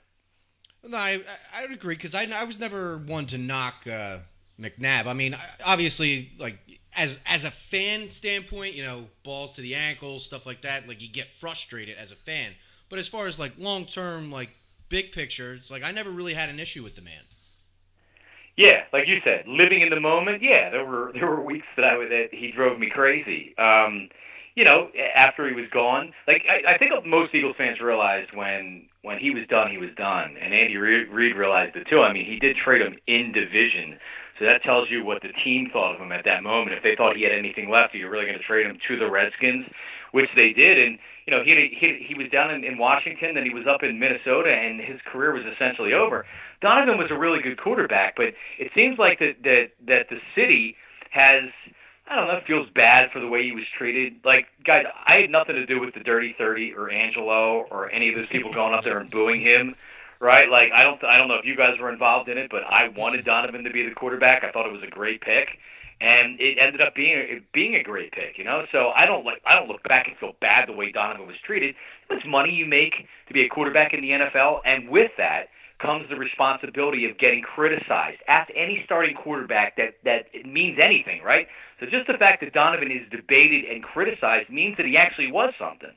No, 0.87 0.96
I 0.96 1.20
I 1.52 1.62
would 1.62 1.72
agree 1.72 1.96
because 1.96 2.14
I 2.14 2.22
I 2.26 2.44
was 2.44 2.61
never 2.61 2.98
one 2.98 3.26
to 3.26 3.38
knock 3.38 3.74
uh, 3.88 4.18
McNabb. 4.61 5.07
I 5.07 5.12
mean, 5.12 5.37
obviously, 5.64 6.30
like 6.38 6.59
as 6.94 7.18
as 7.26 7.42
a 7.42 7.50
fan 7.50 8.11
standpoint, 8.11 8.76
you 8.76 8.85
know, 8.85 9.07
balls 9.24 9.54
to 9.54 9.61
the 9.61 9.74
ankles, 9.74 10.24
stuff 10.24 10.46
like 10.46 10.62
that. 10.62 10.87
Like 10.87 11.02
you 11.02 11.09
get 11.09 11.26
frustrated 11.40 11.96
as 11.98 12.12
a 12.12 12.16
fan. 12.16 12.52
But 12.90 13.00
as 13.00 13.09
far 13.09 13.26
as 13.26 13.40
like 13.40 13.54
long 13.59 13.87
term, 13.87 14.30
like 14.30 14.50
big 14.88 15.11
picture, 15.11 15.54
it's 15.54 15.68
like 15.68 15.83
I 15.83 15.90
never 15.90 16.11
really 16.11 16.35
had 16.35 16.48
an 16.48 16.61
issue 16.61 16.85
with 16.85 16.94
the 16.94 17.02
man. 17.02 17.22
Yeah, 18.57 18.87
like 18.93 19.05
you 19.09 19.19
said, 19.25 19.45
living 19.49 19.83
in 19.83 19.90
the 19.90 20.01
moment. 20.01 20.43
Yeah, 20.43 20.71
there 20.71 20.85
were 20.85 21.11
there 21.12 21.29
were 21.29 21.43
weeks 21.43 21.67
that 21.77 21.85
I 21.85 21.97
that 21.97 22.29
he 22.31 22.53
drove 22.53 22.79
me 22.79 22.88
crazy. 22.93 23.55
Um, 23.59 24.09
you 24.55 24.62
know, 24.64 24.90
after 25.17 25.49
he 25.49 25.55
was 25.55 25.69
gone, 25.73 26.12
like 26.29 26.43
I, 26.49 26.75
I 26.75 26.79
think 26.79 26.93
most 27.05 27.35
Eagles 27.35 27.57
fans 27.59 27.81
realized 27.81 28.31
when 28.33 28.87
when 29.03 29.19
he 29.19 29.31
was 29.31 29.43
done, 29.49 29.71
he 29.71 29.79
was 29.79 29.90
done, 29.97 30.37
and 30.40 30.55
Andy 30.55 30.77
Reid 30.77 31.37
realized 31.37 31.75
it 31.75 31.88
too. 31.90 32.01
I 32.01 32.12
mean, 32.12 32.25
he 32.27 32.38
did 32.38 32.57
trade 32.57 32.81
him 32.81 32.97
in 33.09 33.33
division, 33.33 33.99
so 34.38 34.44
that 34.44 34.62
tells 34.62 34.90
you 34.90 35.05
what 35.05 35.23
the 35.23 35.33
team 35.44 35.70
thought 35.73 35.94
of 35.94 36.01
him 36.01 36.12
at 36.12 36.25
that 36.25 36.42
moment. 36.42 36.77
If 36.77 36.83
they 36.83 36.97
thought 36.97 37.16
he 37.16 37.23
had 37.23 37.33
anything 37.33 37.70
left, 37.70 37.94
you're 37.94 38.11
really 38.11 38.27
going 38.27 38.38
to 38.38 38.44
trade 38.44 38.66
him 38.66 38.79
to 38.88 38.99
the 38.99 39.11
Redskins, 39.11 39.66
which 40.12 40.29
they 40.35 40.53
did. 40.53 40.79
And 40.79 40.99
you 41.27 41.33
know, 41.33 41.42
he 41.44 41.55
he 41.79 42.05
he 42.09 42.14
was 42.14 42.31
down 42.31 42.51
in, 42.51 42.64
in 42.64 42.77
Washington, 42.79 43.35
then 43.35 43.44
he 43.44 43.55
was 43.55 43.66
up 43.66 43.83
in 43.83 43.99
Minnesota, 43.99 44.51
and 44.51 44.81
his 44.81 45.01
career 45.07 45.33
was 45.33 45.44
essentially 45.47 45.92
over. 45.92 46.27
Donovan 46.61 46.99
was 46.99 47.11
a 47.11 47.18
really 47.18 47.40
good 47.42 47.59
quarterback, 47.59 48.16
but 48.16 48.35
it 48.59 48.70
seems 48.75 48.99
like 48.99 49.18
that 49.20 49.42
that 49.44 49.70
that 49.87 50.09
the 50.11 50.18
city 50.35 50.77
has 51.11 51.44
I 52.07 52.16
don't 52.16 52.29
know, 52.29 52.40
feels 52.47 52.68
bad 52.75 53.11
for 53.12 53.20
the 53.20 53.29
way 53.29 53.44
he 53.44 53.53
was 53.53 53.64
treated. 53.79 54.20
Like, 54.25 54.47
guys, 54.66 54.85
I 55.07 55.16
had 55.16 55.31
nothing 55.31 55.55
to 55.55 55.64
do 55.64 55.81
with 55.81 55.94
the 55.94 56.01
Dirty 56.01 56.35
Thirty 56.37 56.75
or 56.75 56.90
Angelo 56.90 57.66
or 57.70 57.90
any 57.90 58.11
of 58.11 58.16
those 58.16 58.29
people 58.29 58.53
going 58.53 58.75
up 58.75 58.85
there 58.85 58.99
and 58.99 59.11
booing 59.11 59.40
him, 59.40 59.75
right? 60.24 60.48
Like, 60.48 60.72
I 60.72 60.82
don't, 60.82 61.02
I 61.04 61.18
don't 61.18 61.28
know 61.28 61.37
if 61.37 61.44
you 61.44 61.54
guys 61.54 61.76
were 61.78 61.92
involved 61.92 62.30
in 62.30 62.38
it, 62.38 62.50
but 62.50 62.64
I 62.64 62.88
wanted 62.88 63.24
Donovan 63.26 63.62
to 63.64 63.70
be 63.70 63.87
the 63.87 63.94
quarterback. 63.94 64.42
I 64.42 64.50
thought 64.50 64.66
it 64.66 64.72
was 64.72 64.82
a 64.82 64.90
great 64.90 65.20
pick, 65.20 65.48
and 66.00 66.40
it 66.40 66.56
ended 66.58 66.80
up 66.80 66.94
being 66.94 67.44
being 67.52 67.76
a 67.76 67.82
great 67.82 68.10
pick, 68.12 68.38
you 68.38 68.44
know. 68.44 68.64
So 68.72 68.88
I 68.96 69.04
don't 69.04 69.24
like, 69.24 69.42
I 69.44 69.54
don't 69.54 69.68
look 69.68 69.82
back 69.84 70.08
and 70.08 70.16
feel 70.16 70.32
bad 70.40 70.66
the 70.66 70.72
way 70.72 70.90
Donovan 70.90 71.26
was 71.26 71.37
treated. 71.44 71.74
It's 72.08 72.24
money 72.26 72.52
you 72.52 72.64
make 72.64 72.94
to 73.28 73.34
be 73.34 73.44
a 73.44 73.48
quarterback 73.48 73.92
in 73.92 74.00
the 74.00 74.10
NFL, 74.10 74.60
and 74.64 74.88
with 74.88 75.12
that 75.18 75.52
comes 75.78 76.08
the 76.08 76.16
responsibility 76.16 77.04
of 77.10 77.18
getting 77.18 77.42
criticized. 77.42 78.18
Ask 78.26 78.50
any 78.56 78.80
starting 78.87 79.14
quarterback 79.14 79.76
that 79.76 80.00
that 80.04 80.32
means 80.46 80.78
anything, 80.82 81.22
right? 81.22 81.46
So 81.80 81.87
just 81.87 82.06
the 82.06 82.16
fact 82.18 82.40
that 82.40 82.54
Donovan 82.54 82.90
is 82.90 83.04
debated 83.10 83.66
and 83.66 83.82
criticized 83.82 84.48
means 84.48 84.78
that 84.78 84.87
he 84.87 84.96
actually 84.96 85.30
was 85.30 85.52
something. 85.58 85.92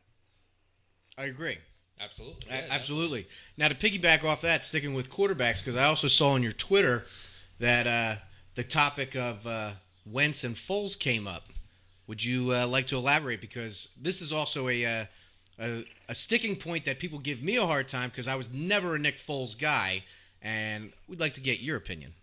I 1.17 1.25
agree. 1.25 1.57
Absolutely. 1.99 2.35
Yeah, 2.47 2.65
absolutely. 2.69 3.27
Now 3.57 3.67
to 3.69 3.75
piggyback 3.75 4.23
off 4.23 4.41
that, 4.41 4.63
sticking 4.63 4.93
with 4.93 5.09
quarterbacks, 5.09 5.63
because 5.63 5.75
I 5.75 5.85
also 5.85 6.07
saw 6.07 6.31
on 6.31 6.43
your 6.43 6.51
Twitter 6.51 7.05
that 7.59 7.87
uh, 7.87 8.15
the 8.55 8.63
topic 8.63 9.15
of 9.15 9.45
uh, 9.47 9.71
Wentz 10.05 10.43
and 10.43 10.55
Foles 10.55 10.97
came 10.97 11.27
up. 11.27 11.43
Would 12.07 12.23
you 12.23 12.53
uh, 12.53 12.67
like 12.67 12.87
to 12.87 12.95
elaborate? 12.97 13.41
Because 13.41 13.89
this 13.99 14.21
is 14.21 14.31
also 14.31 14.69
a 14.69 14.85
uh, 14.85 15.05
a, 15.59 15.85
a 16.09 16.15
sticking 16.15 16.55
point 16.55 16.85
that 16.85 16.99
people 16.99 17.19
give 17.19 17.41
me 17.41 17.57
a 17.57 17.65
hard 17.65 17.87
time 17.87 18.09
because 18.09 18.27
I 18.27 18.35
was 18.35 18.51
never 18.51 18.95
a 18.95 18.99
Nick 18.99 19.19
Foles 19.19 19.57
guy, 19.57 20.03
and 20.41 20.91
we'd 21.07 21.19
like 21.19 21.33
to 21.33 21.41
get 21.41 21.59
your 21.59 21.77
opinion. 21.77 22.13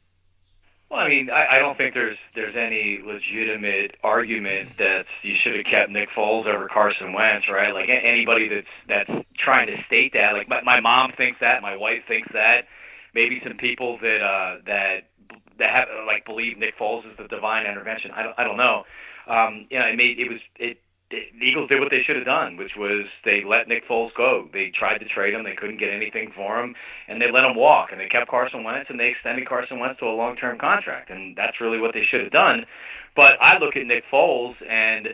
Well, 0.94 1.02
I 1.02 1.08
mean, 1.08 1.28
I, 1.28 1.56
I 1.56 1.58
don't 1.58 1.76
think 1.76 1.92
there's 1.92 2.16
there's 2.36 2.54
any 2.54 3.02
legitimate 3.04 3.96
argument 4.04 4.78
that 4.78 5.06
you 5.22 5.34
should 5.42 5.56
have 5.56 5.64
kept 5.64 5.90
Nick 5.90 6.08
Foles 6.16 6.46
over 6.46 6.68
Carson 6.68 7.12
Wentz, 7.12 7.46
right? 7.50 7.74
Like 7.74 7.88
anybody 7.90 8.46
that's 8.46 8.70
that's 8.86 9.26
trying 9.36 9.66
to 9.66 9.74
state 9.88 10.12
that, 10.12 10.34
like 10.34 10.48
my, 10.48 10.62
my 10.62 10.78
mom 10.78 11.10
thinks 11.16 11.40
that, 11.40 11.62
my 11.62 11.74
wife 11.74 12.06
thinks 12.06 12.28
that, 12.32 12.70
maybe 13.12 13.40
some 13.42 13.56
people 13.56 13.98
that 14.02 14.22
uh 14.22 14.62
that 14.66 15.10
that 15.58 15.70
have 15.74 15.88
like 16.06 16.24
believe 16.26 16.58
Nick 16.58 16.78
Foles 16.78 17.02
is 17.10 17.18
the 17.18 17.26
divine 17.26 17.66
intervention. 17.66 18.12
I 18.14 18.22
don't 18.22 18.38
I 18.38 18.44
don't 18.44 18.56
know. 18.56 18.84
Um, 19.26 19.66
you 19.70 19.80
know, 19.80 19.86
it 19.86 19.96
made 19.96 20.20
it 20.20 20.30
was 20.30 20.40
it 20.60 20.78
the 21.38 21.44
Eagles 21.44 21.68
did 21.68 21.80
what 21.80 21.90
they 21.90 22.02
should 22.06 22.16
have 22.16 22.24
done, 22.24 22.56
which 22.56 22.72
was 22.76 23.06
they 23.24 23.42
let 23.46 23.68
Nick 23.68 23.86
Foles 23.88 24.14
go. 24.16 24.48
They 24.52 24.72
tried 24.76 24.98
to 24.98 25.08
trade 25.08 25.34
him, 25.34 25.44
they 25.44 25.56
couldn't 25.56 25.78
get 25.78 25.90
anything 25.90 26.32
for 26.34 26.60
him, 26.60 26.74
and 27.08 27.20
they 27.20 27.30
let 27.32 27.44
him 27.44 27.56
walk. 27.56 27.88
And 27.92 28.00
they 28.00 28.08
kept 28.08 28.30
Carson 28.30 28.64
Wentz, 28.64 28.90
and 28.90 28.98
they 28.98 29.08
extended 29.08 29.48
Carson 29.48 29.78
Wentz 29.78 29.98
to 30.00 30.06
a 30.06 30.16
long-term 30.16 30.58
contract, 30.58 31.10
and 31.10 31.36
that's 31.36 31.60
really 31.60 31.80
what 31.80 31.94
they 31.94 32.04
should 32.10 32.22
have 32.22 32.32
done. 32.32 32.66
But 33.16 33.34
I 33.40 33.58
look 33.58 33.76
at 33.76 33.86
Nick 33.86 34.04
Foles, 34.12 34.54
and 34.68 35.08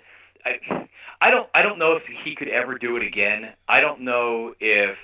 I, 0.45 0.87
I 1.21 1.31
don't, 1.31 1.49
I 1.55 1.63
don't 1.63 1.79
know 1.79 1.97
if 1.97 2.03
he 2.25 2.35
could 2.35 2.49
ever 2.49 2.79
do 2.79 2.97
it 2.97 3.07
again. 3.07 3.53
I 3.69 3.81
don't 3.81 4.01
know 4.01 4.55
if 4.59 4.97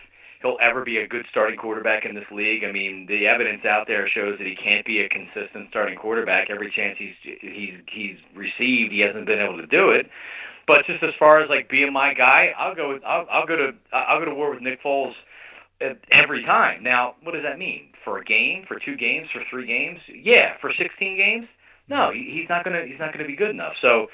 he'll 0.42 0.58
ever 0.62 0.84
be 0.84 0.98
a 0.98 1.08
good 1.08 1.24
starting 1.30 1.58
quarterback 1.58 2.04
in 2.04 2.14
this 2.14 2.24
league. 2.30 2.64
I 2.64 2.72
mean, 2.72 3.06
the 3.08 3.26
evidence 3.26 3.64
out 3.64 3.86
there 3.86 4.08
shows 4.08 4.38
that 4.38 4.46
he 4.46 4.54
can't 4.56 4.84
be 4.86 5.00
a 5.00 5.08
consistent 5.08 5.68
starting 5.70 5.96
quarterback. 5.98 6.48
Every 6.50 6.72
chance 6.74 6.96
he's 6.98 7.16
he's 7.40 7.74
he's 7.92 8.16
received, 8.34 8.92
he 8.92 9.00
hasn't 9.06 9.26
been 9.26 9.40
able 9.40 9.56
to 9.58 9.66
do 9.66 9.90
it. 9.90 10.06
But 10.66 10.86
just 10.86 11.02
as 11.02 11.14
far 11.18 11.40
as 11.40 11.48
like 11.48 11.70
being 11.70 11.92
my 11.92 12.12
guy, 12.14 12.52
I'll 12.58 12.74
go. 12.74 12.94
With, 12.94 13.04
I'll, 13.04 13.26
I'll 13.30 13.46
go 13.46 13.56
to. 13.56 13.70
I'll 13.92 14.18
go 14.18 14.26
to 14.26 14.34
war 14.34 14.50
with 14.50 14.62
Nick 14.62 14.82
Foles 14.82 15.14
every 16.10 16.42
time. 16.44 16.82
Now, 16.82 17.14
what 17.22 17.32
does 17.32 17.42
that 17.42 17.58
mean? 17.58 17.88
For 18.04 18.18
a 18.18 18.24
game, 18.24 18.64
for 18.66 18.78
two 18.84 18.96
games, 18.96 19.28
for 19.32 19.42
three 19.50 19.66
games? 19.66 19.98
Yeah, 20.08 20.54
for 20.60 20.72
16 20.76 21.16
games? 21.16 21.46
No, 21.88 22.10
he's 22.12 22.48
not 22.48 22.64
gonna. 22.64 22.84
He's 22.86 22.98
not 22.98 23.12
gonna 23.12 23.26
be 23.26 23.36
good 23.36 23.50
enough. 23.50 23.74
So, 23.80 24.06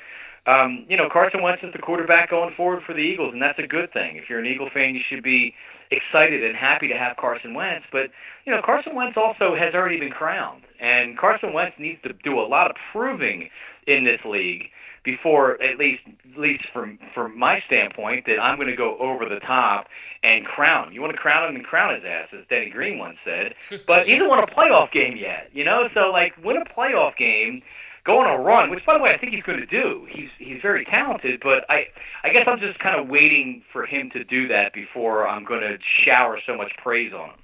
um, 0.47 0.85
you 0.89 0.97
know, 0.97 1.09
Carson 1.11 1.43
Wentz 1.43 1.63
is 1.63 1.73
the 1.73 1.79
quarterback 1.79 2.31
going 2.31 2.55
forward 2.55 2.83
for 2.87 2.93
the 2.93 3.01
Eagles, 3.01 3.33
and 3.33 3.41
that's 3.41 3.59
a 3.59 3.67
good 3.67 3.93
thing. 3.93 4.17
If 4.17 4.29
you're 4.29 4.41
an 4.41 4.47
Eagle 4.47 4.69
fan, 4.73 4.95
you 4.95 5.01
should 5.09 5.23
be 5.23 5.55
excited 5.91 6.45
and 6.45 6.57
happy 6.57 6.89
to 6.89 6.95
have 6.95 7.17
Carson 7.17 7.55
Wentz. 7.55 7.87
But 7.91 8.13
you 8.45 8.53
know, 8.53 8.61
Carson 8.63 8.95
Wentz 8.95 9.17
also 9.17 9.57
has 9.57 9.75
already 9.75 9.99
been 9.99 10.11
crowned, 10.11 10.63
and 10.81 11.17
Carson 11.17 11.55
Wentz 11.55 11.77
needs 11.79 12.03
to 12.03 12.13
do 12.25 12.39
a 12.39 12.45
lot 12.45 12.69
of 12.69 12.77
proving 12.93 13.49
in 13.87 14.05
this 14.05 14.21
league 14.25 14.65
before 15.05 15.61
at 15.63 15.79
least 15.79 16.03
at 16.07 16.39
least 16.39 16.65
from 16.73 16.99
from 17.15 17.39
my 17.39 17.61
standpoint 17.67 18.27
that 18.27 18.39
I'm 18.41 18.57
going 18.57 18.69
to 18.69 18.77
go 18.77 18.97
over 18.99 19.29
the 19.29 19.41
top 19.41 19.87
and 20.23 20.45
crown. 20.45 20.93
You 20.93 21.01
want 21.01 21.13
to 21.13 21.19
crown 21.19 21.49
him 21.49 21.57
and 21.57 21.65
crown 21.65 21.95
his 21.95 22.05
ass, 22.07 22.29
as 22.33 22.47
Denny 22.49 22.71
Green 22.71 22.99
once 22.99 23.17
said. 23.25 23.55
But 23.87 24.07
he 24.07 24.15
doesn't 24.15 24.29
won 24.29 24.39
a 24.39 24.47
playoff 24.47 24.93
game 24.93 25.17
yet, 25.17 25.51
you 25.53 25.65
know. 25.65 25.89
So 25.95 26.11
like 26.11 26.33
win 26.43 26.57
a 26.57 26.65
playoff 26.65 27.17
game, 27.17 27.63
go 28.05 28.19
on 28.19 28.31
a 28.31 28.43
run. 28.43 28.71
Which 28.71 28.85
by 28.87 28.97
the 28.97 29.03
way 29.03 29.11
I 29.11 29.19
think 29.19 29.33
he's 29.33 29.43
going 29.43 29.59
to 29.59 29.67
do. 29.67 30.07
He's 30.09 30.31
he's 30.39 30.63
very 30.63 30.85
talented, 30.85 31.41
but 31.43 31.69
I 31.69 31.87
I 32.23 32.33
guess 32.33 32.47
I'm 32.47 32.61
just 32.61 32.79
kind 32.79 33.01
of 33.01 33.09
waiting 33.09 33.63
for 33.73 33.85
him 33.85 34.11
to 34.13 34.23
do 34.25 34.49
that 34.49 34.73
before 34.73 35.27
I'm 35.27 35.45
going 35.45 35.63
to 35.63 35.79
shower 36.05 36.39
so 36.47 36.57
much 36.57 36.71
praise 36.83 37.13
on 37.13 37.31
him. 37.31 37.39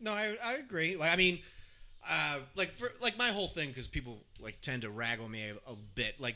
No, 0.00 0.12
I 0.12 0.34
I 0.42 0.54
agree. 0.54 0.96
Like 0.96 1.12
I 1.12 1.16
mean. 1.16 1.40
Uh, 2.06 2.40
like 2.54 2.70
for 2.72 2.92
like 3.00 3.16
my 3.16 3.32
whole 3.32 3.48
thing 3.48 3.70
because 3.70 3.86
people 3.86 4.18
like 4.38 4.60
tend 4.60 4.82
to 4.82 4.90
rag 4.90 5.20
on 5.20 5.30
me 5.30 5.42
a, 5.48 5.54
a 5.70 5.74
bit. 5.94 6.20
Like 6.20 6.34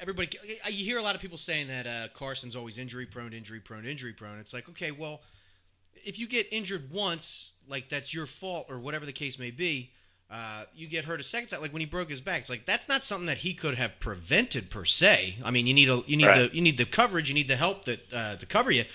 everybody, 0.00 0.30
you 0.68 0.84
hear 0.84 0.98
a 0.98 1.02
lot 1.02 1.14
of 1.14 1.20
people 1.20 1.38
saying 1.38 1.68
that 1.68 1.86
uh, 1.86 2.08
Carson's 2.14 2.56
always 2.56 2.78
injury 2.78 3.06
prone, 3.06 3.32
injury 3.32 3.60
prone, 3.60 3.86
injury 3.86 4.12
prone. 4.12 4.38
It's 4.38 4.52
like, 4.52 4.68
okay, 4.70 4.90
well, 4.90 5.20
if 6.04 6.18
you 6.18 6.26
get 6.26 6.48
injured 6.52 6.90
once, 6.90 7.50
like 7.68 7.88
that's 7.88 8.12
your 8.12 8.26
fault 8.26 8.66
or 8.68 8.78
whatever 8.78 9.06
the 9.06 9.12
case 9.12 9.38
may 9.38 9.50
be. 9.50 9.92
Uh, 10.28 10.64
you 10.74 10.88
get 10.88 11.04
hurt 11.04 11.20
a 11.20 11.22
second 11.22 11.48
time, 11.48 11.60
like 11.60 11.72
when 11.72 11.78
he 11.78 11.86
broke 11.86 12.10
his 12.10 12.20
back. 12.20 12.40
It's 12.40 12.50
like 12.50 12.66
that's 12.66 12.88
not 12.88 13.04
something 13.04 13.26
that 13.26 13.38
he 13.38 13.54
could 13.54 13.76
have 13.76 13.92
prevented 14.00 14.70
per 14.70 14.84
se. 14.84 15.36
I 15.44 15.52
mean, 15.52 15.68
you 15.68 15.74
need 15.74 15.88
a 15.88 16.02
you 16.04 16.16
need 16.16 16.26
right. 16.26 16.50
the 16.50 16.56
you 16.56 16.62
need 16.62 16.76
the 16.78 16.84
coverage, 16.84 17.28
you 17.28 17.34
need 17.34 17.46
the 17.46 17.56
help 17.56 17.84
that 17.84 18.12
uh, 18.12 18.36
to 18.36 18.44
cover 18.44 18.72
you. 18.72 18.86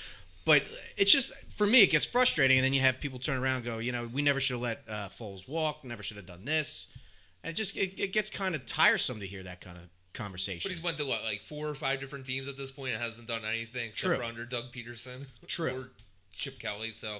But 0.43 0.63
it's 0.97 1.11
just 1.11 1.31
for 1.55 1.65
me, 1.65 1.83
it 1.83 1.87
gets 1.87 2.05
frustrating, 2.05 2.57
and 2.57 2.65
then 2.65 2.73
you 2.73 2.81
have 2.81 2.99
people 2.99 3.17
turn 3.17 3.37
around 3.37 3.57
and 3.57 3.65
go, 3.65 3.77
you 3.77 3.93
know, 3.93 4.09
we 4.11 4.21
never 4.21 4.41
should 4.41 4.55
have 4.55 4.61
let 4.61 4.81
uh, 4.89 5.09
Foles 5.17 5.47
walk, 5.47 5.85
never 5.85 6.03
should 6.03 6.17
have 6.17 6.25
done 6.25 6.43
this, 6.43 6.87
and 7.45 7.51
it 7.51 7.53
just 7.53 7.77
it, 7.77 7.97
it 7.97 8.11
gets 8.11 8.29
kind 8.29 8.53
of 8.53 8.65
tiresome 8.65 9.21
to 9.21 9.27
hear 9.27 9.43
that 9.43 9.61
kind 9.61 9.77
of 9.77 9.83
conversation. 10.13 10.69
But 10.69 10.75
he's 10.75 10.83
went 10.83 10.97
to 10.97 11.05
what, 11.05 11.23
like 11.23 11.41
four 11.47 11.67
or 11.67 11.75
five 11.75 11.99
different 11.99 12.25
teams 12.25 12.47
at 12.47 12.57
this 12.57 12.71
point 12.71 12.93
and 12.93 13.01
hasn't 13.01 13.27
done 13.27 13.45
anything 13.45 13.89
except 13.89 14.07
True. 14.07 14.17
for 14.17 14.23
under 14.23 14.45
Doug 14.45 14.65
Pederson 14.73 15.25
True. 15.47 15.71
or 15.81 15.89
Chip 16.33 16.59
Kelly. 16.59 16.93
So 16.93 17.19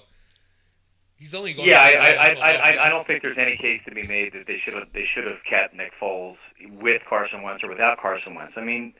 he's 1.18 1.34
only 1.34 1.54
going. 1.54 1.70
Yeah, 1.70 1.80
to 1.80 1.98
I, 1.98 2.10
I, 2.10 2.34
I, 2.34 2.52
I, 2.52 2.88
I 2.88 2.89
don't 2.89 3.06
think 3.08 3.22
there's 3.22 3.38
any 3.38 3.58
case 3.58 3.82
to 3.88 3.94
be 3.94 4.06
made 4.08 4.34
that 4.34 4.48
they 4.48 4.58
should 4.64 4.74
have 4.74 4.88
they 4.94 5.06
should 5.14 5.26
have 5.26 5.39
kept 5.50 5.76
Nick 5.76 5.92
Foles 6.02 6.38
with 6.80 7.02
Carson 7.10 7.44
Wentz 7.44 7.64
or 7.64 7.70
without 7.70 8.00
Carson 8.00 8.36
Wentz. 8.36 8.54
I 8.56 8.62
mean, 8.62 8.94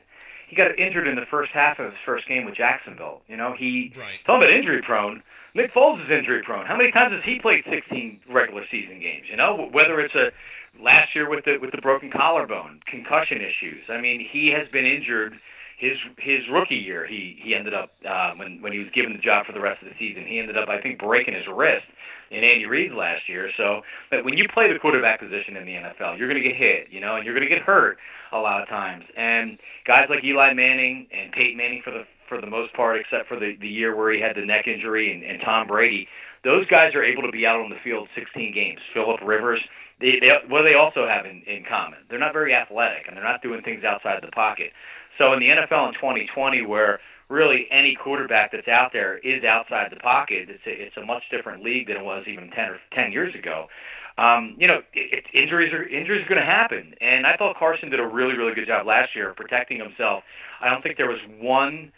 he 0.48 0.56
got 0.56 0.78
injured 0.78 1.08
in 1.08 1.16
the 1.16 1.26
first 1.30 1.52
half 1.52 1.78
of 1.78 1.86
his 1.86 2.00
first 2.04 2.28
game 2.28 2.44
with 2.44 2.54
Jacksonville. 2.54 3.22
You 3.28 3.36
know, 3.36 3.54
he 3.58 3.92
Right. 3.96 4.18
talking 4.26 4.44
about 4.44 4.54
injury 4.56 4.82
prone. 4.82 5.22
Nick 5.54 5.74
Foles 5.74 6.02
is 6.04 6.10
injury 6.10 6.42
prone. 6.44 6.64
How 6.66 6.76
many 6.76 6.90
times 6.92 7.12
has 7.12 7.22
he 7.24 7.38
played 7.40 7.64
16 7.68 8.20
regular 8.30 8.64
season 8.70 9.00
games? 9.00 9.26
You 9.30 9.36
know, 9.36 9.68
whether 9.72 10.00
it's 10.00 10.14
a 10.14 10.32
last 10.80 11.14
year 11.14 11.28
with 11.28 11.44
the 11.44 11.58
with 11.60 11.72
the 11.72 11.82
broken 11.82 12.10
collarbone, 12.10 12.80
concussion 12.86 13.38
issues. 13.38 13.84
I 13.88 14.00
mean, 14.00 14.26
he 14.32 14.52
has 14.56 14.68
been 14.72 14.86
injured. 14.86 15.34
His 15.76 15.98
his 16.16 16.46
rookie 16.50 16.76
year, 16.76 17.06
he 17.06 17.36
he 17.42 17.54
ended 17.54 17.74
up 17.74 17.90
uh, 18.08 18.32
when 18.36 18.62
when 18.62 18.72
he 18.72 18.78
was 18.78 18.88
given 18.94 19.12
the 19.12 19.18
job 19.18 19.46
for 19.46 19.52
the 19.52 19.60
rest 19.60 19.82
of 19.82 19.88
the 19.88 19.94
season, 19.98 20.24
he 20.26 20.38
ended 20.38 20.56
up 20.56 20.68
I 20.68 20.80
think 20.80 20.98
breaking 20.98 21.34
his 21.34 21.44
wrist 21.52 21.84
in 22.30 22.44
Andy 22.44 22.64
Reid's 22.64 22.94
last 22.94 23.28
year. 23.28 23.50
So, 23.56 23.82
but 24.10 24.24
when 24.24 24.38
you 24.38 24.48
play 24.48 24.72
the 24.72 24.78
quarterback 24.78 25.20
position 25.20 25.56
in 25.56 25.66
the 25.66 25.72
NFL, 25.72 26.16
you're 26.16 26.28
going 26.28 26.42
to 26.42 26.48
get 26.48 26.56
hit, 26.56 26.88
you 26.90 27.00
know, 27.00 27.16
and 27.16 27.26
you're 27.26 27.34
going 27.34 27.46
to 27.46 27.54
get 27.54 27.62
hurt 27.62 27.98
a 28.32 28.38
lot 28.38 28.62
of 28.62 28.68
times. 28.68 29.04
And 29.16 29.58
guys 29.86 30.06
like 30.08 30.24
Eli 30.24 30.54
Manning 30.54 31.08
and 31.12 31.30
Peyton 31.32 31.58
Manning 31.58 31.82
for 31.84 31.90
the 31.90 32.04
for 32.32 32.40
the 32.40 32.48
most 32.48 32.72
part, 32.72 32.96
except 32.96 33.28
for 33.28 33.38
the 33.38 33.56
the 33.60 33.68
year 33.68 33.94
where 33.94 34.10
he 34.10 34.20
had 34.20 34.36
the 34.36 34.46
neck 34.46 34.66
injury, 34.66 35.12
and, 35.12 35.22
and 35.22 35.42
Tom 35.44 35.66
Brady, 35.66 36.08
those 36.44 36.66
guys 36.66 36.94
are 36.94 37.04
able 37.04 37.22
to 37.22 37.30
be 37.30 37.44
out 37.44 37.60
on 37.60 37.68
the 37.68 37.76
field 37.84 38.08
16 38.16 38.54
games. 38.54 38.80
Philip 38.94 39.20
Rivers, 39.20 39.60
they, 40.00 40.16
they 40.18 40.32
what 40.48 40.62
do 40.62 40.64
they 40.64 40.74
also 40.74 41.06
have 41.06 41.26
in, 41.26 41.42
in 41.44 41.64
common? 41.68 42.00
They're 42.08 42.18
not 42.18 42.32
very 42.32 42.54
athletic, 42.54 43.04
and 43.06 43.16
they're 43.16 43.24
not 43.24 43.42
doing 43.42 43.60
things 43.60 43.84
outside 43.84 44.16
the 44.22 44.32
pocket. 44.32 44.72
So 45.18 45.32
in 45.34 45.40
the 45.40 45.52
NFL 45.52 45.88
in 45.88 45.94
2020, 45.94 46.64
where 46.64 47.00
really 47.28 47.68
any 47.70 47.94
quarterback 47.94 48.52
that's 48.52 48.68
out 48.68 48.90
there 48.92 49.18
is 49.18 49.44
outside 49.44 49.92
the 49.92 50.00
pocket, 50.00 50.48
it's 50.48 50.64
a, 50.66 50.72
it's 50.72 50.96
a 50.96 51.04
much 51.04 51.22
different 51.30 51.62
league 51.62 51.88
than 51.88 51.98
it 51.98 52.04
was 52.04 52.24
even 52.26 52.48
10 52.48 52.64
or 52.64 52.78
10 52.94 53.12
years 53.12 53.34
ago. 53.34 53.68
Um, 54.16 54.56
you 54.58 54.66
know, 54.66 54.80
it, 54.92 55.20
it, 55.20 55.24
injuries 55.36 55.72
are 55.72 55.84
injuries 55.84 56.24
are 56.24 56.28
going 56.28 56.40
to 56.40 56.46
happen, 56.46 56.94
and 57.00 57.26
I 57.26 57.36
thought 57.36 57.56
Carson 57.56 57.90
did 57.90 58.00
a 58.00 58.06
really 58.06 58.36
really 58.36 58.54
good 58.54 58.66
job 58.66 58.86
last 58.86 59.16
year 59.16 59.32
protecting 59.36 59.78
himself. 59.78 60.24
I 60.60 60.68
don't 60.68 60.82
think 60.82 60.96
there 60.96 61.08
was 61.08 61.20
one 61.40 61.92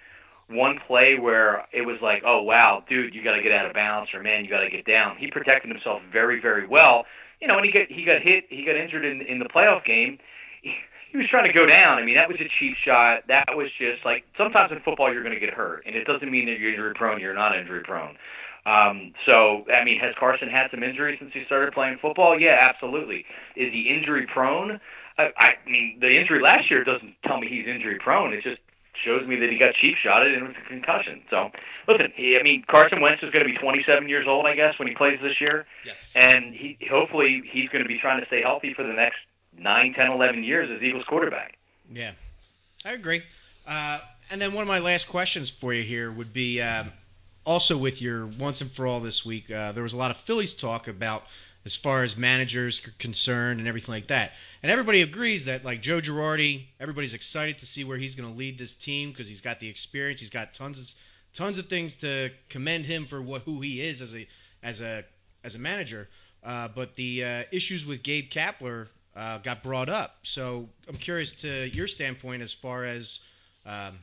one 0.48 0.78
play 0.86 1.16
where 1.18 1.66
it 1.72 1.82
was 1.82 1.96
like, 2.02 2.22
oh 2.26 2.42
wow, 2.42 2.84
dude, 2.88 3.14
you 3.14 3.22
got 3.24 3.36
to 3.36 3.42
get 3.42 3.52
out 3.52 3.66
of 3.66 3.74
bounds, 3.74 4.10
or 4.14 4.22
man, 4.22 4.44
you 4.44 4.50
got 4.50 4.60
to 4.60 4.70
get 4.70 4.86
down. 4.86 5.16
He 5.18 5.30
protected 5.30 5.70
himself 5.70 6.02
very 6.12 6.40
very 6.40 6.66
well. 6.66 7.04
You 7.40 7.48
know, 7.48 7.56
and 7.56 7.66
he 7.66 7.72
got 7.72 7.88
he 7.88 8.04
got 8.04 8.22
hit, 8.22 8.44
he 8.48 8.64
got 8.64 8.76
injured 8.76 9.04
in 9.04 9.22
in 9.22 9.38
the 9.38 9.46
playoff 9.46 9.84
game. 9.84 10.18
He 10.62 11.18
was 11.18 11.28
trying 11.30 11.46
to 11.46 11.52
go 11.52 11.64
down. 11.64 11.98
I 11.98 12.04
mean, 12.04 12.16
that 12.16 12.26
was 12.26 12.38
a 12.40 12.50
cheap 12.58 12.74
shot. 12.84 13.22
That 13.28 13.54
was 13.54 13.68
just 13.78 14.04
like 14.04 14.24
sometimes 14.36 14.72
in 14.72 14.80
football 14.80 15.12
you're 15.12 15.22
going 15.22 15.34
to 15.34 15.40
get 15.40 15.54
hurt, 15.54 15.84
and 15.86 15.94
it 15.94 16.04
doesn't 16.04 16.30
mean 16.30 16.46
that 16.46 16.58
you're 16.58 16.70
injury 16.70 16.92
prone. 16.94 17.20
You're 17.20 17.34
not 17.34 17.56
injury 17.56 17.82
prone. 17.84 18.16
Um, 18.66 19.12
so, 19.26 19.62
I 19.70 19.84
mean, 19.84 20.00
has 20.00 20.14
Carson 20.18 20.48
had 20.48 20.70
some 20.70 20.82
injuries 20.82 21.18
since 21.20 21.32
he 21.34 21.44
started 21.44 21.74
playing 21.74 21.98
football? 22.00 22.38
Yeah, 22.38 22.56
absolutely. 22.62 23.26
Is 23.56 23.72
he 23.72 23.94
injury 23.94 24.26
prone? 24.26 24.80
I, 25.18 25.28
I 25.36 25.70
mean, 25.70 25.98
the 26.00 26.18
injury 26.18 26.40
last 26.42 26.70
year 26.70 26.82
doesn't 26.82 27.14
tell 27.26 27.38
me 27.38 27.46
he's 27.48 27.66
injury 27.68 27.98
prone. 28.02 28.32
It 28.32 28.42
just 28.42 28.60
shows 29.02 29.26
me 29.26 29.36
that 29.36 29.50
he 29.50 29.58
got 29.58 29.74
cheap 29.74 29.96
shotted 30.02 30.34
and 30.34 30.44
it 30.44 30.46
was 30.48 30.56
a 30.64 30.68
concussion. 30.68 31.22
So, 31.30 31.50
listen, 31.88 32.12
he, 32.14 32.36
I 32.38 32.42
mean, 32.42 32.64
Carson 32.70 33.00
Wentz 33.00 33.22
is 33.22 33.30
going 33.30 33.44
to 33.46 33.50
be 33.50 33.56
27 33.58 34.08
years 34.08 34.26
old, 34.28 34.46
I 34.46 34.54
guess, 34.54 34.78
when 34.78 34.88
he 34.88 34.94
plays 34.94 35.18
this 35.22 35.40
year, 35.40 35.66
Yes. 35.84 36.12
and 36.14 36.54
he 36.54 36.78
hopefully 36.90 37.42
he's 37.50 37.68
going 37.70 37.82
to 37.82 37.88
be 37.88 37.98
trying 37.98 38.20
to 38.20 38.26
stay 38.26 38.42
healthy 38.42 38.72
for 38.74 38.82
the 38.84 38.92
next 38.92 39.16
nine, 39.58 39.94
ten, 39.94 40.10
eleven 40.10 40.44
years 40.44 40.68
as 40.74 40.82
Eagles 40.82 41.04
quarterback. 41.08 41.58
Yeah, 41.90 42.12
I 42.84 42.92
agree. 42.92 43.22
Uh, 43.66 43.98
and 44.30 44.40
then 44.40 44.52
one 44.52 44.62
of 44.62 44.68
my 44.68 44.78
last 44.78 45.08
questions 45.08 45.50
for 45.50 45.72
you 45.72 45.82
here 45.82 46.10
would 46.10 46.32
be 46.32 46.60
um, 46.60 46.90
also 47.44 47.76
with 47.76 48.00
your 48.02 48.26
once 48.26 48.60
and 48.60 48.70
for 48.70 48.86
all 48.86 49.00
this 49.00 49.24
week. 49.24 49.50
Uh, 49.50 49.72
there 49.72 49.82
was 49.82 49.92
a 49.92 49.96
lot 49.96 50.10
of 50.10 50.16
Phillies 50.18 50.54
talk 50.54 50.88
about 50.88 51.24
as 51.64 51.74
far 51.74 52.02
as 52.02 52.16
managers 52.16 52.86
are 52.86 52.92
concerned 52.98 53.58
and 53.58 53.68
everything 53.68 53.94
like 53.94 54.08
that. 54.08 54.32
And 54.62 54.70
everybody 54.70 55.02
agrees 55.02 55.46
that 55.46 55.64
like 55.64 55.80
Joe 55.80 56.00
Girardi, 56.00 56.66
everybody's 56.78 57.14
excited 57.14 57.58
to 57.58 57.66
see 57.66 57.84
where 57.84 57.98
he's 57.98 58.14
going 58.14 58.30
to 58.30 58.38
lead 58.38 58.58
this 58.58 58.74
team 58.74 59.10
because 59.10 59.28
he's 59.28 59.40
got 59.40 59.60
the 59.60 59.68
experience. 59.68 60.20
He's 60.20 60.30
got 60.30 60.54
tons 60.54 60.78
of 60.78 60.94
tons 61.34 61.58
of 61.58 61.68
things 61.68 61.96
to 61.96 62.30
commend 62.48 62.86
him 62.86 63.06
for 63.06 63.20
what 63.20 63.42
who 63.42 63.60
he 63.60 63.80
is 63.80 64.00
as 64.00 64.14
a 64.14 64.26
as 64.62 64.80
a 64.80 65.04
as 65.42 65.54
a 65.54 65.58
manager. 65.58 66.08
Uh, 66.42 66.68
but 66.68 66.94
the 66.96 67.24
uh, 67.24 67.42
issues 67.50 67.86
with 67.86 68.02
Gabe 68.02 68.30
Kapler 68.30 68.88
uh, 69.16 69.38
got 69.38 69.62
brought 69.62 69.88
up. 69.88 70.16
So 70.22 70.68
I'm 70.88 70.96
curious 70.96 71.32
to 71.34 71.68
your 71.68 71.88
standpoint 71.88 72.42
as 72.42 72.52
far 72.52 72.84
as 72.84 73.20
um, 73.64 73.98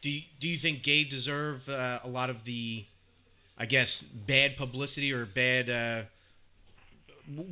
do 0.00 0.10
you, 0.10 0.22
do 0.40 0.48
you 0.48 0.58
think 0.58 0.82
Gabe 0.82 1.10
deserve 1.10 1.68
uh, 1.68 2.00
a 2.02 2.08
lot 2.08 2.30
of 2.30 2.44
the, 2.44 2.84
I 3.58 3.66
guess, 3.66 4.00
bad 4.00 4.56
publicity 4.56 5.12
or 5.12 5.26
bad 5.26 5.68
uh, 5.68 6.02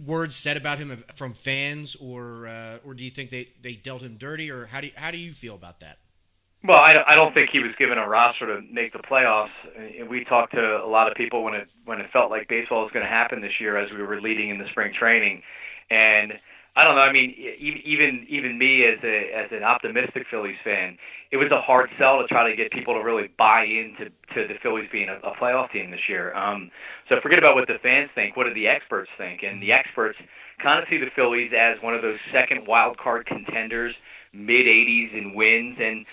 words 0.06 0.34
said 0.34 0.56
about 0.56 0.78
him 0.78 1.04
from 1.14 1.34
fans, 1.34 1.96
or 1.96 2.46
uh, 2.46 2.78
or 2.84 2.94
do 2.94 3.04
you 3.04 3.10
think 3.10 3.30
they, 3.30 3.48
they 3.62 3.74
dealt 3.74 4.02
him 4.02 4.16
dirty, 4.18 4.50
or 4.50 4.66
how 4.66 4.80
do 4.80 4.88
you, 4.88 4.92
how 4.96 5.10
do 5.10 5.18
you 5.18 5.32
feel 5.32 5.54
about 5.54 5.80
that? 5.80 5.98
Well, 6.64 6.78
I 6.78 6.94
I 7.06 7.16
don't 7.16 7.32
think 7.34 7.50
he 7.52 7.60
was 7.60 7.72
given 7.78 7.98
a 7.98 8.08
roster 8.08 8.46
to 8.46 8.66
make 8.72 8.92
the 8.92 8.98
playoffs. 8.98 9.50
And 9.76 10.08
We 10.08 10.24
talked 10.24 10.54
to 10.54 10.80
a 10.84 10.88
lot 10.88 11.10
of 11.10 11.16
people 11.16 11.44
when 11.44 11.54
it 11.54 11.68
when 11.84 12.00
it 12.00 12.10
felt 12.12 12.30
like 12.30 12.48
baseball 12.48 12.82
was 12.82 12.92
going 12.92 13.04
to 13.04 13.10
happen 13.10 13.40
this 13.40 13.60
year 13.60 13.76
as 13.76 13.90
we 13.92 14.02
were 14.02 14.20
leading 14.20 14.50
in 14.50 14.58
the 14.58 14.66
spring 14.70 14.92
training, 14.98 15.42
and 15.90 16.32
I 16.78 16.84
don't 16.84 16.94
know. 16.94 17.02
I 17.02 17.12
mean, 17.12 17.34
even 17.58 18.24
even 18.30 18.56
me 18.56 18.84
as 18.86 19.02
a 19.02 19.34
as 19.34 19.50
an 19.50 19.64
optimistic 19.64 20.26
Phillies 20.30 20.58
fan, 20.62 20.96
it 21.32 21.36
was 21.36 21.50
a 21.50 21.60
hard 21.60 21.90
sell 21.98 22.22
to 22.22 22.28
try 22.28 22.48
to 22.48 22.54
get 22.54 22.70
people 22.70 22.94
to 22.94 23.00
really 23.00 23.30
buy 23.36 23.64
into 23.64 24.10
to 24.34 24.46
the 24.46 24.54
Phillies 24.62 24.88
being 24.92 25.08
a, 25.08 25.18
a 25.26 25.34
playoff 25.34 25.72
team 25.72 25.90
this 25.90 26.06
year. 26.08 26.32
Um, 26.36 26.70
so 27.08 27.16
forget 27.20 27.40
about 27.40 27.56
what 27.56 27.66
the 27.66 27.82
fans 27.82 28.10
think. 28.14 28.36
What 28.36 28.44
do 28.44 28.54
the 28.54 28.68
experts 28.68 29.10
think? 29.18 29.42
And 29.42 29.60
the 29.60 29.72
experts 29.72 30.16
kind 30.62 30.80
of 30.80 30.88
see 30.88 30.98
the 30.98 31.10
Phillies 31.16 31.50
as 31.50 31.82
one 31.82 31.94
of 31.94 32.02
those 32.02 32.18
second 32.32 32.64
wild 32.68 32.96
card 32.96 33.26
contenders 33.26 33.96
mid 34.32 34.66
80s 34.66 35.18
in 35.18 35.34
wins 35.34 35.78
and 35.80 36.04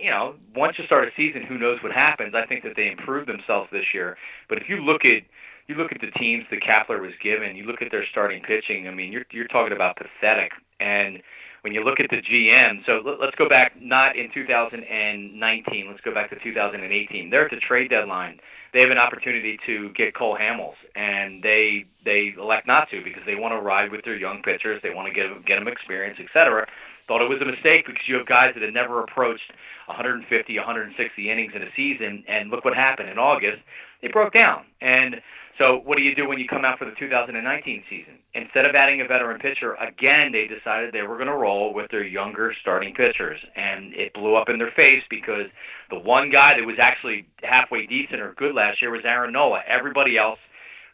you 0.00 0.08
know 0.08 0.36
once 0.54 0.76
you 0.78 0.86
start 0.86 1.08
a 1.08 1.10
season 1.16 1.42
who 1.42 1.58
knows 1.58 1.82
what 1.82 1.90
happens 1.90 2.32
i 2.32 2.46
think 2.46 2.62
that 2.62 2.74
they 2.76 2.88
improved 2.88 3.28
themselves 3.28 3.68
this 3.72 3.86
year 3.92 4.16
but 4.48 4.58
if 4.58 4.68
you 4.68 4.76
look 4.76 5.04
at 5.04 5.24
you 5.66 5.74
look 5.74 5.92
at 5.92 6.00
the 6.00 6.10
teams 6.18 6.44
that 6.50 6.60
Kapler 6.60 7.00
was 7.00 7.12
given 7.22 7.56
you 7.56 7.64
look 7.64 7.82
at 7.82 7.90
their 7.90 8.04
starting 8.10 8.42
pitching 8.42 8.88
i 8.88 8.94
mean 8.94 9.12
you're 9.12 9.24
you're 9.30 9.48
talking 9.48 9.74
about 9.74 9.96
pathetic 9.96 10.52
and 10.80 11.22
when 11.62 11.72
you 11.72 11.82
look 11.82 11.98
at 11.98 12.10
the 12.10 12.20
GM 12.20 12.84
so 12.86 13.00
let, 13.04 13.20
let's 13.20 13.36
go 13.36 13.48
back 13.48 13.72
not 13.80 14.16
in 14.16 14.28
2019 14.34 15.86
let's 15.88 16.00
go 16.02 16.12
back 16.12 16.30
to 16.30 16.36
2018 16.42 17.30
they're 17.30 17.44
at 17.46 17.50
the 17.50 17.60
trade 17.66 17.90
deadline 17.90 18.38
they 18.74 18.80
have 18.80 18.90
an 18.90 18.98
opportunity 18.98 19.56
to 19.66 19.90
get 19.90 20.16
Cole 20.16 20.36
Hamels, 20.36 20.74
and 20.96 21.40
they 21.42 21.86
they 22.04 22.34
elect 22.36 22.66
not 22.66 22.90
to 22.90 23.00
because 23.04 23.22
they 23.24 23.36
want 23.36 23.54
to 23.54 23.60
ride 23.62 23.92
with 23.92 24.04
their 24.04 24.16
young 24.16 24.42
pitchers. 24.42 24.82
They 24.82 24.90
want 24.90 25.06
to 25.06 25.14
get 25.14 25.30
get 25.46 25.60
them 25.60 25.68
experience, 25.68 26.18
et 26.18 26.26
cetera. 26.34 26.66
Thought 27.06 27.22
it 27.22 27.28
was 27.28 27.40
a 27.40 27.44
mistake 27.44 27.86
because 27.86 28.02
you 28.08 28.16
have 28.16 28.26
guys 28.26 28.50
that 28.54 28.64
had 28.64 28.74
never 28.74 29.00
approached 29.00 29.52
150, 29.86 30.26
160 30.26 31.30
innings 31.30 31.52
in 31.54 31.62
a 31.62 31.70
season, 31.76 32.24
and 32.26 32.50
look 32.50 32.64
what 32.64 32.74
happened 32.74 33.10
in 33.10 33.18
August. 33.18 33.62
They 34.02 34.08
broke 34.08 34.32
down, 34.32 34.64
and 34.80 35.22
So 35.58 35.80
what 35.84 35.96
do 35.96 36.02
you 36.02 36.14
do 36.16 36.26
when 36.28 36.38
you 36.38 36.48
come 36.48 36.64
out 36.64 36.78
for 36.78 36.84
the 36.84 36.96
2019 36.98 37.84
season? 37.88 38.18
Instead 38.34 38.64
of 38.64 38.74
adding 38.74 39.00
a 39.00 39.06
veteran 39.06 39.38
pitcher, 39.38 39.74
again 39.74 40.32
they 40.32 40.46
decided 40.48 40.92
they 40.92 41.02
were 41.02 41.16
going 41.16 41.28
to 41.28 41.36
roll 41.36 41.72
with 41.72 41.90
their 41.90 42.04
younger 42.04 42.52
starting 42.60 42.92
pitchers, 42.92 43.38
and 43.54 43.94
it 43.94 44.12
blew 44.14 44.34
up 44.34 44.48
in 44.48 44.58
their 44.58 44.72
face 44.76 45.02
because 45.08 45.46
the 45.90 45.98
one 45.98 46.30
guy 46.30 46.54
that 46.58 46.66
was 46.66 46.76
actually 46.80 47.26
halfway 47.42 47.86
decent 47.86 48.20
or 48.20 48.34
good 48.34 48.54
last 48.54 48.82
year 48.82 48.90
was 48.90 49.02
Aaron 49.04 49.32
Nola. 49.32 49.60
Everybody 49.68 50.18
else, 50.18 50.38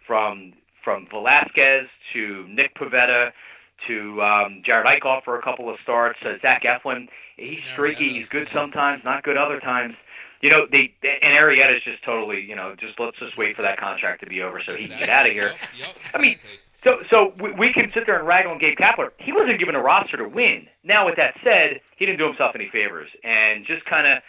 from 0.07 0.53
from 0.85 1.07
Velasquez 1.11 1.87
to 2.13 2.47
Nick 2.49 2.75
Pivetta 2.75 3.31
to 3.87 4.23
um, 4.23 4.63
Jerad 4.67 4.85
Eickhoff 4.85 5.25
for 5.25 5.39
a 5.39 5.43
couple 5.43 5.71
of 5.71 5.77
starts, 5.83 6.19
uh, 6.25 6.33
Zach 6.43 6.65
Eflin, 6.65 7.07
he's 7.37 7.61
streaky, 7.73 8.19
he's 8.19 8.29
good 8.31 8.49
sometimes, 8.53 9.03
not 9.05 9.23
good 9.23 9.37
other 9.37 9.61
times 9.61 9.95
you 10.41 10.51
know, 10.51 10.67
they 10.71 10.93
and 11.03 11.37
Arrieta's 11.37 11.83
just 11.85 12.03
totally, 12.05 12.41
you 12.41 12.57
know, 12.57 12.75
just 12.79 12.99
let's 12.99 13.19
just 13.19 13.37
wait 13.37 13.57
for 13.57 13.63
that 13.63 13.79
contract 13.79 14.21
to 14.23 14.27
be 14.27 14.43
over 14.43 14.63
so 14.65 14.75
he 14.75 14.89
can 14.89 14.99
get 14.99 15.09
out 15.09 15.27
of 15.27 15.33
here. 15.33 15.53
Yep, 15.77 15.79
yep, 15.79 15.89
I 16.15 16.19
mean, 16.19 16.37
so 16.83 16.97
so 17.11 17.33
we, 17.41 17.53
we 17.53 17.73
can 17.73 17.91
sit 17.95 18.05
there 18.07 18.19
and 18.19 18.27
rag 18.27 18.47
on 18.47 18.59
Gabe 18.59 18.77
Kapler. 18.79 19.11
He 19.19 19.33
wasn't 19.33 19.59
given 19.59 19.75
a 19.75 19.83
roster 19.83 20.17
to 20.17 20.29
win. 20.29 20.67
Now, 20.83 21.07
with 21.07 21.17
that 21.17 21.35
said, 21.45 21.81
he 21.97 22.07
didn't 22.07 22.19
do 22.19 22.27
himself 22.27 22.53
any 22.55 22.69
favors, 22.73 23.09
and 23.23 23.67
just 23.67 23.85
kind 23.85 24.07
of 24.07 24.23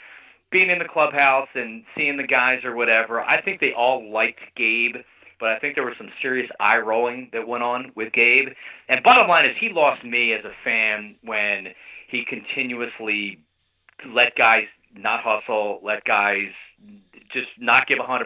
being 0.51 0.69
in 0.69 0.79
the 0.79 0.87
clubhouse 0.91 1.47
and 1.55 1.83
seeing 1.95 2.17
the 2.17 2.27
guys 2.27 2.59
or 2.65 2.75
whatever. 2.75 3.21
I 3.21 3.41
think 3.41 3.61
they 3.61 3.71
all 3.71 4.11
liked 4.11 4.41
Gabe, 4.57 4.97
but 5.39 5.49
I 5.49 5.59
think 5.59 5.75
there 5.75 5.85
was 5.85 5.95
some 5.97 6.09
serious 6.21 6.49
eye 6.59 6.77
rolling 6.77 7.29
that 7.31 7.47
went 7.47 7.63
on 7.63 7.93
with 7.95 8.11
Gabe. 8.11 8.49
And 8.89 9.01
bottom 9.01 9.29
line 9.29 9.45
is, 9.45 9.55
he 9.59 9.69
lost 9.71 10.03
me 10.03 10.33
as 10.33 10.43
a 10.43 10.51
fan 10.65 11.15
when 11.23 11.67
he 12.09 12.25
continuously 12.27 13.39
let 14.13 14.35
guys 14.35 14.65
not 14.95 15.21
hustle, 15.23 15.79
let 15.83 16.03
guys 16.03 16.51
just 17.33 17.49
not 17.59 17.87
give 17.87 17.99
a 17.99 18.03
100%, 18.03 18.25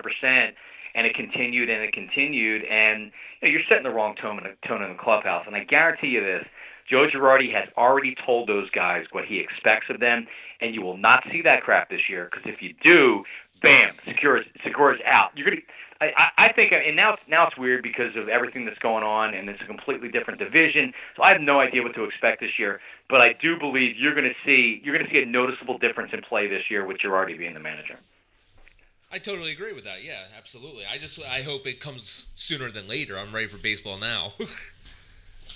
and 0.96 1.06
it 1.06 1.14
continued 1.14 1.70
and 1.70 1.84
it 1.84 1.94
continued. 1.94 2.64
And 2.66 3.12
you 3.42 3.48
know, 3.48 3.52
you're 3.52 3.62
setting 3.70 3.84
the 3.84 3.92
wrong 3.92 4.16
tone 4.22 4.38
in 4.38 4.44
the, 4.44 4.68
tone 4.68 4.82
in 4.82 4.90
the 4.90 5.02
clubhouse. 5.02 5.44
And 5.46 5.56
I 5.56 5.64
guarantee 5.64 6.08
you 6.08 6.22
this 6.22 6.46
Joe 6.90 7.08
Girardi 7.14 7.52
has 7.54 7.68
already 7.78 8.16
told 8.26 8.48
those 8.48 8.70
guys 8.70 9.06
what 9.12 9.26
he 9.26 9.40
expects 9.40 9.88
of 9.90 10.00
them, 10.00 10.28
and 10.62 10.74
you 10.74 10.82
will 10.82 10.98
not 10.98 11.24
see 11.32 11.42
that 11.44 11.64
crap 11.64 11.90
this 11.90 12.10
year. 12.10 12.30
Because 12.32 12.46
if 12.46 12.62
you 12.62 12.74
do, 12.84 13.24
bam, 13.62 13.96
Segura's 14.06 14.46
Segura's 14.64 15.00
out. 15.06 15.32
You're 15.36 15.50
gonna. 15.50 15.62
I, 16.02 16.48
I 16.50 16.54
think, 16.54 16.74
and 16.74 16.96
now 16.96 17.16
now 17.30 17.48
it's 17.48 17.58
weird 17.58 17.82
because 17.82 18.16
of 18.18 18.28
everything 18.28 18.66
that's 18.66 18.80
going 18.80 19.04
on, 19.04 19.34
and 19.34 19.50
it's 19.50 19.62
a 19.62 19.66
completely 19.66 20.10
different 20.10 20.40
division. 20.40 20.94
So 21.16 21.24
I 21.24 21.32
have 21.32 21.42
no 21.42 21.62
idea 21.62 21.84
what 21.84 21.96
to 21.96 22.04
expect 22.04 22.42
this 22.42 22.60
year. 22.60 22.82
But 23.10 23.22
I 23.22 23.34
do 23.42 23.58
believe 23.58 23.96
you're 23.98 24.14
going 24.14 24.28
to 24.28 24.36
see 24.46 24.82
you're 24.84 24.96
going 24.96 25.06
to 25.06 25.12
see 25.12 25.22
a 25.22 25.26
noticeable 25.26 25.78
difference 25.78 26.12
in 26.14 26.22
play 26.22 26.48
this 26.48 26.64
year 26.70 26.86
with 26.86 26.98
Girardi 26.98 27.38
being 27.38 27.54
the 27.54 27.60
manager. 27.62 27.98
I 29.12 29.20
totally 29.20 29.54
agree 29.54 29.72
with 29.72 29.86
that. 29.86 30.04
Yeah, 30.04 30.24
absolutely. 30.38 30.84
I 30.86 30.98
just 30.98 31.20
I 31.22 31.42
hope 31.44 31.66
it 31.66 31.80
comes 31.80 32.26
sooner 32.36 32.72
than 32.72 32.88
later. 32.88 33.18
I'm 33.18 33.34
ready 33.34 33.48
for 33.48 33.58
baseball 33.58 33.98
now. 33.98 34.34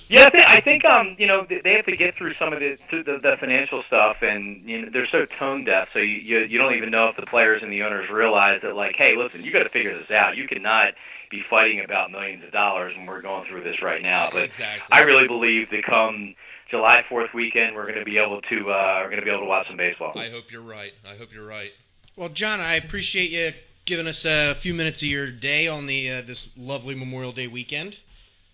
Yeah, 0.08 0.26
I 0.26 0.30
think, 0.32 0.46
I 0.48 0.62
think 0.62 0.86
um, 0.86 1.16
you 1.20 1.28
know, 1.28 1.46
they 1.48 1.74
have 1.74 1.86
to 1.86 1.96
get 1.96 2.16
through 2.16 2.34
some 2.40 2.52
of 2.52 2.60
the 2.60 2.78
the, 2.92 3.20
the 3.22 3.36
financial 3.40 3.84
stuff, 3.88 4.18
and 4.22 4.68
you 4.68 4.82
know, 4.82 4.90
they're 4.92 5.08
so 5.12 5.26
tone 5.38 5.66
deaf, 5.66 5.90
so 5.94 6.00
you, 6.00 6.18
you 6.18 6.40
you 6.40 6.58
don't 6.58 6.76
even 6.76 6.90
know 6.90 7.10
if 7.10 7.16
the 7.16 7.26
players 7.28 7.62
and 7.62 7.72
the 7.72 7.84
owners 7.84 8.10
realize 8.10 8.62
that, 8.64 8.76
like, 8.76 8.96
hey, 8.98 9.16
listen, 9.16 9.44
you 9.44 9.52
got 9.52 9.64
to 9.64 9.70
figure 9.70 9.98
this 9.98 10.10
out. 10.10 10.36
You 10.36 10.48
cannot 10.48 10.94
be 11.30 11.44
fighting 11.48 11.82
about 11.86 12.12
millions 12.12 12.44
of 12.44 12.52
dollars 12.52 12.96
when 12.98 13.06
we're 13.06 13.22
going 13.22 13.48
through 13.48 13.64
this 13.64 13.82
right 13.84 14.02
now. 14.02 14.30
But 14.32 14.44
exactly. 14.44 14.88
I 14.92 15.02
really 15.02 15.28
believe 15.28 15.70
that 15.70 15.84
come 15.86 16.34
July 16.72 17.04
Fourth 17.08 17.30
weekend, 17.34 17.76
we're 17.76 17.86
going 17.86 18.00
to 18.00 18.06
be 18.06 18.18
able 18.18 18.42
to 18.42 18.72
uh, 18.72 19.02
we're 19.04 19.10
going 19.10 19.20
to 19.20 19.26
be 19.26 19.30
able 19.30 19.42
to 19.42 19.50
watch 19.50 19.68
some 19.68 19.78
baseball. 19.78 20.18
I 20.18 20.30
hope 20.30 20.52
you're 20.52 20.62
right. 20.62 20.94
I 21.08 21.16
hope 21.16 21.30
you're 21.32 21.48
right. 21.48 21.72
Well, 22.16 22.30
Jon, 22.30 22.60
I 22.60 22.76
appreciate 22.76 23.30
you 23.30 23.52
giving 23.86 24.08
us 24.08 24.26
a 24.26 24.56
few 24.56 24.74
minutes 24.74 25.02
of 25.02 25.08
your 25.08 25.32
day 25.32 25.68
on 25.68 25.86
the 25.86 26.10
uh, 26.10 26.22
this 26.22 26.50
lovely 26.58 26.96
Memorial 26.96 27.32
Day 27.32 27.48
weekend. 27.48 27.98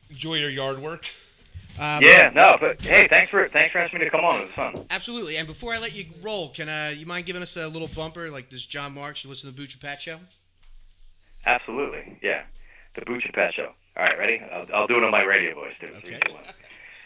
Enjoy 0.10 0.36
your 0.36 0.50
yard 0.50 0.80
work. 0.80 1.06
Um, 1.78 2.02
yeah, 2.02 2.32
no, 2.34 2.56
but 2.60 2.82
hey, 2.82 3.08
thanks 3.10 3.30
for 3.30 3.50
thanks 3.50 3.74
for 3.74 3.80
asking 3.80 4.00
me 4.00 4.06
to 4.06 4.12
come 4.12 4.24
on. 4.24 4.42
It 4.42 4.46
was 4.46 4.54
fun. 4.56 4.86
Absolutely. 4.90 5.36
And 5.36 5.46
before 5.46 5.74
I 5.74 5.78
let 5.78 5.94
you 5.94 6.06
roll, 6.22 6.54
can 6.54 6.70
uh, 6.70 6.94
you 6.96 7.06
mind 7.06 7.26
giving 7.26 7.42
us 7.42 7.58
a 7.58 7.68
little 7.68 7.90
bumper 7.90 8.30
like 8.30 8.50
this? 8.50 8.66
Jon 8.66 8.94
Marks, 8.94 9.24
you 9.24 9.30
listen 9.30 9.50
to 9.50 9.56
the 9.56 9.62
Booch 9.62 9.74
and 9.74 9.82
Pat 9.82 10.02
show. 10.02 10.20
Absolutely, 11.46 12.18
yeah, 12.24 12.44
the 12.96 13.02
Booch 13.06 13.26
and 13.26 13.34
Pat 13.34 13.54
show. 13.56 13.72
All 13.98 14.04
right, 14.04 14.18
ready? 14.18 14.40
I'll, 14.52 14.66
I'll 14.74 14.88
do 14.88 14.98
it 14.98 15.04
on 15.04 15.12
my 15.12 15.24
radio 15.24 15.54
voice 15.54 15.74
too. 15.80 15.88
Okay. 15.88 16.00
Three, 16.02 16.20
two, 16.26 16.34
one. 16.34 16.44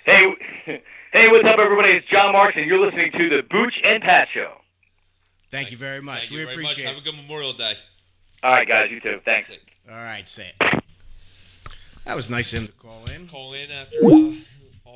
Hey, 0.05 0.21
hey, 1.13 1.27
what's 1.29 1.45
up, 1.45 1.59
everybody? 1.59 1.89
It's 1.93 2.07
Jon 2.07 2.33
Marks, 2.33 2.55
and 2.55 2.65
you're 2.65 2.83
listening 2.83 3.11
to 3.11 3.29
the 3.29 3.41
Booch 3.49 3.73
and 3.83 4.01
Pat 4.03 4.27
show. 4.33 4.53
Thank 5.51 5.71
you 5.71 5.77
very 5.77 6.01
much. 6.01 6.29
Thank 6.29 6.31
you 6.31 6.37
we 6.37 6.43
very 6.43 6.55
appreciate 6.55 6.85
much. 6.85 6.93
it. 6.93 6.95
Have 6.95 6.97
a 6.97 7.05
good 7.05 7.15
Memorial 7.15 7.53
Day. 7.53 7.73
All 8.43 8.51
right, 8.51 8.67
guys, 8.67 8.89
you 8.91 9.01
too. 9.01 9.19
Thanks. 9.25 9.49
All 9.89 9.95
right, 9.95 10.29
say 10.29 10.51
it. 10.59 10.83
That 12.05 12.15
was 12.15 12.29
nice 12.29 12.53
of 12.53 12.61
him 12.61 12.67
to 12.67 12.73
call 12.73 13.05
in. 13.05 13.27
Call 13.27 13.53
in 13.53 13.69
after 13.69 13.97
uh, 14.03 14.31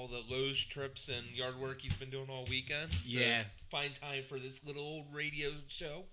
all 0.04 0.10
the 0.10 0.36
Lowe's 0.36 0.62
trips 0.66 1.08
and 1.08 1.26
yard 1.34 1.58
work 1.58 1.80
he's 1.80 1.94
been 1.94 2.10
doing 2.10 2.28
all 2.30 2.46
weekend. 2.50 2.92
to 2.92 2.98
Yeah. 3.06 3.44
Find 3.72 3.96
time 3.96 4.24
for 4.28 4.38
this 4.38 4.60
little 4.66 4.84
old 4.84 5.06
radio 5.14 5.52
show. 5.70 6.04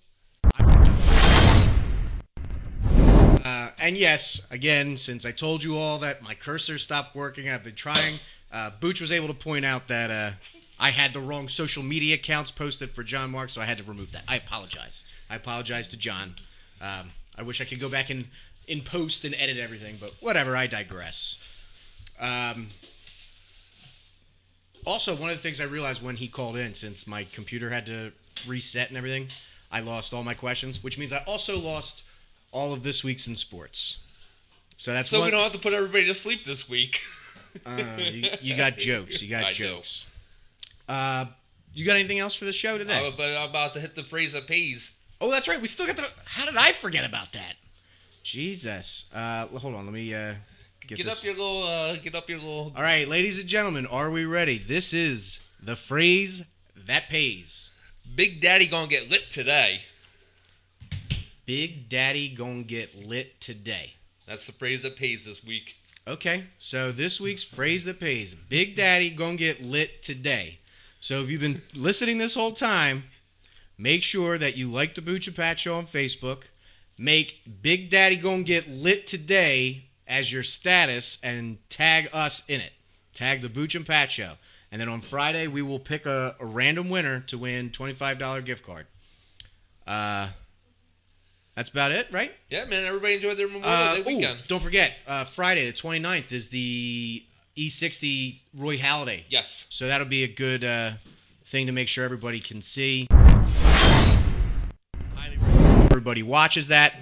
Uh, 3.44 3.70
and 3.80 3.96
yes, 3.96 4.46
again, 4.52 4.96
since 4.96 5.24
I 5.24 5.32
told 5.32 5.64
you 5.64 5.76
all 5.76 5.98
that 6.00 6.22
my 6.22 6.34
cursor 6.34 6.78
stopped 6.78 7.16
working, 7.16 7.48
I've 7.48 7.64
been 7.64 7.74
trying. 7.74 8.20
Uh, 8.52 8.70
Booch 8.80 9.00
was 9.00 9.10
able 9.10 9.26
to 9.26 9.34
point 9.34 9.64
out 9.64 9.88
that 9.88 10.10
uh, 10.12 10.30
I 10.78 10.90
had 10.90 11.12
the 11.12 11.20
wrong 11.20 11.48
social 11.48 11.82
media 11.82 12.14
accounts 12.14 12.52
posted 12.52 12.92
for 12.92 13.02
Jon 13.02 13.32
Mark, 13.32 13.50
so 13.50 13.60
I 13.60 13.64
had 13.64 13.78
to 13.78 13.84
remove 13.84 14.12
that. 14.12 14.22
I 14.28 14.36
apologize. 14.36 15.02
I 15.28 15.34
apologize 15.34 15.88
to 15.88 15.96
Jon. 15.96 16.36
Um, 16.80 17.10
I 17.36 17.42
wish 17.42 17.60
I 17.60 17.64
could 17.64 17.80
go 17.80 17.88
back 17.88 18.10
and 18.10 18.26
in 18.68 18.82
post 18.82 19.24
and 19.24 19.34
edit 19.34 19.58
everything, 19.58 19.96
but 20.00 20.12
whatever. 20.20 20.56
I 20.56 20.68
digress. 20.68 21.38
Um, 22.20 22.68
also, 24.84 25.14
one 25.14 25.30
of 25.30 25.36
the 25.36 25.42
things 25.42 25.60
I 25.60 25.64
realized 25.64 26.02
when 26.02 26.16
he 26.16 26.28
called 26.28 26.56
in, 26.56 26.74
since 26.74 27.06
my 27.06 27.24
computer 27.32 27.70
had 27.70 27.86
to 27.86 28.12
reset 28.46 28.88
and 28.88 28.96
everything, 28.96 29.28
I 29.70 29.80
lost 29.80 30.12
all 30.12 30.24
my 30.24 30.34
questions, 30.34 30.82
which 30.82 30.98
means 30.98 31.12
I 31.12 31.22
also 31.26 31.58
lost 31.58 32.02
all 32.52 32.72
of 32.72 32.82
this 32.82 33.04
week's 33.04 33.26
in 33.26 33.36
sports. 33.36 33.98
So 34.76 34.92
that's 34.92 35.10
so 35.10 35.18
one. 35.18 35.26
we 35.26 35.30
don't 35.30 35.42
have 35.42 35.52
to 35.52 35.58
put 35.58 35.72
everybody 35.72 36.06
to 36.06 36.14
sleep 36.14 36.44
this 36.44 36.68
week. 36.68 37.00
Uh, 37.66 37.96
you, 37.98 38.30
you 38.40 38.56
got 38.56 38.76
jokes. 38.78 39.20
You 39.20 39.28
got 39.28 39.44
I 39.44 39.52
jokes. 39.52 40.06
Uh, 40.88 41.26
you 41.74 41.84
got 41.84 41.96
anything 41.96 42.20
else 42.20 42.32
for 42.32 42.44
the 42.44 42.52
show 42.52 42.78
today? 42.78 42.96
I'm 42.96 43.12
about, 43.12 43.42
I'm 43.42 43.50
about 43.50 43.74
to 43.74 43.80
hit 43.80 43.96
the 43.96 44.04
phrase 44.04 44.34
that 44.34 44.46
pays. 44.46 44.92
oh, 45.20 45.32
that's 45.32 45.48
right. 45.48 45.60
We 45.60 45.66
still 45.66 45.88
got 45.88 45.96
the. 45.96 46.06
How 46.24 46.44
did 46.44 46.56
I 46.56 46.70
forget 46.70 47.04
about 47.04 47.32
that? 47.32 47.56
Jesus. 48.22 49.04
Uh, 49.12 49.46
hold 49.48 49.74
on. 49.74 49.84
Let 49.84 49.92
me 49.92 50.14
uh, 50.14 50.34
get, 50.86 50.98
Get, 50.98 51.08
up 51.08 51.22
your 51.22 51.34
little. 51.34 51.62
Uh, 51.62 51.96
get 51.96 52.14
up 52.14 52.28
your 52.28 52.38
little. 52.38 52.72
All 52.76 52.82
right, 52.82 53.06
ladies 53.06 53.38
and 53.38 53.48
gentlemen, 53.48 53.86
are 53.86 54.10
we 54.10 54.24
ready? 54.24 54.58
This 54.58 54.92
is 54.92 55.40
the 55.62 55.76
phrase 55.76 56.42
that 56.86 57.08
pays. 57.08 57.70
Big 58.14 58.40
Daddy 58.40 58.66
gonna 58.66 58.88
get 58.88 59.10
lit 59.10 59.30
today. 59.30 59.80
Big 61.46 61.88
Daddy 61.88 62.28
gonna 62.28 62.62
get 62.62 63.06
lit 63.06 63.40
today. 63.40 63.92
That's 64.26 64.46
the 64.46 64.52
phrase 64.52 64.82
that 64.82 64.96
pays 64.96 65.24
this 65.24 65.42
week. 65.44 65.76
Okay, 66.06 66.44
so 66.58 66.92
this 66.92 67.20
week's 67.20 67.42
phrase 67.42 67.84
that 67.84 68.00
pays. 68.00 68.34
Big 68.34 68.76
Daddy 68.76 69.10
gonna 69.10 69.36
get 69.36 69.60
lit 69.62 70.02
today. 70.02 70.58
So 71.00 71.22
if 71.22 71.30
you've 71.30 71.40
been 71.40 71.62
listening 71.74 72.18
this 72.18 72.34
whole 72.34 72.52
time, 72.52 73.04
make 73.78 74.02
sure 74.02 74.36
that 74.38 74.56
you 74.56 74.70
like 74.70 74.94
the 74.94 75.02
Booch 75.02 75.26
and 75.26 75.36
Pat 75.36 75.58
Show 75.58 75.74
on 75.74 75.86
Facebook. 75.86 76.42
Make 76.98 77.40
Big 77.62 77.90
Daddy 77.90 78.16
gonna 78.16 78.42
get 78.42 78.68
lit 78.68 79.06
today 79.06 79.89
as 80.10 80.30
your 80.30 80.42
status 80.42 81.16
and 81.22 81.56
tag 81.70 82.10
us 82.12 82.42
in 82.48 82.60
it. 82.60 82.72
Tag 83.14 83.40
the 83.42 83.48
Booch 83.48 83.74
and 83.76 83.86
Pat 83.86 84.10
Show. 84.10 84.32
And 84.72 84.80
then 84.80 84.88
on 84.88 85.00
Friday 85.00 85.46
we 85.46 85.62
will 85.62 85.78
pick 85.78 86.04
a, 86.04 86.36
a 86.38 86.44
random 86.44 86.90
winner 86.90 87.20
to 87.28 87.38
win 87.38 87.70
$25 87.70 88.44
gift 88.44 88.64
card. 88.64 88.86
Uh, 89.86 90.28
that's 91.56 91.68
about 91.70 91.92
it, 91.92 92.06
right? 92.12 92.32
Yeah, 92.48 92.64
man. 92.66 92.84
Everybody 92.84 93.14
enjoyed 93.14 93.36
their 93.38 93.48
Memorial 93.48 93.70
Uh, 93.72 93.94
Day 93.96 94.00
ooh, 94.00 94.04
weekend. 94.16 94.40
don't 94.48 94.62
forget, 94.62 94.92
uh, 95.06 95.24
Friday 95.24 95.66
the 95.70 95.76
29th 95.76 96.32
is 96.32 96.48
the 96.48 97.22
E60 97.56 98.38
Roy 98.56 98.78
Halladay. 98.78 99.24
Yes. 99.28 99.66
So 99.70 99.86
that'll 99.88 100.06
be 100.06 100.22
a 100.24 100.28
good 100.28 100.64
uh, 100.64 100.92
thing 101.50 101.66
to 101.66 101.72
make 101.72 101.88
sure 101.88 102.04
everybody 102.04 102.40
can 102.40 102.62
see. 102.62 103.06
Highly 105.14 105.38
everybody 105.90 106.22
watches 106.22 106.68
that. 106.68 106.94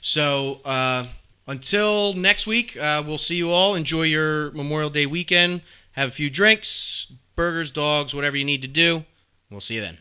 So 0.00 0.60
uh, 0.64 1.06
until 1.46 2.14
next 2.14 2.46
week, 2.46 2.76
uh, 2.76 3.02
we'll 3.06 3.18
see 3.18 3.36
you 3.36 3.50
all. 3.50 3.74
Enjoy 3.74 4.02
your 4.02 4.50
Memorial 4.52 4.90
Day 4.90 5.06
weekend. 5.06 5.62
Have 5.92 6.08
a 6.08 6.12
few 6.12 6.30
drinks, 6.30 7.06
burgers, 7.36 7.70
dogs, 7.70 8.14
whatever 8.14 8.36
you 8.36 8.44
need 8.44 8.62
to 8.62 8.68
do. 8.68 9.04
We'll 9.50 9.60
see 9.60 9.76
you 9.76 9.80
then. 9.80 9.98